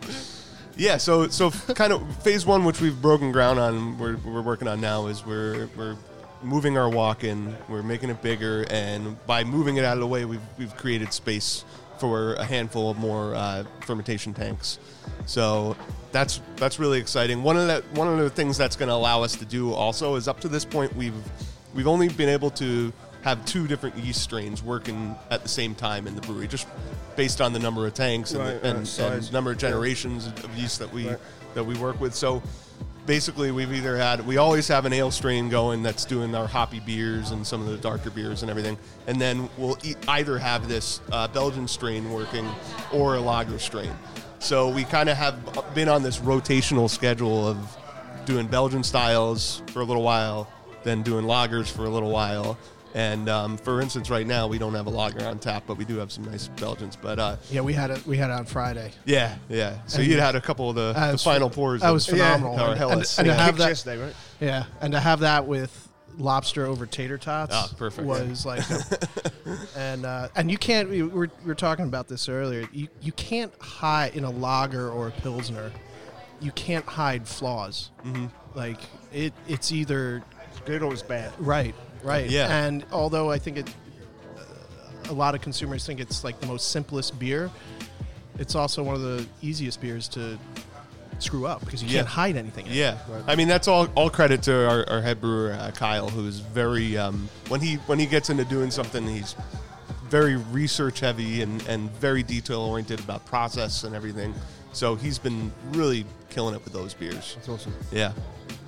Yeah, 0.76 0.96
so 0.96 1.28
so 1.28 1.50
kind 1.50 1.92
of 1.92 2.22
phase 2.22 2.46
one, 2.46 2.64
which 2.64 2.80
we've 2.80 3.00
broken 3.00 3.30
ground 3.30 3.58
on, 3.58 3.98
we're, 3.98 4.16
we're 4.16 4.42
working 4.42 4.68
on 4.68 4.80
now, 4.80 5.06
is 5.06 5.24
we're 5.24 5.68
we're 5.76 5.96
moving 6.42 6.76
our 6.78 6.88
walk-in, 6.88 7.56
we're 7.68 7.82
making 7.82 8.10
it 8.10 8.22
bigger, 8.22 8.64
and 8.70 9.24
by 9.26 9.44
moving 9.44 9.76
it 9.76 9.84
out 9.84 9.94
of 9.94 10.00
the 10.00 10.06
way, 10.06 10.24
we've 10.24 10.40
we've 10.58 10.76
created 10.76 11.12
space 11.12 11.64
for 11.98 12.34
a 12.34 12.44
handful 12.44 12.90
of 12.90 12.98
more 12.98 13.34
uh, 13.34 13.64
fermentation 13.82 14.34
tanks. 14.34 14.78
So 15.26 15.76
that's 16.10 16.40
that's 16.56 16.78
really 16.78 16.98
exciting. 16.98 17.42
One 17.42 17.56
of 17.56 17.66
the 17.66 17.84
one 17.98 18.08
of 18.08 18.18
the 18.18 18.30
things 18.30 18.56
that's 18.56 18.74
going 18.74 18.88
to 18.88 18.94
allow 18.94 19.22
us 19.22 19.36
to 19.36 19.44
do 19.44 19.72
also 19.72 20.16
is 20.16 20.26
up 20.26 20.40
to 20.40 20.48
this 20.48 20.64
point 20.64 20.96
we've 20.96 21.14
we've 21.74 21.86
only 21.86 22.08
been 22.08 22.28
able 22.28 22.50
to 22.50 22.92
have 23.22 23.44
two 23.44 23.66
different 23.66 23.96
yeast 23.96 24.20
strains 24.20 24.62
working 24.62 25.16
at 25.30 25.42
the 25.42 25.48
same 25.48 25.74
time 25.74 26.06
in 26.06 26.14
the 26.14 26.20
brewery, 26.20 26.48
just 26.48 26.66
based 27.16 27.40
on 27.40 27.52
the 27.52 27.58
number 27.58 27.86
of 27.86 27.94
tanks 27.94 28.32
and, 28.32 28.40
Right, 28.40 28.62
and, 28.62 28.78
right, 28.98 29.12
and 29.12 29.32
number 29.32 29.52
of 29.52 29.58
generations 29.58 30.26
of 30.26 30.54
yeast 30.56 30.78
that 30.80 30.92
we 30.92 31.08
that 31.54 31.64
we 31.64 31.76
work 31.76 32.00
with. 32.00 32.14
So 32.14 32.42
basically, 33.06 33.50
we've 33.50 33.72
either 33.72 33.96
had 33.96 34.26
we 34.26 34.38
always 34.38 34.66
have 34.68 34.86
an 34.86 34.92
ale 34.92 35.10
strain 35.10 35.48
going 35.48 35.82
that's 35.82 36.04
doing 36.04 36.34
our 36.34 36.46
hoppy 36.46 36.80
beers 36.80 37.30
and 37.30 37.46
some 37.46 37.60
of 37.60 37.68
the 37.68 37.78
darker 37.78 38.10
beers 38.10 38.42
and 38.42 38.50
everything, 38.50 38.76
and 39.06 39.20
then 39.20 39.48
we'll 39.56 39.78
e- 39.84 39.94
either 40.08 40.38
have 40.38 40.68
this 40.68 41.00
uh, 41.12 41.28
Belgian 41.28 41.68
strain 41.68 42.10
working 42.12 42.48
or 42.92 43.16
a 43.16 43.20
lager 43.20 43.58
strain. 43.58 43.92
So 44.40 44.68
we 44.68 44.82
kind 44.82 45.08
of 45.08 45.16
have 45.16 45.74
been 45.74 45.88
on 45.88 46.02
this 46.02 46.18
rotational 46.18 46.90
schedule 46.90 47.46
of 47.46 47.76
doing 48.24 48.48
Belgian 48.48 48.82
styles 48.82 49.62
for 49.68 49.82
a 49.82 49.84
little 49.84 50.02
while, 50.02 50.50
then 50.82 51.02
doing 51.02 51.24
lagers 51.24 51.70
for 51.70 51.84
a 51.84 51.88
little 51.88 52.10
while. 52.10 52.58
And 52.94 53.28
um, 53.28 53.56
for 53.56 53.80
instance, 53.80 54.10
right 54.10 54.26
now 54.26 54.46
we 54.46 54.58
don't 54.58 54.74
have 54.74 54.86
a 54.86 54.90
lager 54.90 55.24
on 55.26 55.38
tap, 55.38 55.64
but 55.66 55.78
we 55.78 55.84
do 55.84 55.96
have 55.96 56.12
some 56.12 56.24
nice 56.24 56.48
Belgians. 56.48 56.94
But 56.96 57.18
uh, 57.18 57.36
Yeah, 57.50 57.62
we 57.62 57.72
had 57.72 57.90
it. 57.90 58.06
We 58.06 58.16
had 58.18 58.30
it 58.30 58.34
on 58.34 58.44
Friday. 58.44 58.92
yeah, 59.06 59.36
yeah. 59.48 59.78
So 59.86 60.02
you 60.02 60.20
had 60.20 60.34
a 60.36 60.40
couple 60.40 60.68
of 60.68 60.76
the, 60.76 60.92
the 60.92 61.12
was 61.12 61.24
final 61.24 61.48
pours. 61.48 61.80
that 61.80 61.88
of- 61.88 61.94
was 61.94 62.06
phenomenal. 62.06 62.60
Or 62.60 62.68
And- 62.70 62.78
Helles. 62.78 63.18
and 63.18 63.26
to 63.26 63.34
have 63.34 63.56
that- 63.58 63.68
yesterday, 63.68 64.02
right? 64.04 64.14
Yeah, 64.40 64.64
and 64.80 64.92
to 64.92 65.00
have 65.00 65.20
that 65.20 65.46
with 65.46 65.88
lobster 66.18 66.66
over 66.66 66.84
tater 66.84 67.16
tots 67.16 67.54
Ah, 67.54 67.70
perfect. 67.78 68.06
was 68.06 68.44
like, 68.44 68.60
a- 68.70 68.98
and 69.76 70.04
uh, 70.04 70.28
and 70.36 70.50
you 70.50 70.58
can't. 70.58 70.90
We 70.90 71.02
were, 71.02 71.30
we 71.42 71.46
were 71.46 71.54
talking 71.54 71.86
about 71.86 72.08
this 72.08 72.28
earlier. 72.28 72.68
You 72.72 72.88
you 73.00 73.12
can't 73.12 73.52
hide 73.60 74.14
in 74.16 74.24
a 74.24 74.30
lager 74.30 74.90
or 74.90 75.08
a 75.08 75.12
pilsner. 75.12 75.72
You 76.42 76.50
can't 76.52 76.84
hide 76.84 77.26
flaws. 77.26 77.90
Mm-hmm. 78.04 78.26
Like 78.54 78.80
it, 79.12 79.32
it's 79.48 79.72
either 79.72 80.22
Good 80.66 80.82
or 80.82 80.92
it's 80.92 81.02
bad? 81.02 81.32
right, 81.38 81.74
right. 82.02 82.28
Yeah. 82.28 82.48
And 82.64 82.84
although 82.92 83.30
I 83.30 83.38
think 83.38 83.58
it, 83.58 83.68
uh, 84.36 84.42
a 85.10 85.12
lot 85.12 85.34
of 85.34 85.40
consumers 85.40 85.86
think 85.86 86.00
it's 86.00 86.24
like 86.24 86.40
the 86.40 86.46
most 86.46 86.70
simplest 86.70 87.18
beer, 87.18 87.50
it's 88.38 88.54
also 88.54 88.82
one 88.82 88.94
of 88.94 89.02
the 89.02 89.26
easiest 89.42 89.80
beers 89.80 90.08
to 90.08 90.38
screw 91.18 91.46
up 91.46 91.64
because 91.64 91.82
you 91.82 91.88
Yeah. 91.88 91.96
can't 91.98 92.08
hide 92.08 92.36
anything. 92.36 92.66
in 92.66 92.72
it. 92.72 92.76
Yeah, 92.76 92.98
I 93.26 93.36
mean 93.36 93.46
that's 93.48 93.68
all 93.68 93.86
all 93.94 94.10
credit 94.10 94.42
to 94.44 94.68
our, 94.68 94.88
our 94.88 95.00
head 95.02 95.20
brewer 95.20 95.52
uh, 95.52 95.70
Kyle, 95.70 96.08
who's 96.08 96.38
very 96.40 96.96
um, 96.96 97.28
when 97.48 97.60
he 97.60 97.76
when 97.86 97.98
he 97.98 98.06
gets 98.06 98.28
into 98.30 98.44
doing 98.44 98.70
something, 98.70 99.06
he's 99.06 99.36
very 100.08 100.36
research 100.36 101.00
heavy 101.00 101.40
and, 101.42 101.62
and 101.68 101.90
very 101.92 102.22
detail 102.22 102.60
oriented 102.60 103.00
about 103.00 103.24
process 103.24 103.84
and 103.84 103.94
everything. 103.94 104.34
So 104.74 104.94
he's 104.94 105.18
been 105.18 105.50
really 105.70 106.04
killing 106.28 106.54
it 106.54 106.62
with 106.64 106.72
those 106.74 106.92
beers. 106.92 107.34
That's 107.36 107.48
awesome. 107.48 107.74
Yeah. 107.90 108.12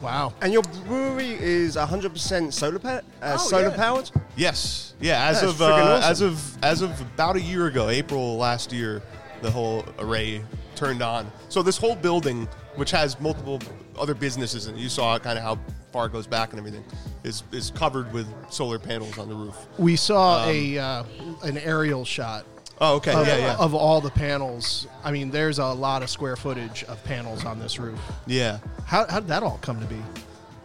Wow. 0.00 0.34
And 0.42 0.52
your 0.52 0.62
brewery 0.86 1.30
is 1.40 1.76
100% 1.76 2.52
solar, 2.52 2.78
pa- 2.78 2.88
uh, 3.22 3.34
Oh, 3.34 3.36
solar 3.36 3.68
yeah. 3.68 3.76
powered? 3.76 4.10
Yes. 4.36 4.94
Yeah. 5.00 5.24
As 5.26 5.40
That's 5.40 5.52
of 5.54 5.62
uh, 5.62 5.64
awesome. 5.64 6.10
as 6.10 6.20
of 6.20 6.64
as 6.64 6.82
of 6.82 7.00
about 7.00 7.36
a 7.36 7.40
year 7.40 7.66
ago, 7.66 7.88
April 7.88 8.36
last 8.36 8.72
year, 8.72 9.02
the 9.42 9.50
whole 9.50 9.84
array 9.98 10.42
turned 10.74 11.02
on. 11.02 11.30
So 11.48 11.62
this 11.62 11.76
whole 11.78 11.94
building, 11.96 12.48
which 12.76 12.90
has 12.90 13.18
multiple 13.20 13.60
other 13.98 14.14
businesses, 14.14 14.66
and 14.66 14.78
you 14.78 14.88
saw 14.88 15.18
kind 15.18 15.38
of 15.38 15.44
how 15.44 15.58
far 15.92 16.06
it 16.06 16.12
goes 16.12 16.26
back 16.26 16.50
and 16.50 16.58
everything, 16.58 16.84
is 17.22 17.42
is 17.52 17.70
covered 17.70 18.12
with 18.12 18.26
solar 18.50 18.78
panels 18.78 19.16
on 19.18 19.28
the 19.28 19.34
roof. 19.34 19.56
We 19.78 19.96
saw 19.96 20.44
a 20.46 20.78
uh, 20.78 21.04
an 21.44 21.58
aerial 21.58 22.04
shot 22.04 22.44
Oh, 22.80 22.96
okay. 22.96 23.12
of, 23.12 23.26
yeah, 23.26 23.36
yeah, 23.36 23.56
of 23.56 23.74
all 23.74 24.00
the 24.00 24.10
panels. 24.10 24.86
I 25.04 25.12
mean, 25.12 25.30
there's 25.30 25.58
a 25.58 25.66
lot 25.66 26.02
of 26.02 26.10
square 26.10 26.36
footage 26.36 26.82
of 26.84 27.02
panels 27.04 27.44
on 27.44 27.58
this 27.58 27.78
roof. 27.78 28.00
yeah. 28.26 28.58
How 28.86 29.06
how 29.06 29.20
did 29.20 29.28
that 29.28 29.42
all 29.42 29.58
come 29.62 29.80
to 29.80 29.86
be? 29.86 30.02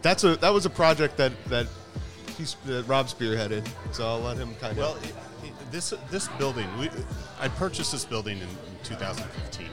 That's 0.02 0.24
a 0.24 0.36
that 0.36 0.52
was 0.52 0.66
a 0.66 0.70
project 0.70 1.16
that 1.18 1.32
that 1.46 1.66
he's 2.36 2.56
that 2.66 2.86
Rob 2.88 3.06
spearheaded. 3.06 3.68
So 3.92 4.06
I'll 4.06 4.20
let 4.20 4.36
him 4.36 4.54
kind 4.56 4.72
of. 4.72 4.78
Well, 4.78 4.96
it, 4.96 5.14
it, 5.44 5.52
this 5.70 5.94
this 6.10 6.28
building, 6.38 6.66
we, 6.78 6.90
I 7.38 7.48
purchased 7.48 7.92
this 7.92 8.04
building 8.04 8.38
in, 8.38 8.48
2015, 8.82 9.68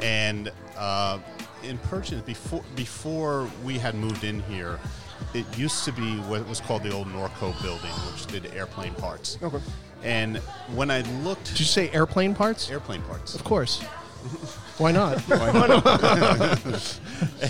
and 0.00 0.52
uh, 0.76 1.18
in 1.62 1.78
purchase 1.78 2.20
before 2.22 2.62
before 2.74 3.48
we 3.64 3.78
had 3.78 3.94
moved 3.94 4.24
in 4.24 4.40
here, 4.42 4.78
it 5.32 5.46
used 5.56 5.84
to 5.84 5.92
be 5.92 6.16
what 6.28 6.46
was 6.48 6.60
called 6.60 6.82
the 6.82 6.92
old 6.92 7.06
Norco 7.08 7.60
building, 7.62 7.90
which 7.90 8.26
did 8.26 8.52
airplane 8.54 8.94
parts. 8.94 9.38
Okay. 9.42 9.58
And 10.06 10.36
when 10.74 10.90
I 10.90 11.00
looked, 11.22 11.46
Did 11.48 11.58
you 11.58 11.66
say 11.66 11.90
airplane 11.90 12.34
parts? 12.34 12.70
airplane 12.70 13.02
parts, 13.02 13.34
Of 13.34 13.42
course. 13.44 13.82
Why 14.78 14.92
not? 14.92 15.16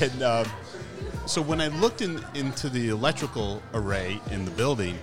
and 0.00 0.22
uh, 0.22 0.44
so 1.26 1.42
when 1.42 1.60
I 1.60 1.68
looked 1.68 2.00
in, 2.00 2.24
into 2.34 2.68
the 2.68 2.88
electrical 2.88 3.62
array 3.74 4.20
in 4.30 4.44
the 4.44 4.50
building, 4.52 4.96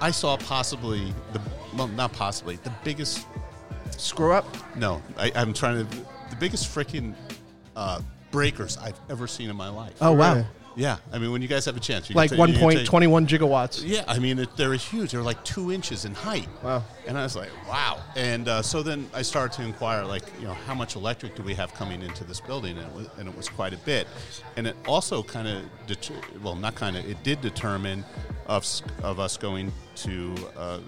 I 0.00 0.10
saw 0.10 0.36
possibly 0.36 1.14
the 1.32 1.40
well, 1.76 1.88
not 1.88 2.12
possibly 2.12 2.56
the 2.56 2.72
biggest 2.84 3.26
Screw 3.96 4.32
up? 4.32 4.46
No, 4.76 5.02
I, 5.18 5.30
I'm 5.34 5.52
trying 5.52 5.86
to. 5.86 5.96
The 6.30 6.36
biggest 6.38 6.74
freaking 6.74 7.14
uh, 7.76 8.00
breakers 8.30 8.78
I've 8.78 8.98
ever 9.10 9.26
seen 9.26 9.50
in 9.50 9.56
my 9.56 9.68
life. 9.68 9.94
oh 10.00 10.12
wow. 10.12 10.44
Yeah, 10.76 10.98
I 11.12 11.18
mean, 11.18 11.32
when 11.32 11.42
you 11.42 11.48
guys 11.48 11.64
have 11.64 11.76
a 11.76 11.80
chance, 11.80 12.08
you 12.08 12.14
Like 12.14 12.30
can 12.30 12.38
ta- 12.38 12.44
you 12.46 12.58
can 12.58 12.70
take- 12.70 12.88
1.21 12.88 13.26
gigawatts. 13.26 13.82
Yeah, 13.84 14.04
I 14.06 14.18
mean, 14.18 14.38
it, 14.38 14.56
they're 14.56 14.72
huge. 14.74 15.10
They're 15.12 15.20
like 15.22 15.42
two 15.44 15.72
inches 15.72 16.04
in 16.04 16.14
height. 16.14 16.48
Wow. 16.62 16.84
And 17.06 17.18
I 17.18 17.24
was 17.24 17.34
like, 17.34 17.50
wow. 17.68 18.00
And 18.16 18.46
uh, 18.48 18.62
so 18.62 18.82
then 18.82 19.10
I 19.12 19.22
started 19.22 19.56
to 19.56 19.62
inquire, 19.62 20.04
like, 20.04 20.22
you 20.40 20.46
know, 20.46 20.54
how 20.54 20.74
much 20.74 20.94
electric 20.96 21.34
do 21.34 21.42
we 21.42 21.54
have 21.54 21.74
coming 21.74 22.02
into 22.02 22.22
this 22.24 22.40
building? 22.40 22.78
And 22.78 22.86
it 22.86 22.94
was, 22.94 23.08
and 23.18 23.28
it 23.28 23.36
was 23.36 23.48
quite 23.48 23.72
a 23.74 23.78
bit. 23.78 24.06
And 24.56 24.66
it 24.66 24.76
also 24.86 25.22
kind 25.22 25.48
of, 25.48 25.62
det- 25.88 26.10
well, 26.42 26.54
not 26.54 26.76
kind 26.76 26.96
of, 26.96 27.04
it 27.08 27.20
did 27.24 27.40
determine 27.40 28.04
of, 28.46 28.64
of 29.02 29.18
us 29.18 29.36
going 29.36 29.72
to 29.96 30.34
uh, 30.56 30.78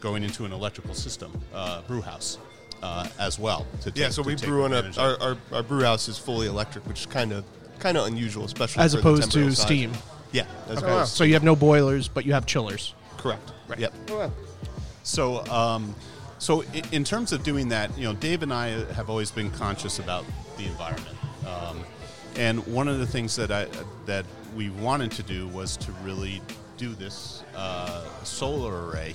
going 0.00 0.22
into 0.22 0.44
an 0.44 0.52
electrical 0.52 0.94
system, 0.94 1.32
uh, 1.54 1.80
brew 1.82 2.00
house. 2.02 2.38
Uh, 2.82 3.08
as 3.18 3.38
well, 3.38 3.66
to 3.80 3.90
yeah, 3.94 4.04
take- 4.08 4.12
so 4.12 4.22
to 4.22 4.26
we 4.28 4.34
take 4.36 4.46
brew 4.46 4.64
on 4.64 4.74
a 4.74 4.92
our, 4.98 5.18
our, 5.22 5.36
our 5.52 5.62
brew 5.62 5.82
house 5.82 6.06
is 6.06 6.18
fully 6.18 6.46
electric, 6.46 6.86
which 6.86 7.08
kind 7.08 7.32
of 7.32 7.42
kind 7.78 7.96
of 7.96 8.06
unusual, 8.06 8.44
especially 8.44 8.82
As 8.82 8.92
for 8.94 9.00
the 9.00 9.08
opposed 9.08 9.32
to 9.32 9.50
size. 9.50 9.58
steam. 9.62 9.92
Yeah, 10.32 10.46
as 10.68 10.82
wow. 10.82 10.88
opposed 10.88 11.12
So 11.12 11.24
you 11.24 11.34
have 11.34 11.44
no 11.44 11.54
boilers, 11.56 12.08
but 12.08 12.24
you 12.24 12.32
have 12.32 12.46
chillers. 12.46 12.94
correct. 13.18 13.50
Yep. 13.78 13.94
Oh, 14.10 14.18
well. 14.18 14.32
So, 15.02 15.44
um, 15.46 15.94
so 16.38 16.62
in 16.92 17.04
terms 17.04 17.32
of 17.32 17.42
doing 17.42 17.68
that, 17.70 17.96
you 17.96 18.04
know, 18.04 18.14
Dave 18.14 18.42
and 18.42 18.52
I 18.52 18.68
have 18.94 19.08
always 19.10 19.30
been 19.30 19.50
conscious 19.50 19.98
about 19.98 20.24
the 20.58 20.64
environment, 20.66 21.16
um, 21.46 21.80
and 22.36 22.66
one 22.66 22.88
of 22.88 22.98
the 22.98 23.06
things 23.06 23.36
that 23.36 23.50
I 23.50 23.66
that 24.06 24.24
we 24.56 24.70
wanted 24.70 25.10
to 25.12 25.22
do 25.22 25.46
was 25.48 25.76
to 25.78 25.92
really 26.02 26.40
do 26.76 26.94
this 26.94 27.42
uh, 27.56 28.04
solar 28.24 28.88
array, 28.88 29.14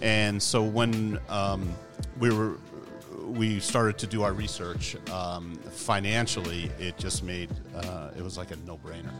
and 0.00 0.42
so 0.42 0.62
when 0.62 1.18
um, 1.28 1.72
we 2.18 2.30
were 2.32 2.54
we 3.26 3.60
started 3.60 3.98
to 3.98 4.06
do 4.06 4.22
our 4.22 4.32
research 4.32 4.96
um, 5.10 5.54
financially, 5.70 6.70
it 6.78 6.96
just 6.98 7.22
made 7.22 7.50
uh, 7.74 8.10
it 8.16 8.22
was 8.22 8.36
like 8.36 8.50
a 8.50 8.56
no 8.66 8.76
brainer 8.78 9.12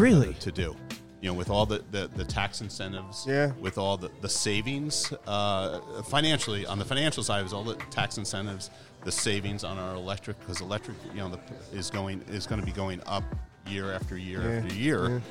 Really? 0.00 0.34
to 0.34 0.50
do. 0.52 0.76
you 1.20 1.30
know, 1.30 1.34
with 1.34 1.48
all 1.50 1.64
the, 1.66 1.82
the, 1.92 2.08
the 2.14 2.24
tax 2.24 2.60
incentives, 2.60 3.24
Yeah. 3.26 3.52
with 3.60 3.78
all 3.78 3.96
the, 3.96 4.10
the 4.20 4.28
savings, 4.28 5.12
uh, 5.26 5.80
financially, 6.04 6.66
on 6.66 6.78
the 6.78 6.84
financial 6.84 7.22
side, 7.22 7.42
was 7.42 7.52
all 7.52 7.64
the 7.64 7.74
tax 7.90 8.18
incentives, 8.18 8.70
the 9.04 9.10
savings 9.12 9.64
on 9.64 9.78
our 9.78 9.94
electric, 9.94 10.38
because 10.40 10.60
electric, 10.60 10.96
you 11.14 11.20
know, 11.20 11.30
the, 11.30 11.40
is 11.76 11.90
going 11.90 12.22
is 12.28 12.46
going 12.46 12.60
to 12.60 12.66
be 12.66 12.72
going 12.72 13.00
up 13.06 13.24
year 13.66 13.92
after 13.92 14.16
year 14.16 14.42
Yeah. 14.42 14.58
after 14.60 14.74
year. 14.74 15.22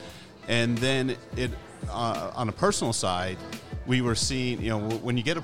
And 0.47 0.77
then 0.79 1.15
it, 1.37 1.51
uh, 1.89 2.31
on 2.35 2.49
a 2.49 2.51
personal 2.51 2.93
side, 2.93 3.37
we 3.85 4.01
were 4.01 4.15
seeing, 4.15 4.61
you 4.61 4.69
know, 4.69 4.79
when 5.03 5.17
you 5.17 5.23
get 5.23 5.37
a 5.37 5.41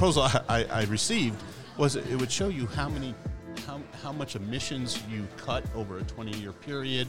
proposal 0.00 0.22
I, 0.22 0.40
I, 0.48 0.64
I 0.64 0.84
received 0.84 1.42
was 1.76 1.96
it 1.96 2.16
would 2.16 2.32
show 2.32 2.48
you 2.48 2.66
how 2.66 2.88
many 2.88 3.14
how, 3.66 3.80
how 4.02 4.12
much 4.12 4.34
emissions 4.34 4.98
you 5.10 5.28
cut 5.36 5.62
over 5.74 5.98
a 5.98 6.02
20 6.02 6.38
year 6.38 6.52
period 6.52 7.06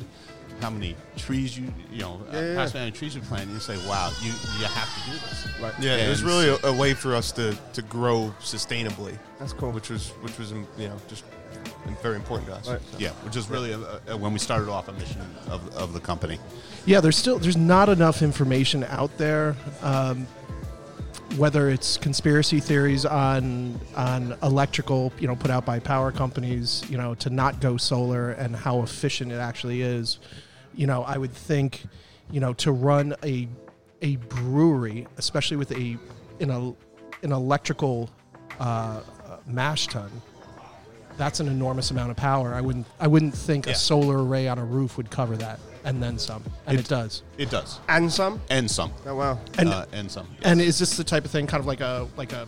how 0.60 0.70
many 0.70 0.98
trees 1.16 1.58
you 1.58 1.74
you 1.90 2.02
know 2.02 2.22
Yeah, 2.34 2.38
uh, 2.38 2.42
yeah. 2.42 2.68
how 2.68 2.74
many 2.74 2.92
trees 2.92 3.16
you 3.16 3.22
plant 3.22 3.44
and 3.44 3.54
you 3.54 3.60
say 3.62 3.78
wow 3.88 4.12
you 4.22 4.32
you 4.60 4.66
have 4.66 4.94
to 4.94 5.10
do 5.10 5.18
this 5.18 5.48
Right. 5.62 5.74
Yeah, 5.80 5.98
it 5.98 6.10
was 6.10 6.24
really 6.24 6.50
a, 6.50 6.58
a 6.66 6.74
way 6.74 6.94
for 6.94 7.16
us 7.16 7.32
to, 7.34 7.56
to 7.74 7.84
grow 7.84 8.34
sustainably. 8.42 9.16
That's 9.38 9.54
cool. 9.54 9.72
Which 9.72 9.92
was 9.92 10.10
which 10.24 10.40
was 10.40 10.52
um, 10.52 10.68
you 10.78 10.88
know 10.88 10.98
just 11.08 11.24
very 12.02 12.16
important 12.16 12.50
to 12.50 12.56
us. 12.56 12.68
Right. 12.68 12.82
So. 12.92 12.98
yeah 12.98 13.12
which 13.26 13.36
is 13.36 13.50
really 13.50 13.72
a, 13.72 13.80
a, 14.08 14.18
when 14.18 14.34
we 14.34 14.40
started 14.40 14.70
off 14.70 14.88
a 14.88 14.94
mission 14.94 15.22
of, 15.50 15.62
of 15.78 15.94
the 15.94 16.00
company 16.00 16.40
Yeah, 16.86 17.00
there's 17.00 17.16
still 17.18 17.38
there's 17.40 17.58
not 17.58 17.90
enough 17.90 18.22
information 18.22 18.84
out 18.86 19.16
there. 19.18 19.56
Um, 19.82 20.28
whether 21.38 21.70
it's 21.70 21.98
conspiracy 21.98 22.60
theories 22.60 23.06
on 23.06 23.80
on 23.96 24.36
electrical, 24.44 25.12
you 25.20 25.28
know, 25.28 25.36
put 25.36 25.52
out 25.52 25.66
by 25.66 25.80
power 25.80 26.12
companies, 26.12 26.84
you 26.90 26.98
know, 26.98 27.14
to 27.16 27.30
not 27.30 27.60
go 27.62 27.78
solar 27.78 28.32
and 28.32 28.56
how 28.56 28.82
efficient 28.82 29.32
it 29.32 29.36
actually 29.38 29.82
is. 29.82 30.20
You 30.74 30.88
know, 30.88 31.04
I 31.04 31.18
would 31.18 31.34
think, 31.34 31.84
you 32.32 32.40
know, 32.40 32.54
to 32.54 32.72
run 32.72 33.16
a 33.24 33.48
a 34.02 34.16
brewery, 34.18 35.08
especially 35.18 35.58
with 35.58 35.72
a 35.72 35.98
in 36.40 36.50
a 36.50 36.74
an 37.24 37.32
electrical 37.32 38.10
uh, 38.60 38.64
uh, 38.64 39.02
mash 39.46 39.88
tun, 39.88 40.10
that's 41.18 41.40
an 41.40 41.48
enormous 41.48 41.92
amount 41.92 42.12
of 42.12 42.18
power. 42.18 42.54
I 42.54 42.62
wouldn't 42.62 42.88
I 43.00 43.08
wouldn't 43.08 43.36
think 43.36 43.66
Yeah. 43.68 43.74
a 43.74 43.76
solar 43.76 44.24
array 44.26 44.48
on 44.48 44.58
a 44.58 44.66
roof 44.66 44.98
would 44.98 45.10
cover 45.12 45.38
that, 45.38 45.60
and 45.84 46.02
then 46.02 46.18
some, 46.20 46.44
and 46.68 46.80
it, 46.80 46.88
does. 46.88 47.24
it 47.38 47.50
does 47.50 47.80
And 47.90 48.12
some. 48.12 48.40
and 48.50 48.70
some 48.70 48.92
Oh 49.06 49.16
wow. 49.16 49.40
And 49.58 49.70
uh, 49.70 49.86
and 49.92 50.10
some 50.12 50.28
yes. 50.36 50.42
and 50.46 50.62
is 50.62 50.78
this 50.80 50.96
the 50.98 51.04
type 51.04 51.26
of 51.26 51.32
thing, 51.32 51.48
kind 51.48 51.60
of 51.60 51.66
like 51.68 51.82
a 51.82 52.08
like 52.18 52.34
a 52.34 52.48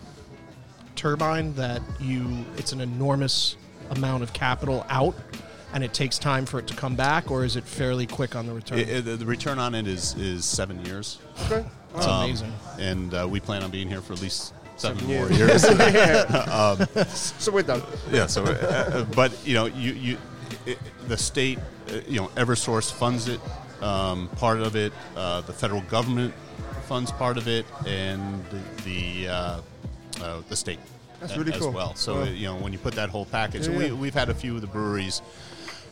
turbine 0.96 1.54
that 1.56 1.82
you? 2.00 2.46
It's 2.58 2.72
an 2.74 2.82
enormous 2.82 3.56
amount 3.92 4.24
of 4.24 4.34
capital 4.34 4.86
out, 4.90 5.16
and 5.74 5.84
it 5.84 5.94
takes 5.94 6.18
time 6.18 6.46
for 6.46 6.60
it 6.60 6.68
to 6.68 6.76
come 6.76 6.96
back, 6.96 7.32
or 7.32 7.44
is 7.44 7.56
it 7.56 7.64
fairly 7.64 8.06
quick 8.08 8.36
on 8.36 8.46
the 8.46 8.54
return? 8.54 8.80
It- 8.80 8.90
it- 9.08 9.20
the 9.20 9.26
return 9.26 9.60
on 9.60 9.76
it 9.76 9.88
is 9.88 10.16
is 10.16 10.46
seven 10.46 10.84
years 10.86 11.20
Okay. 11.46 11.66
That's 11.94 12.08
Um, 12.08 12.24
amazing. 12.24 12.54
and 12.80 13.14
uh, 13.14 13.28
we 13.30 13.40
plan 13.40 13.62
on 13.64 13.70
being 13.70 13.88
here 13.88 14.02
for 14.02 14.14
at 14.14 14.22
least 14.22 14.54
seven, 14.78 14.98
Seven 15.00 15.16
more 15.16 15.30
years. 15.32 15.64
years 15.64 17.08
So 17.40 17.52
we're 17.52 17.62
done. 17.62 17.84
yeah. 18.12 18.26
So, 18.26 18.44
uh, 18.44 18.48
uh, 18.48 19.04
but 19.16 19.32
you 19.46 19.54
know, 19.54 19.66
you 19.66 19.94
you 19.94 20.18
it, 20.66 20.80
the 21.08 21.18
state, 21.18 21.60
you 22.08 22.20
know, 22.22 22.28
EverSource 22.36 22.92
funds 22.92 23.28
it. 23.28 23.40
Um, 23.82 24.30
part 24.38 24.60
of 24.62 24.76
it, 24.78 24.94
uh, 25.18 25.42
the 25.42 25.52
federal 25.54 25.82
government 25.82 26.34
funds 26.88 27.12
part 27.12 27.38
of 27.38 27.48
it, 27.48 27.66
and 27.86 28.44
the 28.50 28.84
the, 28.84 29.28
uh, 29.28 29.62
uh, 30.22 30.42
the 30.48 30.56
state 30.56 30.80
That's 31.20 31.34
a- 31.34 31.38
really 31.40 31.52
as 31.54 31.60
cool. 31.60 31.72
well. 31.72 31.94
So 31.96 32.20
Wow. 32.20 32.24
you 32.24 32.46
know, 32.48 32.56
when 32.56 32.72
you 32.72 32.80
put 32.80 32.94
that 32.96 33.10
whole 33.10 33.26
package, 33.26 33.66
and 33.68 33.74
Yeah, 33.76 33.80
we 33.80 33.86
yeah. 33.88 33.94
we've 33.94 34.14
had 34.14 34.30
a 34.30 34.34
few 34.34 34.56
of 34.56 34.62
the 34.62 34.68
breweries. 34.68 35.22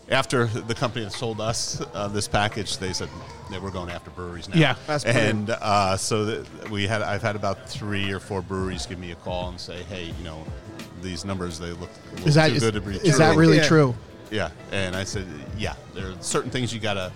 After 0.09 0.45
the 0.45 0.73
company 0.75 1.05
that 1.05 1.11
sold 1.13 1.39
us 1.39 1.81
uh, 1.93 2.07
this 2.09 2.27
package, 2.27 2.77
they 2.79 2.91
said 2.91 3.07
that 3.49 3.61
we're 3.61 3.71
going 3.71 3.89
after 3.89 4.09
breweries 4.09 4.49
now. 4.49 4.57
Yeah. 4.57 4.75
That's 4.85 5.05
and 5.05 5.49
uh, 5.49 5.95
so 5.95 6.25
that 6.25 6.69
we 6.69 6.85
had 6.87 7.01
I've 7.01 7.21
had 7.21 7.35
about 7.37 7.69
three 7.69 8.11
or 8.11 8.19
four 8.19 8.41
breweries 8.41 8.85
give 8.85 8.99
me 8.99 9.11
a 9.11 9.15
call 9.15 9.49
and 9.49 9.59
say, 9.59 9.83
hey, 9.83 10.05
you 10.17 10.23
know, 10.25 10.43
these 11.01 11.23
numbers 11.23 11.59
they 11.59 11.71
look 11.71 11.89
a 11.89 12.15
little 12.15 12.27
Is 12.27 12.35
that 12.35 12.49
too 12.49 12.55
is, 12.55 12.61
good 12.63 12.73
to 12.73 12.81
be 12.81 12.95
is 12.97 13.17
that 13.19 13.37
really 13.37 13.57
Yeah. 13.57 13.67
true? 13.67 13.95
Yeah, 14.31 14.49
and 14.71 14.95
I 14.95 15.03
said, 15.03 15.27
yeah, 15.57 15.75
there 15.93 16.09
are 16.09 16.15
certain 16.21 16.49
things 16.49 16.73
you 16.73 16.79
got 16.79 16.93
to 16.93 17.11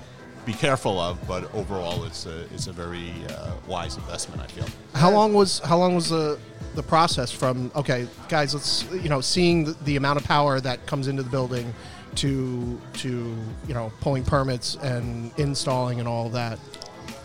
be 0.45 0.53
careful 0.53 0.99
of, 0.99 1.25
but 1.27 1.53
overall, 1.55 2.03
it's 2.03 2.25
a 2.25 2.41
it's 2.53 2.67
a 2.67 2.71
very 2.71 3.11
uh, 3.29 3.51
wise 3.67 3.95
investment. 3.97 4.41
I 4.41 4.47
feel. 4.47 4.65
How 4.93 5.09
long 5.11 5.33
was 5.33 5.59
how 5.59 5.77
long 5.77 5.95
was 5.95 6.09
the 6.09 6.37
the 6.75 6.83
process 6.83 7.31
from 7.31 7.71
okay, 7.75 8.07
guys? 8.29 8.53
Let's 8.53 8.85
you 8.91 9.09
know 9.09 9.21
seeing 9.21 9.65
the, 9.65 9.73
the 9.85 9.95
amount 9.95 10.19
of 10.19 10.25
power 10.25 10.59
that 10.59 10.85
comes 10.85 11.07
into 11.07 11.23
the 11.23 11.29
building 11.29 11.73
to 12.15 12.79
to 12.93 13.35
you 13.67 13.73
know 13.73 13.91
pulling 14.01 14.23
permits 14.23 14.75
and 14.75 15.31
installing 15.37 15.99
and 15.99 16.07
all 16.07 16.29
that. 16.29 16.59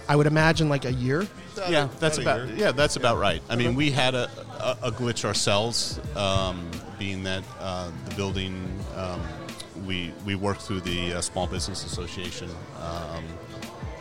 I 0.08 0.16
would 0.16 0.26
imagine 0.26 0.68
like 0.68 0.86
a 0.86 0.92
year. 0.92 1.28
yeah, 1.68 1.88
that's 2.00 2.18
about 2.18 2.40
about 2.40 2.48
year. 2.48 2.56
yeah, 2.58 2.72
that's 2.72 2.96
about 2.96 3.18
right. 3.18 3.42
I 3.48 3.54
mean, 3.54 3.74
we 3.76 3.90
had 3.90 4.14
a, 4.14 4.28
a, 4.58 4.88
a 4.88 4.90
glitch 4.90 5.24
ourselves, 5.24 6.00
um, 6.16 6.68
being 6.98 7.22
that 7.24 7.44
uh, 7.60 7.90
the 8.08 8.14
building 8.16 8.54
um, 8.96 9.20
we 9.86 10.12
we 10.24 10.34
worked 10.34 10.62
through 10.62 10.80
the 10.80 11.14
uh, 11.14 11.20
Small 11.20 11.46
Business 11.46 11.84
Association 11.84 12.50
um, 12.80 13.24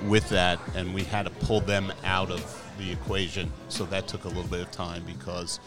with 0.09 0.27
that, 0.29 0.59
and 0.75 0.93
we 0.93 1.03
had 1.03 1.23
to 1.23 1.31
pull 1.45 1.61
them 1.61 1.91
out 2.03 2.31
of 2.31 2.41
the 2.77 2.91
equation. 2.91 3.51
So 3.69 3.85
that 3.85 4.07
took 4.07 4.25
a 4.25 4.27
little 4.29 4.43
bit 4.43 4.61
of 4.61 4.71
time 4.71 5.03
because 5.05 5.59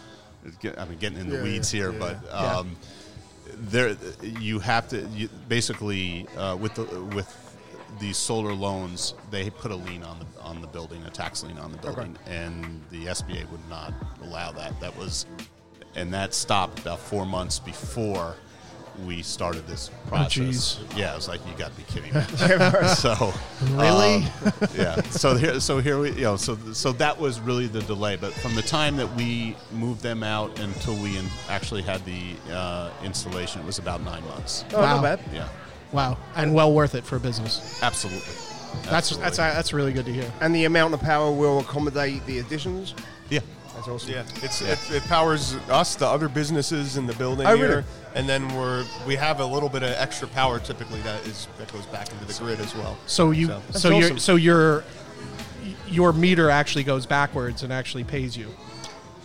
I 0.78 0.84
mean, 0.86 0.98
getting 0.98 1.18
in 1.18 1.28
the 1.28 1.36
Yeah, 1.36 1.42
weeds 1.42 1.70
here, 1.70 1.92
yeah, 1.92 1.98
but. 1.98 2.18
yeah. 2.24 2.56
Um, 2.58 2.76
there, 3.54 3.96
you 4.22 4.58
have 4.60 4.88
to 4.88 5.02
you, 5.08 5.28
basically 5.48 6.26
uh, 6.38 6.56
with 6.58 6.74
the 6.74 6.84
with 7.14 7.28
these 8.00 8.16
solar 8.16 8.54
loans, 8.54 9.14
they 9.30 9.50
put 9.50 9.70
a 9.70 9.76
lien 9.76 10.02
on 10.02 10.18
the 10.20 10.40
on 10.40 10.60
the 10.62 10.66
building, 10.66 11.02
a 11.04 11.10
tax 11.10 11.44
lien 11.44 11.58
on 11.58 11.70
the 11.70 11.78
building, 11.78 12.16
and 12.26 12.80
the 12.90 13.06
SBA 13.06 13.50
would 13.50 13.68
not 13.68 13.92
allow 14.22 14.52
that. 14.52 14.78
That 14.80 14.96
was, 14.96 15.26
and 15.94 16.12
that 16.14 16.32
stopped 16.34 16.78
about 16.80 16.98
four 16.98 17.26
months 17.26 17.58
before 17.58 18.36
we 19.06 19.22
started 19.22 19.66
this 19.66 19.90
process. 20.06 20.78
jeez. 20.78 20.96
yeah, 20.98 21.12
I 21.12 21.16
was 21.16 21.28
like, 21.28 21.40
you 21.46 21.52
got 21.56 21.70
to 21.70 21.76
be 21.76 21.82
kidding 21.84 22.12
me. 22.82 22.88
so 22.94 23.32
Really? 23.72 24.16
um, 24.16 24.22
yeah. 24.76 25.00
So 25.10 25.34
here, 25.36 25.60
so 25.60 25.78
here 25.78 25.98
we, 25.98 26.10
you 26.12 26.22
know, 26.22 26.36
so 26.36 26.56
so 26.72 26.92
that 26.92 27.18
was 27.18 27.40
really 27.40 27.66
the 27.66 27.80
delay. 27.82 28.16
But 28.16 28.32
from 28.34 28.54
the 28.54 28.62
time 28.62 28.96
that 28.98 29.14
we 29.16 29.56
moved 29.72 30.02
them 30.02 30.22
out 30.22 30.58
until 30.60 30.94
we 30.96 31.16
in, 31.16 31.26
actually 31.48 31.82
had 31.82 32.04
the 32.04 32.34
uh, 32.52 32.90
installation, 33.02 33.60
it 33.62 33.66
was 33.66 33.78
about 33.78 34.02
nine 34.02 34.24
months. 34.28 34.64
Oh, 34.72 34.80
Wow. 34.80 34.96
not 35.00 35.02
bad. 35.02 35.20
Yeah, 35.32 35.48
Wow, 35.92 36.18
and 36.36 36.54
well 36.54 36.72
worth 36.72 36.94
it 36.94 37.04
for 37.04 37.16
a 37.16 37.20
business. 37.20 37.82
absolutely. 37.82 38.34
That's 38.84 39.14
that's 39.18 39.36
that's 39.36 39.72
really 39.74 39.92
good 39.92 40.06
to 40.06 40.12
hear. 40.12 40.30
And 40.40 40.54
the 40.54 40.64
amount 40.64 40.94
of 40.94 41.00
power 41.00 41.30
will 41.30 41.60
accommodate 41.60 42.24
the 42.26 42.38
additions. 42.38 42.94
yeah. 43.28 43.40
That's 43.74 43.88
awesome. 43.88 44.12
Yeah, 44.12 44.24
it's 44.42 44.60
It, 44.62 44.78
it 44.90 45.02
powers 45.04 45.54
us, 45.70 45.94
the 45.96 46.06
other 46.06 46.28
businesses 46.28 46.96
in 46.96 47.06
the 47.06 47.14
building 47.14 47.46
Oh, 47.46 47.56
here, 47.56 47.68
really? 47.68 47.84
and 48.14 48.28
then 48.28 48.54
we're 48.54 48.84
we 49.06 49.16
have 49.16 49.40
a 49.40 49.46
little 49.46 49.68
bit 49.68 49.82
of 49.82 49.90
extra 49.90 50.28
power 50.28 50.58
typically 50.60 51.00
that 51.00 51.26
is 51.26 51.48
that 51.58 51.72
goes 51.72 51.86
back 51.86 52.12
into 52.12 52.24
the 52.24 52.34
grid 52.34 52.60
as 52.60 52.74
well. 52.74 52.96
So 53.06 53.30
you 53.30 53.46
So- 53.48 53.62
so, 53.72 53.88
That's 53.90 54.08
your 54.10 54.18
so 54.18 54.36
your 54.36 54.84
your 55.88 56.12
meter 56.12 56.50
actually 56.50 56.84
goes 56.84 57.06
backwards 57.06 57.62
and 57.62 57.72
actually 57.72 58.04
pays 58.04 58.36
you. 58.36 58.48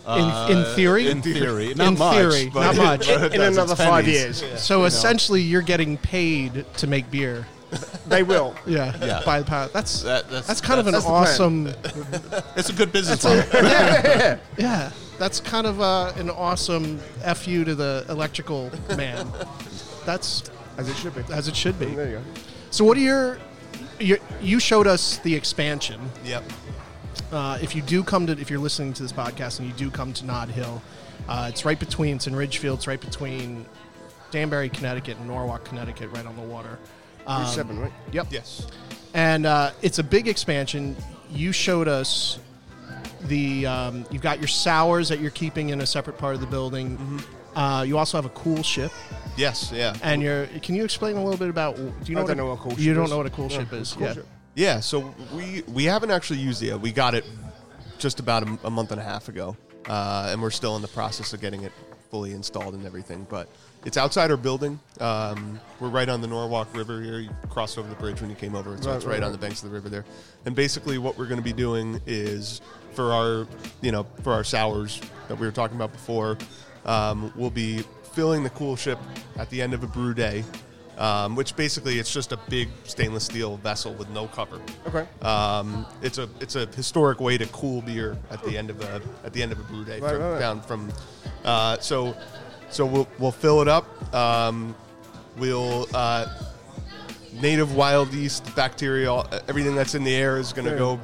In, 0.06 0.24
in 0.56 0.64
theory, 0.74 1.06
Uh, 1.06 1.10
in 1.10 1.20
theory, 1.22 1.74
not 1.74 1.88
In 1.88 1.98
much, 1.98 2.14
theory, 2.16 2.50
but- 2.52 2.60
not 2.62 2.76
much. 2.76 3.06
but 3.08 3.24
it 3.24 3.34
In 3.34 3.42
another 3.42 3.76
five 3.76 4.06
pennies. 4.06 4.40
years, 4.40 4.62
so 4.62 4.84
essentially, 4.86 5.42
you're 5.42 5.60
getting 5.60 5.98
paid 5.98 6.64
to 6.78 6.86
make 6.86 7.10
beer. 7.10 7.46
They 8.08 8.22
will. 8.22 8.54
Yeah, 8.66 8.96
Yeah. 9.04 9.22
by 9.24 9.40
the 9.40 9.44
power. 9.44 9.68
That's 9.72 10.02
That- 10.02 10.24
that's- 10.28 10.46
that's 10.46 10.60
kind 10.60 10.80
of 10.80 10.86
an 10.86 10.92
that's 10.94 11.06
awesome. 11.06 11.66
It's 12.56 12.68
a 12.70 12.72
good 12.72 12.92
business 12.92 13.24
model. 13.24 13.44
Yeah, 14.58 14.90
that's 15.18 15.40
kind 15.40 15.66
of 15.66 15.80
uh, 15.80 16.12
an 16.16 16.30
awesome 16.30 16.98
fu 17.34 17.64
to 17.64 17.74
the 17.74 18.04
electrical 18.08 18.70
man. 18.96 19.26
That's 20.06 20.44
As 20.76 20.88
it 20.88 20.96
should 20.96 21.14
be. 21.14 21.22
as 21.32 21.48
it 21.48 21.56
should 21.56 21.78
be. 21.78 21.86
There 21.86 22.06
you 22.08 22.16
go. 22.16 22.22
So, 22.70 22.84
what 22.84 22.96
are 22.96 23.00
your, 23.00 23.38
your 23.98 24.18
you 24.40 24.60
showed 24.60 24.86
us 24.86 25.18
the 25.18 25.34
expansion. 25.34 26.00
Yep. 26.24 26.44
Uh, 27.32 27.58
if 27.60 27.74
you 27.76 27.82
do 27.82 28.02
come 28.02 28.26
to, 28.26 28.32
if 28.32 28.48
you're 28.48 28.58
listening 28.60 28.92
to 28.94 29.02
this 29.02 29.12
podcast 29.12 29.58
and 29.58 29.68
you 29.68 29.74
do 29.74 29.90
come 29.90 30.12
to 30.14 30.24
Nod 30.24 30.48
Hill, 30.48 30.80
uh, 31.28 31.46
it's 31.50 31.64
right 31.64 31.78
between, 31.78 32.16
it's 32.16 32.26
in 32.26 32.34
Ridgefield, 32.34 32.78
it's 32.78 32.86
right 32.86 33.00
between 33.00 33.66
Danbury, 34.30 34.68
Connecticut, 34.70 35.18
and 35.18 35.26
Norwalk, 35.26 35.64
Connecticut, 35.64 36.10
right 36.12 36.24
on 36.24 36.36
the 36.36 36.42
water. 36.42 36.78
Um, 37.28 37.42
Route 37.42 37.50
seven, 37.54 37.78
right? 37.78 37.92
Yep. 38.12 38.26
Yes. 38.30 38.66
And 39.14 39.46
uh, 39.46 39.70
it's 39.82 39.98
a 39.98 40.02
big 40.04 40.26
expansion. 40.28 40.96
You 41.30 41.52
showed 41.52 41.86
us 41.88 42.38
the, 43.22 43.66
um, 43.66 44.06
you've 44.10 44.22
got 44.22 44.38
your 44.38 44.48
sours 44.48 45.08
that 45.10 45.20
you're 45.20 45.30
keeping 45.30 45.68
in 45.68 45.80
a 45.80 45.86
separate 45.86 46.16
part 46.18 46.34
of 46.34 46.40
the 46.40 46.46
building. 46.46 46.96
Mm-hmm. 46.96 47.18
Uh, 47.58 47.82
you 47.82 47.98
also 47.98 48.16
have 48.18 48.24
a 48.24 48.30
cool 48.30 48.62
ship, 48.62 48.92
Yes. 49.36 49.72
Yeah. 49.74 49.94
and 50.02 50.22
you're. 50.22 50.46
Can 50.62 50.74
you 50.74 50.84
explain 50.84 51.16
a 51.16 51.22
little 51.22 51.38
bit 51.38 51.48
about? 51.48 51.76
Do 51.76 51.82
you 52.06 52.14
know? 52.14 52.20
I 52.20 52.24
what 52.24 52.28
don't 52.28 52.30
a- 52.30 52.34
know 52.42 52.46
what 52.46 52.58
a 52.58 52.62
cool 52.62 52.72
You 52.72 52.84
ship 52.84 52.94
don't 52.94 53.04
is. 53.04 53.10
know 53.10 53.16
what 53.16 53.26
a 53.26 53.30
cool 53.30 53.48
No, 53.48 53.54
ship 53.58 53.72
is. 53.72 53.92
cool 53.92 54.06
yeah. 54.06 54.12
ship. 54.14 54.26
Yeah. 54.54 54.80
So 54.80 55.14
we 55.34 55.62
we 55.66 55.84
haven't 55.84 56.10
actually 56.12 56.38
used 56.40 56.62
it 56.62 56.66
yet. 56.66 56.80
We 56.80 56.92
got 56.92 57.14
it 57.14 57.24
just 57.98 58.20
about 58.20 58.44
a, 58.48 58.58
a 58.64 58.70
month 58.70 58.92
and 58.92 59.00
a 59.00 59.04
half 59.04 59.28
ago, 59.28 59.56
uh, 59.88 60.28
and 60.30 60.40
we're 60.40 60.50
still 60.50 60.76
in 60.76 60.82
the 60.82 60.88
process 60.88 61.32
of 61.32 61.40
getting 61.40 61.62
it 61.64 61.72
fully 62.10 62.32
installed 62.32 62.74
and 62.74 62.86
everything. 62.86 63.26
But 63.28 63.48
it's 63.84 63.96
outside 63.96 64.30
our 64.30 64.36
building. 64.36 64.78
Um, 65.00 65.60
we're 65.80 65.88
right 65.88 66.08
on 66.08 66.20
the 66.20 66.26
Norwalk 66.26 66.74
River 66.76 67.00
here. 67.00 67.18
You 67.20 67.30
crossed 67.48 67.78
over 67.78 67.88
the 67.88 67.94
bridge 67.94 68.20
when 68.20 68.30
you 68.30 68.36
came 68.36 68.54
over, 68.54 68.76
so 68.80 68.90
Right, 68.90 68.96
it's 68.96 69.04
right, 69.04 69.14
right, 69.14 69.22
on 69.22 69.32
the 69.32 69.38
banks 69.38 69.62
of 69.62 69.70
the 69.70 69.74
river 69.74 69.88
there. 69.88 70.04
And 70.44 70.54
basically, 70.54 70.98
what 70.98 71.16
we're 71.18 71.26
going 71.26 71.38
to 71.40 71.44
be 71.44 71.52
doing 71.52 72.00
is 72.06 72.60
for 72.94 73.12
our, 73.12 73.46
you 73.80 73.92
know, 73.92 74.04
for 74.22 74.32
our 74.32 74.44
sours 74.44 75.00
that 75.28 75.38
we 75.38 75.46
were 75.46 75.52
talking 75.52 75.76
about 75.76 75.92
before, 75.92 76.36
um, 76.84 77.32
we'll 77.36 77.50
be 77.50 77.84
filling 78.12 78.42
the 78.42 78.50
cool 78.50 78.74
ship 78.76 78.98
at 79.38 79.48
the 79.50 79.62
end 79.62 79.74
of 79.74 79.82
a 79.82 79.86
brew 79.86 80.14
day. 80.14 80.44
Um, 80.96 81.36
which 81.36 81.54
basically 81.54 82.00
it's 82.00 82.12
just 82.12 82.32
a 82.32 82.36
big 82.48 82.68
stainless 82.82 83.22
steel 83.22 83.56
vessel 83.58 83.94
with 83.94 84.10
no 84.10 84.26
cover. 84.26 84.60
Okay. 84.88 85.06
Um, 85.24 85.86
it's 86.02 86.18
a 86.18 86.28
it's 86.40 86.56
a 86.56 86.66
historic 86.66 87.20
way 87.20 87.38
to 87.38 87.46
cool 87.52 87.82
beer 87.82 88.18
at 88.32 88.42
the 88.42 88.58
end 88.58 88.68
of 88.68 88.80
a 88.80 89.00
at 89.24 89.32
the 89.32 89.40
end 89.40 89.52
of 89.52 89.60
a 89.60 89.62
brew 89.62 89.84
day 89.84 90.00
Right, 90.00 90.10
from, 90.14 90.20
right, 90.20 90.30
right. 90.32 90.38
down 90.40 90.60
from. 90.60 90.90
Uh, 91.44 91.78
so 91.78 92.16
so 92.70 92.86
we'll 92.86 93.08
we'll 93.18 93.32
fill 93.32 93.60
it 93.62 93.68
up. 93.68 94.14
Um, 94.14 94.74
we'll 95.36 95.86
uh, 95.94 96.26
native 97.40 97.74
wild 97.74 98.12
yeast 98.12 98.54
bacteria, 98.56 99.22
everything 99.48 99.74
that's 99.74 99.94
in 99.94 100.04
the 100.04 100.14
air 100.14 100.38
is 100.38 100.52
going 100.52 100.64
to 100.66 100.72
Yeah. 100.72 100.78
go. 100.78 101.00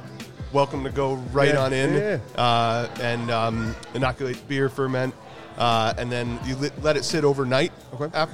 Welcome 0.53 0.83
to 0.85 0.89
go 0.89 1.15
right 1.33 1.49
Yeah, 1.53 1.63
on 1.65 1.73
in 1.73 1.93
yeah, 1.95 2.19
Uh, 2.41 2.87
and 3.01 3.29
um, 3.29 3.75
inoculate 3.93 4.47
beer 4.47 4.69
ferment, 4.69 5.13
uh, 5.57 5.93
and 5.97 6.09
then 6.09 6.39
you 6.45 6.55
let, 6.55 6.81
let 6.81 6.95
it 6.97 7.03
sit 7.03 7.25
overnight. 7.25 7.73
Okay. 7.93 8.09
af- 8.13 8.29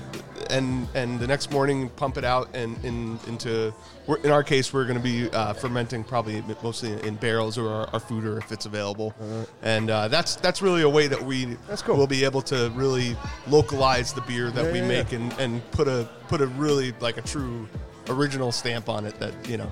and 0.51 0.87
and 0.93 1.19
the 1.19 1.27
next 1.27 1.51
morning 1.51 1.89
pump 1.89 2.17
it 2.17 2.23
out 2.23 2.49
and 2.53 2.83
in, 2.85 3.17
into. 3.27 3.73
We're, 4.07 4.17
in 4.17 4.31
our 4.31 4.43
case, 4.43 4.73
we're 4.73 4.85
going 4.85 4.97
to 4.97 5.03
be 5.03 5.29
uh, 5.29 5.53
fermenting 5.53 6.03
probably 6.03 6.43
mostly 6.63 6.93
in 7.07 7.15
barrels 7.15 7.57
or 7.57 7.69
our, 7.69 7.87
our 7.93 7.99
foeder 7.99 8.37
if 8.39 8.51
it's 8.51 8.65
available, 8.65 9.13
and 9.61 9.89
uh, 9.89 10.07
that's 10.07 10.35
that's 10.37 10.61
really 10.61 10.81
a 10.81 10.89
way 10.89 11.07
that 11.07 11.21
we 11.21 11.57
That's 11.67 11.81
cool. 11.83 11.97
will 11.97 12.07
be 12.07 12.25
able 12.25 12.41
to 12.43 12.71
really 12.75 13.15
localize 13.47 14.11
the 14.13 14.21
beer 14.21 14.49
that 14.51 14.65
Yeah, 14.65 14.71
we 14.71 14.79
yeah, 14.79 14.87
make 14.87 15.11
yeah. 15.11 15.19
and, 15.19 15.33
and 15.39 15.71
put 15.71 15.87
a 15.87 16.09
put 16.27 16.41
a 16.41 16.47
really 16.47 16.93
like 16.99 17.17
a 17.17 17.21
true 17.21 17.67
original 18.11 18.51
stamp 18.51 18.89
on 18.89 19.05
it 19.05 19.17
that 19.19 19.33
you 19.49 19.57
know 19.57 19.71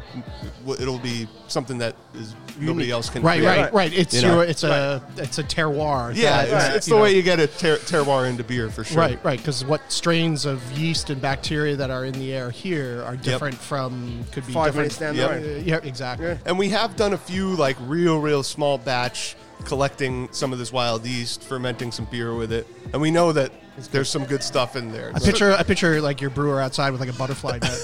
it'll 0.80 1.00
be 1.00 1.28
something 1.48 1.78
that 1.78 1.96
is 2.16 2.36
nobody 2.60 2.92
else 2.92 3.10
can 3.10 3.22
Right, 3.24 3.40
create. 3.40 3.58
right, 3.62 3.74
right. 3.74 3.94
It's 3.94 4.14
You 4.16 4.22
know? 4.24 4.36
your, 4.36 4.44
it's 4.44 4.64
a, 4.64 5.02
it's 5.18 5.38
a 5.38 5.44
terroir. 5.44 6.14
yeah 6.16 6.38
that- 6.38 6.44
it's, 6.44 6.52
that, 6.52 6.76
it's 6.76 6.88
you 6.88 6.94
the 6.94 6.98
know- 6.98 7.04
way 7.04 7.16
you 7.16 7.22
get 7.22 7.40
a 7.40 7.48
ter- 7.48 7.78
terroir 7.78 8.30
into 8.30 8.44
beer 8.44 8.70
for 8.70 8.84
sure 8.84 8.98
Right, 8.98 9.24
right. 9.24 9.38
Because 9.40 9.64
what 9.66 9.82
strains 9.92 10.46
of 10.46 10.60
yeast 10.78 11.10
and 11.10 11.22
bacteria 11.22 11.76
that 11.76 11.90
are 11.90 12.06
in 12.06 12.14
the 12.14 12.34
air 12.34 12.50
here 12.52 13.04
are 13.04 13.16
different 13.16 13.56
from 13.56 14.24
could 14.32 14.46
be 14.48 14.54
Five 14.54 14.74
different. 14.74 14.76
minutes 14.76 14.98
down 14.98 15.16
Yep. 15.16 15.42
the 15.42 15.56
Uh, 15.56 15.64
yeah, 15.64 15.80
exactly. 15.84 16.28
Yeah. 16.28 16.38
And 16.46 16.58
we 16.60 16.70
have 16.70 16.96
done 16.96 17.14
a 17.14 17.18
few 17.18 17.56
like 17.56 17.78
real, 17.82 18.20
real 18.20 18.44
small 18.44 18.78
batch 18.78 19.36
collecting 19.66 20.30
some 20.32 20.54
of 20.54 20.60
this 20.60 20.72
wild 20.72 21.06
yeast, 21.06 21.44
fermenting 21.44 21.92
some 21.92 22.06
beer 22.06 22.34
with 22.34 22.52
it, 22.52 22.66
and 22.94 23.02
we 23.02 23.12
know 23.12 23.32
that 23.34 23.52
there's 23.88 24.10
some 24.10 24.26
good 24.26 24.44
stuff 24.44 24.76
in 24.76 24.92
there. 24.92 25.12
I 25.16 25.20
picture, 25.20 25.52
I 25.54 25.64
picture 25.64 26.02
like 26.02 26.22
your 26.22 26.30
brewer 26.30 26.62
outside 26.62 26.92
with 26.92 27.00
like 27.00 27.10
a 27.10 27.14
butterfly 27.14 27.60
net. 27.62 27.80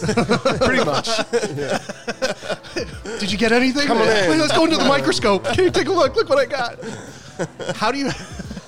pretty 0.62 0.84
much. 0.84 1.08
Did 3.20 3.32
you 3.32 3.38
get 3.38 3.52
anything? 3.52 3.88
Come 3.88 3.98
on 4.00 4.08
in. 4.08 4.38
Let's 4.40 4.54
go 4.56 4.66
into 4.66 4.78
the 4.78 4.86
microscope. 4.86 5.46
Can 5.46 5.64
you 5.66 5.72
take 5.72 5.88
a 5.88 5.92
look? 5.92 6.16
Look 6.16 6.30
what 6.30 6.38
I 6.40 6.46
got. 6.46 6.80
How 7.78 7.92
do 7.92 7.98
you, 7.98 8.10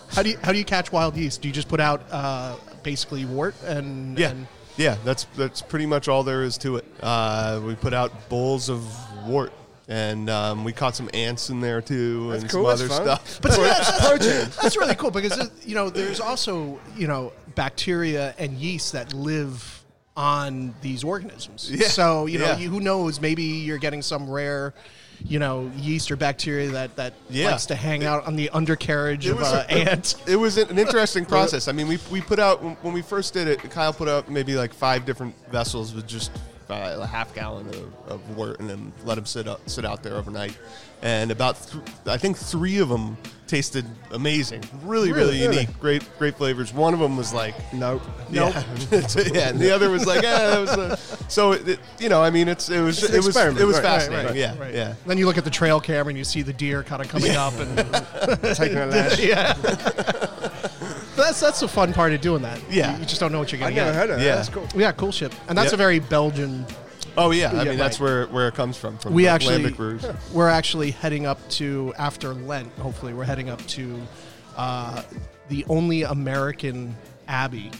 how 0.09 0.23
do 0.23 0.29
you, 0.29 0.37
how 0.43 0.51
do 0.51 0.57
you 0.57 0.65
catch 0.65 0.91
wild 0.91 1.15
yeast? 1.15 1.41
Do 1.41 1.47
you 1.47 1.53
just 1.53 1.67
put 1.67 1.79
out 1.79 2.03
uh, 2.11 2.55
basically 2.83 3.25
wort 3.25 3.55
and 3.65 4.17
Yeah, 4.17 4.29
and- 4.31 4.47
yeah. 4.77 4.97
That's 5.03 5.25
that's 5.35 5.61
pretty 5.61 5.85
much 5.85 6.07
all 6.07 6.23
there 6.23 6.43
is 6.43 6.57
to 6.59 6.77
it. 6.77 6.85
Uh, 7.01 7.61
we 7.65 7.75
put 7.75 7.93
out 7.93 8.29
bowls 8.29 8.69
of 8.69 8.83
wort, 9.27 9.51
and 9.87 10.29
um, 10.29 10.63
we 10.63 10.73
caught 10.73 10.95
some 10.95 11.09
ants 11.13 11.49
in 11.49 11.61
there 11.61 11.81
too, 11.81 12.29
That's 12.31 12.43
and 12.43 12.51
cool, 12.51 12.63
some 12.77 12.87
that's 12.87 12.99
other 13.01 13.05
fun. 13.17 13.19
stuff. 13.19 13.41
But 13.41 13.51
see, 13.53 13.61
that's, 13.61 13.99
Protein. 14.07 14.49
that's 14.61 14.77
really 14.77 14.95
cool 14.95 15.11
because 15.11 15.37
uh, 15.37 15.47
you 15.65 15.75
know 15.75 15.89
there's 15.89 16.19
also 16.19 16.79
you 16.97 17.07
know 17.07 17.31
bacteria 17.55 18.35
and 18.37 18.53
yeast 18.57 18.93
that 18.93 19.13
live 19.13 19.83
on 20.15 20.73
these 20.81 21.03
organisms. 21.03 21.69
Yeah. 21.71 21.87
So 21.87 22.25
you 22.25 22.39
know 22.39 22.45
Yeah. 22.45 22.57
you, 22.57 22.69
who 22.69 22.79
knows 22.79 23.21
maybe 23.21 23.43
you're 23.43 23.77
getting 23.77 24.01
some 24.01 24.29
rare 24.29 24.73
you 25.25 25.39
know 25.39 25.71
yeast 25.77 26.11
or 26.11 26.15
bacteria 26.15 26.69
that 26.71 26.95
that 26.97 27.13
Yeah. 27.29 27.49
likes 27.51 27.65
to 27.67 27.75
hang 27.75 28.03
out 28.03 28.27
on 28.27 28.35
the 28.35 28.49
undercarriage 28.51 29.25
of 29.27 29.37
was 29.39 29.51
uh, 29.53 29.65
a- 29.69 29.71
ant. 29.89 30.15
It 30.27 30.35
was 30.35 30.57
an 30.57 30.77
interesting 30.77 31.25
process. 31.33 31.67
I 31.67 31.71
mean, 31.71 31.87
we, 31.87 31.97
we 32.11 32.21
put 32.21 32.39
out 32.39 32.61
when 32.83 32.93
we 32.93 33.01
first 33.01 33.33
did 33.33 33.47
it. 33.47 33.59
Kyle 33.71 33.93
put 33.93 34.07
out 34.07 34.29
maybe 34.29 34.55
like 34.55 34.73
five 34.73 35.05
different 35.05 35.33
vessels 35.49 35.93
with 35.93 36.05
just 36.07 36.31
uh, 36.69 36.97
a 36.99 37.07
half 37.07 37.33
gallon 37.33 37.67
of, 37.69 37.93
of 38.11 38.37
wort, 38.37 38.59
and 38.59 38.69
then 38.69 38.91
let 39.05 39.15
them 39.15 39.25
sit 39.25 39.47
up, 39.47 39.67
sit 39.69 39.85
out 39.85 40.03
there 40.03 40.15
overnight. 40.15 40.57
And 41.03 41.29
about 41.29 41.61
th- 41.69 41.83
I 42.07 42.17
think 42.17 42.37
three 42.37 42.79
of 42.79 42.89
them 42.89 43.17
tasted 43.45 43.85
amazing, 44.11 44.63
really, 44.83 45.11
really, 45.13 45.39
Really? 45.39 45.43
unique, 45.59 45.79
great, 45.79 46.03
great 46.17 46.35
flavors. 46.35 46.73
One 46.73 46.93
of 46.95 46.99
them 46.99 47.15
was 47.17 47.31
like 47.33 47.53
Nope. 47.71 48.01
Yeah, 48.31 48.49
yeah, 48.91 49.49
and 49.49 49.59
the 49.59 49.71
other 49.73 49.89
was 49.91 50.05
like, 50.07 50.23
yeah, 50.23 50.49
that 50.55 50.59
was 50.59 50.69
a, 50.71 50.97
so. 51.29 51.51
It, 51.51 51.67
it- 51.67 51.79
you 51.99 52.09
know, 52.09 52.21
I 52.23 52.29
mean, 52.31 52.47
it's 52.47 52.69
it 52.69 52.81
was 52.81 53.03
It's 53.03 53.13
it 53.13 53.17
was 53.17 53.27
it 53.35 53.35
was 53.65 53.75
right, 53.77 53.83
right, 53.83 53.83
fascinating. 53.83 54.25
right, 54.27 54.35
yeah, 54.35 54.57
Right. 54.59 54.73
yeah. 54.73 54.95
Then 55.05 55.17
you 55.19 55.25
look 55.27 55.37
at 55.37 55.43
the 55.43 55.49
trail 55.51 55.79
camera 55.79 56.09
and 56.09 56.17
you 56.17 56.23
see 56.23 56.41
the 56.41 56.53
deer 56.53 56.83
kind 56.83 57.01
of 57.01 57.07
coming 57.09 57.31
up 57.35 57.53
and 57.59 57.77
Taking 58.55 58.77
a 58.77 58.85
lash. 58.87 59.19
yeah. 59.19 59.53
That's 61.25 61.39
that's 61.39 61.59
the 61.59 61.67
fun 61.67 61.93
part 61.93 62.13
of 62.13 62.21
doing 62.21 62.41
that. 62.43 62.59
Yeah. 62.69 62.93
You, 62.93 62.99
you 63.01 63.05
just 63.05 63.19
don't 63.19 63.31
know 63.31 63.39
what 63.39 63.51
you're 63.51 63.59
I 63.61 63.65
gonna 63.71 63.75
never 63.75 63.91
get. 63.91 63.95
heard 63.95 64.09
of 64.11 64.19
that. 64.19 64.25
Yeah. 64.25 64.35
That's 64.35 64.49
cool. 64.49 64.67
Yeah, 64.75 64.91
cool 64.93 65.11
ship. 65.11 65.33
And 65.49 65.57
that's 65.57 65.67
Yep. 65.67 65.73
a 65.73 65.77
very 65.77 65.99
Belgian 65.99 66.65
Oh 67.19 67.31
yeah, 67.31 67.49
I 67.51 67.63
Yeah, 67.63 67.69
mean 67.71 67.77
that's 67.79 67.99
right. 67.99 68.05
where 68.05 68.27
where 68.27 68.47
it 68.47 68.53
comes 68.53 68.77
from. 68.77 68.97
From 68.99 69.13
we 69.13 69.23
the 69.23 69.29
actually 69.29 69.63
Lambic 69.63 69.75
brews. 69.75 70.05
we're 70.33 70.49
actually 70.49 70.91
heading 70.91 71.25
up 71.25 71.39
to 71.51 71.91
after 71.97 72.33
Lent. 72.33 72.71
Hopefully, 72.77 73.13
we're 73.13 73.23
heading 73.23 73.49
up 73.49 73.65
to 73.67 73.99
uh, 74.55 75.01
the 75.49 75.65
only 75.67 76.03
American 76.03 76.95
abbey. 77.27 77.71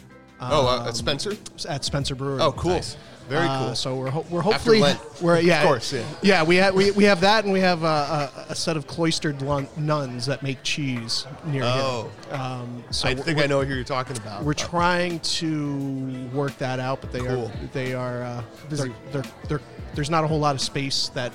Oh, 0.42 0.68
uh, 0.68 0.82
um, 0.82 0.88
at 0.88 0.96
Spencer. 0.96 1.34
at 1.70 1.86
Spencer 1.86 2.16
Brewery. 2.16 2.42
Oh, 2.42 2.52
cool. 2.52 2.82
Very 3.30 3.46
Uh, 3.48 3.66
cool. 3.66 3.76
so 3.76 3.96
we're 3.96 4.10
ho- 4.10 4.26
we're 4.30 4.42
hopefully 4.42 4.80
Lent. 4.80 5.00
we're 5.22 5.40
yeah 5.40 5.62
Of 5.62 5.68
course, 5.68 5.92
yeah. 5.94 6.04
yeah 6.22 6.44
we 6.44 6.56
have 6.58 6.74
we, 6.74 6.92
we 6.92 7.04
have 7.06 7.20
that 7.22 7.44
and 7.44 7.52
we 7.54 7.60
have 7.60 7.84
uh, 7.84 8.30
a, 8.50 8.52
a 8.52 8.56
set 8.56 8.78
of 8.78 8.88
cloistered 8.88 9.42
lun- 9.42 9.68
nuns 9.78 10.26
that 10.28 10.44
make 10.44 10.64
cheese 10.64 11.26
near 11.46 11.64
Oh. 11.66 12.10
here. 12.30 12.40
Um, 12.40 12.84
so 12.92 13.10
I 13.10 13.14
we're- 13.14 13.24
think 13.24 13.40
I 13.40 13.46
know 13.48 13.62
who 13.64 13.74
you're 13.76 13.84
talking 13.84 14.16
about. 14.18 14.44
We're 14.44 14.54
trying 14.54 15.20
to 15.20 16.30
work 16.34 16.58
that 16.60 16.80
out, 16.80 17.02
but 17.02 17.12
they 17.12 17.20
Cool. 17.20 17.48
are 17.48 17.52
they 17.74 17.94
are 17.94 18.24
uh. 18.24 18.44
They're, 18.70 18.88
they're, 19.12 19.24
they're, 19.50 19.62
there's 19.96 20.10
not 20.10 20.24
a 20.24 20.28
whole 20.28 20.40
lot 20.40 20.56
of 20.56 20.62
space 20.62 21.10
that 21.10 21.34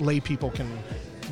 lay 0.00 0.18
people 0.20 0.50
can 0.50 0.78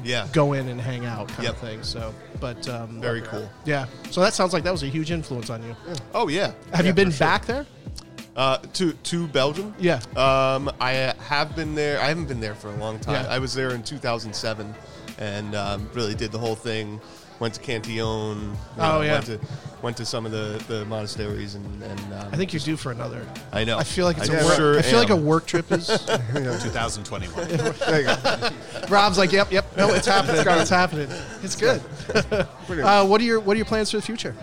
yeah. 0.05 0.27
go 0.33 0.53
in 0.55 0.69
and 0.69 0.81
hang 0.81 1.05
out, 1.07 1.29
kind 1.29 1.45
Yep. 1.45 1.53
of 1.55 1.59
thing. 1.61 1.83
So, 1.83 2.15
but 2.41 2.69
um, 2.69 3.01
Very 3.01 3.23
cool. 3.23 3.49
Yeah. 3.65 3.87
So 4.11 4.21
that 4.21 4.35
sounds 4.35 4.53
like 4.53 4.63
that 4.65 4.73
was 4.73 4.83
a 4.83 4.87
huge 4.89 5.11
influence 5.11 5.51
on 5.51 5.63
you. 5.63 5.75
Oh 6.15 6.29
yeah. 6.29 6.53
Have 6.73 6.85
Yeah, 6.85 6.89
you 6.89 6.93
been 6.93 7.11
for 7.11 7.17
sure. 7.17 7.27
back 7.27 7.47
there? 7.47 7.67
Uh, 8.41 8.57
to 8.73 8.95
to 8.95 9.27
Belgium? 9.27 9.75
Yeah. 9.79 10.01
Um, 10.17 10.73
I 10.81 10.93
have 11.29 11.55
been 11.55 11.75
there. 11.75 12.01
I 12.01 12.07
haven't 12.07 12.25
been 12.25 12.41
there 12.41 12.55
for 12.55 12.69
a 12.69 12.77
long 12.77 12.99
time. 12.99 13.27
Yeah. 13.27 13.31
I 13.31 13.39
was 13.39 13.53
there 13.53 13.73
in 13.73 13.83
2007, 13.83 14.75
and 15.19 15.55
um, 15.55 15.91
really 15.93 16.15
did 16.15 16.33
the 16.33 16.39
whole 16.39 16.55
thing. 16.55 17.03
Went 17.39 17.53
to 17.53 17.61
Cantillon. 17.61 18.41
you 18.41 18.57
Oh, 18.79 19.03
yeah. 19.03 19.13
Went 19.13 19.27
to 19.27 19.41
went 19.83 19.97
to 19.99 20.07
some 20.07 20.25
of 20.25 20.33
the, 20.33 20.65
the 20.69 20.87
monasteries 20.87 21.55
and. 21.55 21.83
and 21.83 22.01
um, 22.15 22.29
I 22.33 22.37
think 22.39 22.55
you're 22.55 22.61
due 22.61 22.79
for 22.79 22.93
another. 22.93 23.27
I 23.53 23.65
know. 23.65 23.77
I 23.77 23.85
feel 23.85 24.07
like 24.07 24.17
it's 24.17 24.31
I 24.31 24.39
a 24.39 24.45
work, 24.47 24.57
sure 24.57 24.79
I 24.79 24.83
feel 24.83 25.01
like 25.01 25.11
a 25.11 25.17
work 25.17 25.45
trip 25.47 25.71
is. 25.71 25.87
2021. 26.33 27.47
There 27.47 28.01
you 28.01 28.07
go. 28.07 28.51
Rob's 28.89 29.19
like, 29.19 29.33
yep, 29.33 29.53
yep, 29.53 29.77
no, 29.77 29.93
it's 29.93 30.07
happening. 30.07 30.43
it's 30.47 30.71
happening. 30.71 31.11
It's 31.43 31.57
good. 31.57 31.83
Uh, 32.71 33.05
what 33.05 33.21
are 33.21 33.25
your 33.25 33.41
What 33.41 33.55
are 33.55 33.57
your 33.59 33.67
plans 33.67 33.91
for 33.91 33.99
the 33.99 34.03
future? 34.03 34.35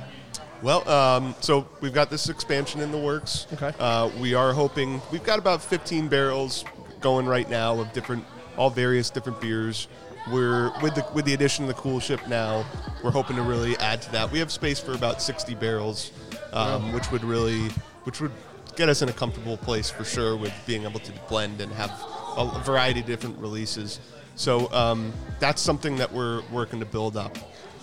Well, 0.64 0.88
um, 0.90 1.36
so 1.40 1.68
we've 1.82 1.94
got 1.94 2.10
this 2.10 2.30
expansion 2.30 2.82
in 2.82 2.92
the 2.92 2.98
works. 2.98 3.46
Okay. 3.54 3.72
Uh, 3.80 4.10
we 4.20 4.34
are 4.34 4.54
hoping 4.54 5.02
we've 5.12 5.24
got 5.24 5.38
about 5.38 5.62
15 5.62 6.08
barrels 6.08 6.66
going 7.00 7.28
right 7.28 7.48
now 7.50 7.80
of 7.80 7.94
different, 7.94 8.26
all 8.58 8.70
various 8.70 9.10
different 9.10 9.40
beers. 9.40 9.88
We're 10.32 10.72
with 10.82 10.96
the 10.96 11.06
with 11.14 11.26
the 11.26 11.34
addition 11.34 11.64
of 11.64 11.68
the 11.70 11.82
cool 11.82 12.00
ship 12.00 12.28
now. 12.28 12.66
We're 13.04 13.12
hoping 13.12 13.38
to 13.38 13.44
really 13.44 13.78
add 13.78 14.02
to 14.04 14.12
that. 14.12 14.32
We 14.32 14.40
have 14.40 14.52
space 14.52 14.80
for 14.80 14.94
about 14.94 15.22
60 15.22 15.56
barrels, 15.56 16.12
um, 16.52 16.92
which 16.92 17.10
would 17.12 17.24
really, 17.24 17.70
which 18.04 18.20
would 18.20 18.34
get 18.76 18.90
us 18.90 19.02
in 19.02 19.10
a 19.10 19.14
comfortable 19.14 19.58
place 19.58 19.90
for 19.90 20.04
sure 20.04 20.36
with 20.36 20.54
being 20.66 20.84
able 20.84 21.00
to 21.00 21.12
blend 21.30 21.62
and 21.62 21.72
have 21.74 21.92
a 22.36 22.62
variety 22.66 23.00
of 23.00 23.06
different 23.06 23.38
releases. 23.40 24.00
So 24.36 24.72
um, 24.72 25.14
that's 25.40 25.62
something 25.62 25.96
that 25.98 26.12
we're 26.12 26.42
working 26.52 26.80
to 26.80 26.86
build 26.86 27.16
up. 27.16 27.38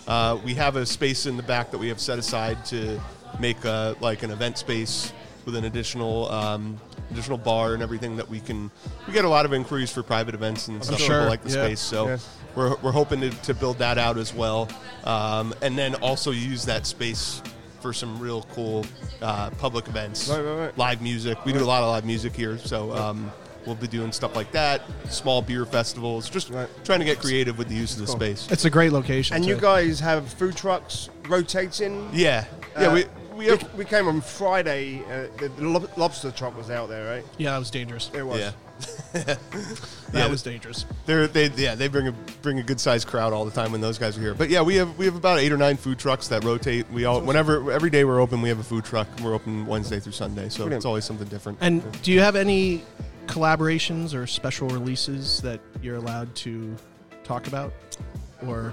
Uh, 0.07 0.39
we 0.45 0.55
have 0.55 0.77
a 0.77 0.85
space 0.87 1.27
in 1.27 1.37
the 1.37 1.43
back 1.43 1.71
that 1.71 1.79
we 1.79 1.89
have 1.89 2.01
set 2.01 2.19
aside 2.19 2.65
to 2.67 3.01
make 3.41 3.65
a, 3.65 3.97
like 4.01 4.23
an 4.23 4.31
event 4.31 4.59
space 4.59 5.13
with 5.45 5.57
an 5.57 5.65
additional 5.65 6.31
um, 6.31 6.79
additional 7.11 7.37
bar 7.39 7.75
and 7.75 7.83
everything 7.83 8.17
that 8.17 8.29
we 8.29 8.41
can. 8.41 8.71
We 9.07 9.13
get 9.13 9.25
a 9.25 9.29
lot 9.29 9.45
of 9.45 9.53
inquiries 9.53 9.91
for 9.91 10.03
private 10.03 10.35
events 10.35 10.69
and 10.69 10.83
stuff. 10.85 10.99
sure. 11.01 11.27
Like 11.27 11.43
the 11.43 11.51
Yeah. 11.51 11.65
space, 11.67 11.81
so 11.81 12.19
we're, 12.55 12.77
we're 12.77 12.93
hoping 12.93 13.21
to, 13.21 13.31
to 13.31 13.55
build 13.55 13.79
that 13.79 13.99
out 13.99 14.17
as 14.17 14.33
well, 14.35 14.69
um, 15.05 15.55
and 15.63 15.77
then 15.77 15.95
also 15.97 16.31
use 16.31 16.65
that 16.67 16.87
space 16.87 17.43
for 17.81 17.93
some 17.93 18.19
real 18.19 18.43
cool 18.55 18.87
uh, 19.21 19.51
public 19.59 19.87
events, 19.89 20.29
Right, 20.31 20.41
right, 20.41 20.55
right. 20.67 20.79
live 20.79 21.03
music. 21.03 21.43
We 21.45 21.53
do 21.53 21.63
a 21.63 21.67
lot 21.67 21.83
of 21.83 21.91
live 21.91 22.07
music 22.07 22.35
here, 22.35 22.57
so 22.57 22.93
um, 22.97 23.31
we'll 23.67 23.75
be 23.77 23.87
doing 23.89 24.13
stuff 24.13 24.35
like 24.37 24.51
that. 24.53 24.83
Small 25.11 25.43
beer 25.43 25.65
festivals, 25.67 26.29
just 26.31 26.51
Right. 26.51 26.69
trying 26.85 26.99
to 27.01 27.05
get 27.05 27.19
creative 27.21 27.59
with 27.59 27.69
the 27.69 27.75
use 27.75 27.95
of 27.99 28.01
the 28.07 28.13
space. 28.13 28.47
It's 28.51 28.65
a 28.65 28.71
great 28.71 28.93
location. 28.93 29.37
And 29.37 29.45
too. 29.45 29.51
you 29.51 29.57
guys 29.57 30.01
have 30.01 30.29
food 30.29 30.57
trucks 30.57 31.09
rotating. 31.29 32.09
Yeah, 32.13 32.45
yeah. 32.79 32.89
Uh, 32.89 32.95
we 32.95 33.05
we 33.37 33.47
have 33.47 33.75
we 33.75 33.85
came 33.85 34.07
on 34.09 34.21
Friday. 34.21 35.03
Uh, 35.11 35.27
the 35.39 35.49
the 35.49 35.69
lob- 35.69 35.91
lobster 35.97 36.31
truck 36.31 36.57
was 36.57 36.71
out 36.71 36.89
there, 36.89 37.09
right? 37.17 37.25
yeah, 37.39 37.53
that 37.53 37.59
was 37.59 37.71
dangerous. 37.71 38.11
It 38.15 38.23
was. 38.23 38.39
yeah. 38.41 38.53
That 39.25 39.39
Yeah. 40.13 40.27
was 40.29 40.43
dangerous. 40.43 40.85
They're 41.07 41.27
they 41.27 41.49
yeah 41.57 41.75
they 41.75 41.89
bring 41.89 42.07
a 42.09 42.13
bring 42.43 42.59
a 42.61 42.63
good 42.63 42.79
sized 42.81 43.09
crowd 43.09 43.33
all 43.33 43.45
the 43.45 43.51
time 43.51 43.73
when 43.73 43.81
those 43.81 43.99
guys 43.99 44.17
are 44.17 44.21
here. 44.21 44.35
But 44.35 44.49
yeah, 44.49 44.63
we 44.63 44.77
have 44.77 44.97
we 44.97 45.07
have 45.07 45.17
about 45.17 45.39
eight 45.41 45.51
or 45.53 45.57
nine 45.57 45.77
food 45.77 45.99
trucks 45.99 46.29
that 46.29 46.45
rotate. 46.45 46.89
We 46.93 47.05
all 47.05 47.21
whenever 47.21 47.73
every 47.73 47.91
day 47.91 48.05
we're 48.05 48.21
open, 48.21 48.41
we 48.43 48.49
have 48.49 48.61
a 48.61 48.65
food 48.65 48.85
truck. 48.85 49.09
We're 49.23 49.35
open 49.35 49.67
Wednesday 49.67 49.99
through 49.99 50.13
Sunday, 50.13 50.49
so 50.49 50.59
Brilliant. 50.59 50.77
it's 50.77 50.85
always 50.85 51.05
something 51.05 51.27
different. 51.29 51.59
And 51.61 51.83
do 52.03 52.13
you 52.13 52.21
have 52.21 52.37
any 52.37 52.85
collaborations 53.27 54.15
or 54.15 54.27
special 54.27 54.69
releases 54.69 55.41
that 55.43 55.61
you're 55.83 55.97
allowed 55.97 56.35
to 56.37 56.75
talk 57.25 57.47
about, 57.47 57.73
or 58.47 58.73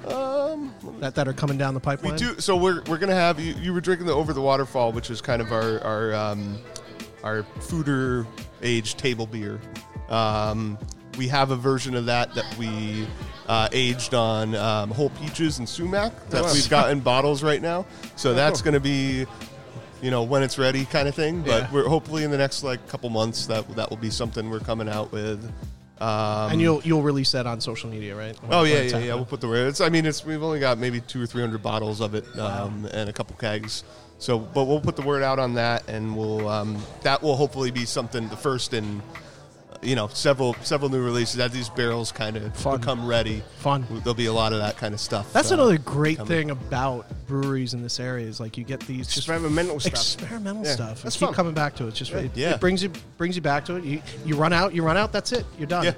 that 0.99 1.15
that 1.15 1.27
are 1.27 1.33
coming 1.33 1.57
down 1.57 1.73
the 1.73 1.79
Um, 1.79 1.83
we 1.91 1.97
pipeline? 1.97 2.17
do 2.17 2.39
so 2.39 2.55
we're 2.55 2.81
we're 2.87 2.97
gonna 2.97 3.15
have 3.15 3.39
you, 3.39 3.53
you 3.55 3.73
were 3.73 3.81
drinking 3.81 4.07
the 4.07 4.13
over 4.13 4.33
the 4.33 4.41
waterfall, 4.41 4.91
which 4.91 5.09
is 5.09 5.21
kind 5.21 5.41
of 5.41 5.51
our 5.51 5.79
our 5.83 6.13
um, 6.13 6.57
our 7.23 7.43
foeder 7.59 8.25
aged 8.61 8.97
table 8.97 9.25
beer. 9.27 9.59
Um, 10.09 10.77
we 11.17 11.27
have 11.27 11.51
a 11.51 11.55
version 11.55 11.95
of 11.95 12.05
that 12.07 12.33
that 12.35 12.57
we 12.57 13.07
uh, 13.47 13.67
aged 13.71 14.13
on 14.13 14.55
um, 14.55 14.89
whole 14.91 15.09
peaches 15.11 15.59
and 15.59 15.67
sumac 15.67 16.13
that 16.29 16.43
we've 16.53 16.69
got 16.69 16.89
in 16.91 16.99
bottles 16.99 17.43
right 17.43 17.61
now. 17.61 17.85
So 18.15 18.33
that's 18.33 18.61
going 18.61 18.75
to 18.75 18.79
be, 18.79 19.25
you 20.01 20.11
know, 20.11 20.23
when 20.23 20.43
it's 20.43 20.57
ready, 20.57 20.85
kind 20.85 21.07
of 21.07 21.15
thing. 21.15 21.41
But 21.41 21.63
Yeah. 21.63 21.71
we're 21.71 21.87
hopefully 21.87 22.23
in 22.23 22.31
the 22.31 22.37
next 22.37 22.63
like 22.63 22.87
couple 22.87 23.09
months 23.09 23.45
that 23.47 23.67
that 23.75 23.89
will 23.89 23.97
be 23.97 24.09
something 24.09 24.49
we're 24.49 24.59
coming 24.59 24.89
out 24.89 25.11
with. 25.11 25.43
Um, 25.99 26.53
and 26.53 26.61
you'll 26.61 26.81
you'll 26.83 27.03
release 27.03 27.31
that 27.33 27.45
on 27.45 27.61
social 27.61 27.87
media, 27.89 28.15
right? 28.15 28.35
When- 28.41 28.51
Oh 28.53 28.63
when 28.63 28.71
yeah, 28.71 28.81
yeah, 28.81 28.95
out 28.97 29.03
yeah. 29.03 29.13
We'll 29.15 29.25
put 29.25 29.39
the 29.41 29.47
words. 29.47 29.81
I 29.81 29.89
mean, 29.89 30.05
it's 30.07 30.25
we've 30.25 30.41
only 30.41 30.59
got 30.59 30.79
maybe 30.79 30.99
two 31.01 31.21
or 31.21 31.27
three 31.27 31.41
hundred 31.41 31.61
bottles 31.61 32.01
of 32.01 32.15
it, 32.15 32.25
um, 32.39 32.87
and 32.91 33.07
a 33.09 33.13
couple 33.13 33.35
kegs. 33.35 33.83
So, 34.17 34.37
but 34.39 34.65
we'll 34.65 34.81
put 34.81 34.95
the 34.95 35.01
word 35.03 35.21
out 35.23 35.37
on 35.39 35.55
that, 35.55 35.87
and 35.87 36.15
we'll 36.17 36.47
um, 36.49 36.83
that 37.03 37.21
will 37.21 37.35
hopefully 37.35 37.69
be 37.71 37.85
something 37.85 38.27
the 38.29 38.35
first 38.37 38.73
in 38.73 39.01
you 39.83 39.95
know 39.95 40.07
several 40.09 40.53
several 40.61 40.89
new 40.91 41.03
releases 41.03 41.39
as 41.39 41.51
these 41.51 41.69
barrels 41.69 42.11
kind 42.11 42.37
of 42.37 42.55
Fun. 42.55 42.79
become 42.79 43.07
ready. 43.07 43.43
Fun. 43.59 43.85
There'll 43.89 44.13
be 44.13 44.27
a 44.27 44.33
lot 44.33 44.53
of 44.53 44.59
that 44.59 44.77
kind 44.77 44.93
of 44.93 44.99
stuff. 44.99 45.31
That's 45.33 45.51
uh, 45.51 45.55
another 45.55 45.77
great 45.77 46.17
coming. 46.17 46.27
thing 46.27 46.51
about 46.51 47.05
breweries 47.27 47.73
in 47.73 47.81
this 47.81 47.99
area 47.99 48.27
is 48.27 48.39
like 48.39 48.57
you 48.57 48.63
get 48.63 48.79
these 48.81 49.07
just 49.07 49.17
Experimental 49.29 49.79
stuff. 49.79 49.93
experimental 49.93 50.63
Yeah, 50.65 50.73
stuff. 50.73 51.03
that's 51.03 51.15
and 51.15 51.19
keep 51.19 51.27
fun. 51.29 51.33
coming 51.33 51.53
back 51.53 51.75
to 51.77 51.85
it. 51.85 51.89
It's 51.89 51.97
just 51.99 52.11
it, 52.13 52.31
Yeah. 52.35 52.51
it 52.55 52.59
brings 52.61 52.83
you 52.83 52.91
brings 53.17 53.35
you 53.35 53.41
back 53.41 53.65
to 53.65 53.75
it. 53.75 53.83
You 53.83 54.01
you 54.25 54.35
run 54.35 54.53
out, 54.53 54.73
you 54.75 54.83
run 54.83 54.97
out. 54.97 55.11
That's 55.11 55.31
it. 55.31 55.45
You're 55.57 55.67
done. 55.67 55.85
Yeah. 55.85 55.93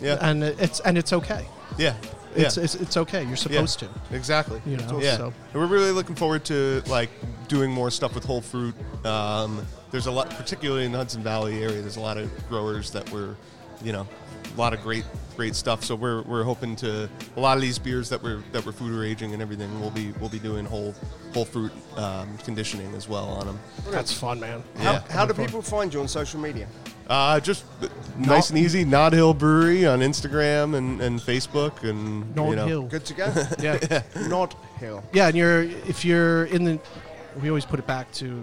Yeah. 0.00 0.18
And 0.20 0.42
it's 0.42 0.80
and 0.80 0.96
it's 0.98 1.12
okay. 1.12 1.46
Yeah, 1.76 1.94
yeah. 2.38 2.46
It's 2.46 2.56
it's, 2.56 2.74
it's 2.76 2.96
okay. 2.96 3.20
You're 3.22 3.30
Yeah. 3.30 3.36
supposed 3.36 3.78
to. 3.80 3.88
Exactly. 4.12 4.60
You 4.66 4.76
know, 4.78 5.00
Yeah. 5.00 5.16
so- 5.16 5.32
And 5.52 5.60
we're 5.62 5.66
really 5.66 5.90
looking 5.92 6.14
forward 6.14 6.44
to 6.46 6.82
like 6.86 7.10
doing 7.48 7.70
more 7.70 7.90
stuff 7.90 8.14
with 8.14 8.24
whole 8.24 8.40
fruit. 8.40 8.74
Um, 9.04 9.66
there's 9.90 10.06
a 10.06 10.10
lot, 10.12 10.30
particularly 10.30 10.84
in 10.84 10.92
the 10.92 10.98
Hudson 10.98 11.22
Valley 11.22 11.62
area. 11.62 11.80
There's 11.80 11.96
a 11.96 12.00
lot 12.00 12.18
of 12.18 12.30
growers 12.48 12.90
that 12.90 13.10
were, 13.10 13.36
you 13.82 13.92
know, 13.92 14.06
a 14.54 14.58
lot 14.60 14.72
of 14.74 14.82
great, 14.82 15.04
great 15.36 15.54
stuff. 15.54 15.82
So 15.84 15.94
we're, 15.94 16.22
we're 16.22 16.42
hoping 16.42 16.74
to 16.76 17.08
a 17.36 17.40
lot 17.40 17.56
of 17.56 17.62
these 17.62 17.78
beers 17.78 18.08
that 18.10 18.22
we're 18.22 18.42
that 18.52 18.64
we're 18.66 18.72
foeder 18.72 19.06
aging 19.06 19.32
and 19.32 19.40
everything. 19.42 19.80
We'll 19.80 19.90
be 19.90 20.12
we'll 20.20 20.28
be 20.30 20.38
doing 20.38 20.64
whole 20.64 20.94
whole 21.32 21.44
fruit 21.44 21.72
um, 21.96 22.36
conditioning 22.44 22.94
as 22.94 23.08
well 23.08 23.26
on 23.28 23.46
them. 23.46 23.58
That's 23.90 24.12
fun, 24.12 24.40
man. 24.40 24.62
How, 24.78 24.92
Yeah. 24.92 25.02
how 25.10 25.26
do 25.26 25.34
people 25.34 25.62
find 25.62 25.92
you 25.92 26.00
on 26.00 26.08
social 26.08 26.40
media? 26.40 26.66
Uh, 27.08 27.40
just 27.40 27.64
nice 28.18 28.50
and 28.50 28.58
easy. 28.58 28.84
Nod 28.84 29.14
Hill 29.14 29.32
Brewery 29.32 29.86
on 29.86 30.00
Instagram 30.00 30.76
and, 30.76 31.00
and 31.00 31.18
Facebook 31.18 31.82
and 31.88 32.34
Nod 32.36 32.50
you 32.50 32.56
know, 32.56 32.66
Hill. 32.66 32.82
Good 32.82 33.04
to 33.06 33.14
go. 33.14 33.32
Yeah. 33.58 34.02
Nod 34.28 34.54
Hill. 34.78 35.02
Yeah, 35.12 35.28
and 35.28 35.36
you're 35.36 35.62
if 35.62 36.04
you're 36.04 36.44
in 36.46 36.64
the 36.64 36.78
we 37.42 37.48
always 37.48 37.64
put 37.64 37.78
it 37.78 37.86
back 37.86 38.10
to 38.12 38.42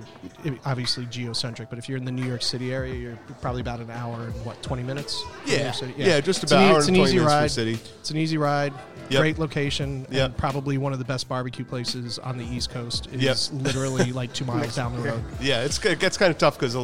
obviously 0.65 1.05
geocentric, 1.05 1.69
but 1.69 1.77
if 1.79 1.87
you're 1.89 1.97
in 1.97 2.05
the 2.05 2.11
New 2.11 2.25
York 2.25 2.41
City 2.41 2.73
area, 2.73 2.93
you're 2.95 3.19
probably 3.41 3.61
about 3.61 3.79
an 3.79 3.89
hour 3.91 4.23
and 4.23 4.45
what 4.45 4.61
twenty 4.61 4.83
minutes. 4.83 5.23
Yeah. 5.45 5.71
City. 5.71 5.93
Yeah, 5.97 6.19
just 6.19 6.43
It's 6.43 6.51
an 6.51 6.57
about 6.59 6.67
e- 6.67 6.71
hour 6.71 6.77
it's 6.79 6.87
and 6.87 6.95
an 6.97 7.01
20 7.01 7.11
easy 7.15 7.19
ride. 7.25 7.51
city. 7.51 7.73
It's 7.99 8.11
an 8.11 8.17
easy 8.17 8.37
ride. 8.37 8.73
Yep. 9.09 9.19
Great 9.21 9.37
location, 9.37 10.07
Yep. 10.09 10.25
and 10.25 10.37
probably 10.37 10.79
one 10.79 10.91
of 10.91 10.97
the 10.97 11.05
best 11.05 11.29
barbecue 11.29 11.63
places 11.63 12.17
on 12.17 12.39
the 12.39 12.43
East 12.45 12.71
Coast. 12.71 13.07
Is 13.13 13.51
Yep. 13.51 13.61
literally 13.63 14.11
like 14.11 14.33
two 14.33 14.45
miles 14.45 14.75
down 14.75 14.95
the 14.95 15.01
road. 15.01 15.23
Yeah, 15.41 15.61
it's 15.63 15.83
it 15.85 15.99
gets 15.99 16.17
kind 16.17 16.31
of 16.31 16.37
tough 16.39 16.57
because 16.59 16.75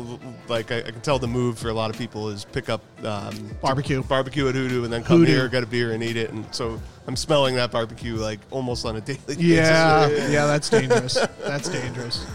like 0.47 0.71
I, 0.71 0.80
I 0.80 0.91
can 0.91 1.02
tell 1.02 1.17
the 1.17 1.28
move 1.28 1.58
for 1.58 1.69
a 1.69 1.74
lot 1.74 1.89
of 1.89 1.97
people 1.97 2.30
is 2.30 2.45
pick 2.45 2.69
up 2.69 2.84
um, 3.04 3.34
Barbecue. 3.62 4.04
barbecue 4.04 4.47
at 4.47 4.54
Hoodoo 4.56 4.84
and 4.84 4.93
then 4.93 5.04
come 5.04 5.19
Hoodoo. 5.21 5.32
here, 5.32 5.47
get 5.47 5.63
a 5.63 5.65
beer, 5.67 5.93
and 5.93 6.04
eat 6.04 6.15
it. 6.17 6.32
And 6.32 6.45
so 6.54 6.80
I'm 7.12 7.17
smelling 7.17 7.56
that 7.56 7.71
barbecue 7.71 8.15
like 8.15 8.39
almost 8.52 8.86
on 8.86 8.95
a 8.95 9.02
daily 9.10 9.19
basis. 9.28 9.43
Yeah, 9.43 10.08
yeah, 10.30 10.45
that's 10.45 10.69
dangerous. 10.69 11.15
that's 11.43 11.67
dangerous. 11.67 12.26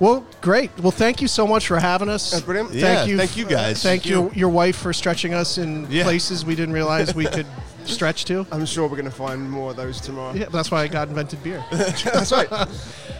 Well, 0.00 0.24
great. 0.40 0.70
Well, 0.78 0.90
thank 0.90 1.20
you 1.20 1.28
so 1.28 1.46
much 1.46 1.66
for 1.66 1.78
having 1.78 2.08
us. 2.08 2.30
That's 2.30 2.42
brilliant. 2.42 2.72
Yeah, 2.72 2.94
Thank 2.94 3.10
you. 3.10 3.18
thank 3.18 3.36
you 3.36 3.44
guys. 3.44 3.82
Thank 3.82 4.04
Thank 4.04 4.06
you, 4.06 4.30
your 4.34 4.48
wife 4.48 4.76
for 4.76 4.94
stretching 4.94 5.34
us 5.34 5.58
in 5.58 5.86
Yeah. 5.90 6.04
places 6.04 6.42
we 6.42 6.54
didn't 6.54 6.72
realize 6.72 7.14
we 7.14 7.26
could 7.26 7.46
stretch 7.84 8.24
to. 8.26 8.46
I'm 8.50 8.64
sure 8.64 8.84
we're 8.88 8.96
going 8.96 9.04
to 9.04 9.10
find 9.10 9.50
more 9.50 9.72
of 9.72 9.76
those 9.76 10.00
tomorrow. 10.00 10.32
Yeah, 10.32 10.46
that's 10.50 10.70
why 10.70 10.82
I 10.82 10.88
got 10.88 11.08
invented 11.08 11.42
beer. 11.44 11.62
That's 11.70 12.32
right. 12.32 12.48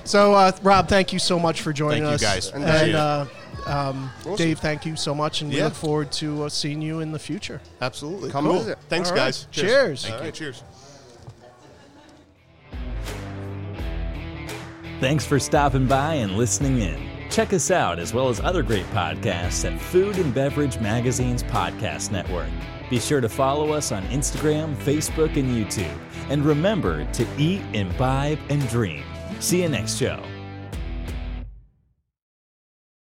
So, 0.05 0.33
uh, 0.35 0.53
Rob, 0.63 0.89
thank 0.89 1.13
you 1.13 1.19
so 1.19 1.39
much 1.39 1.61
for 1.61 1.73
joining 1.75 2.05
Thank 2.05 2.21
you, 2.23 2.27
us. 2.29 2.35
guys. 2.35 2.53
And, 2.55 2.65
Appreciate 2.65 2.95
uh, 2.95 3.27
um, 3.67 4.11
Dave, 4.37 4.61
thank 4.61 4.87
you 4.87 4.97
so 4.97 5.15
much, 5.15 5.43
and 5.43 5.51
we 5.51 5.63
look 5.63 5.75
forward 5.75 6.13
to 6.13 6.45
uh, 6.45 6.49
seeing 6.49 6.81
you 6.81 7.01
in 7.01 7.13
the 7.13 7.19
future. 7.19 7.61
Absolutely. 7.81 8.31
Come 8.31 8.47
cool. 8.47 8.59
visit. 8.59 8.79
Thanks, 8.89 9.11
All 9.11 9.17
right. 9.17 9.25
guys. 9.25 9.47
Cheers. 9.51 10.11
All 10.11 10.21
right, 10.21 10.33
cheers. 10.35 10.63
Thanks 15.01 15.27
for 15.27 15.39
stopping 15.39 15.87
by 15.87 16.15
and 16.15 16.37
listening 16.39 16.81
in. 16.81 17.07
Check 17.29 17.53
us 17.53 17.71
out 17.71 17.99
as 17.99 18.15
well 18.15 18.29
as 18.29 18.41
other 18.41 18.63
great 18.63 18.87
podcasts 18.87 19.71
at 19.71 19.79
Food 19.79 20.17
and 20.17 20.33
Beverage 20.33 20.79
Magazine's 20.81 21.43
Podcast 21.43 22.11
Network. 22.11 22.49
Be 22.89 23.01
sure 23.01 23.21
to 23.21 23.29
follow 23.29 23.73
us 23.73 23.93
on 23.93 24.05
Instagram, 24.05 24.75
Facebook, 24.77 25.37
and 25.37 25.51
YouTube. 25.51 25.99
And 26.31 26.45
remember 26.45 27.05
to 27.13 27.27
eat, 27.37 27.63
imbibe, 27.75 28.39
and 28.49 28.67
dream. 28.69 29.05
See 29.41 29.63
you 29.63 29.69
next 29.69 29.97
show. 29.97 30.23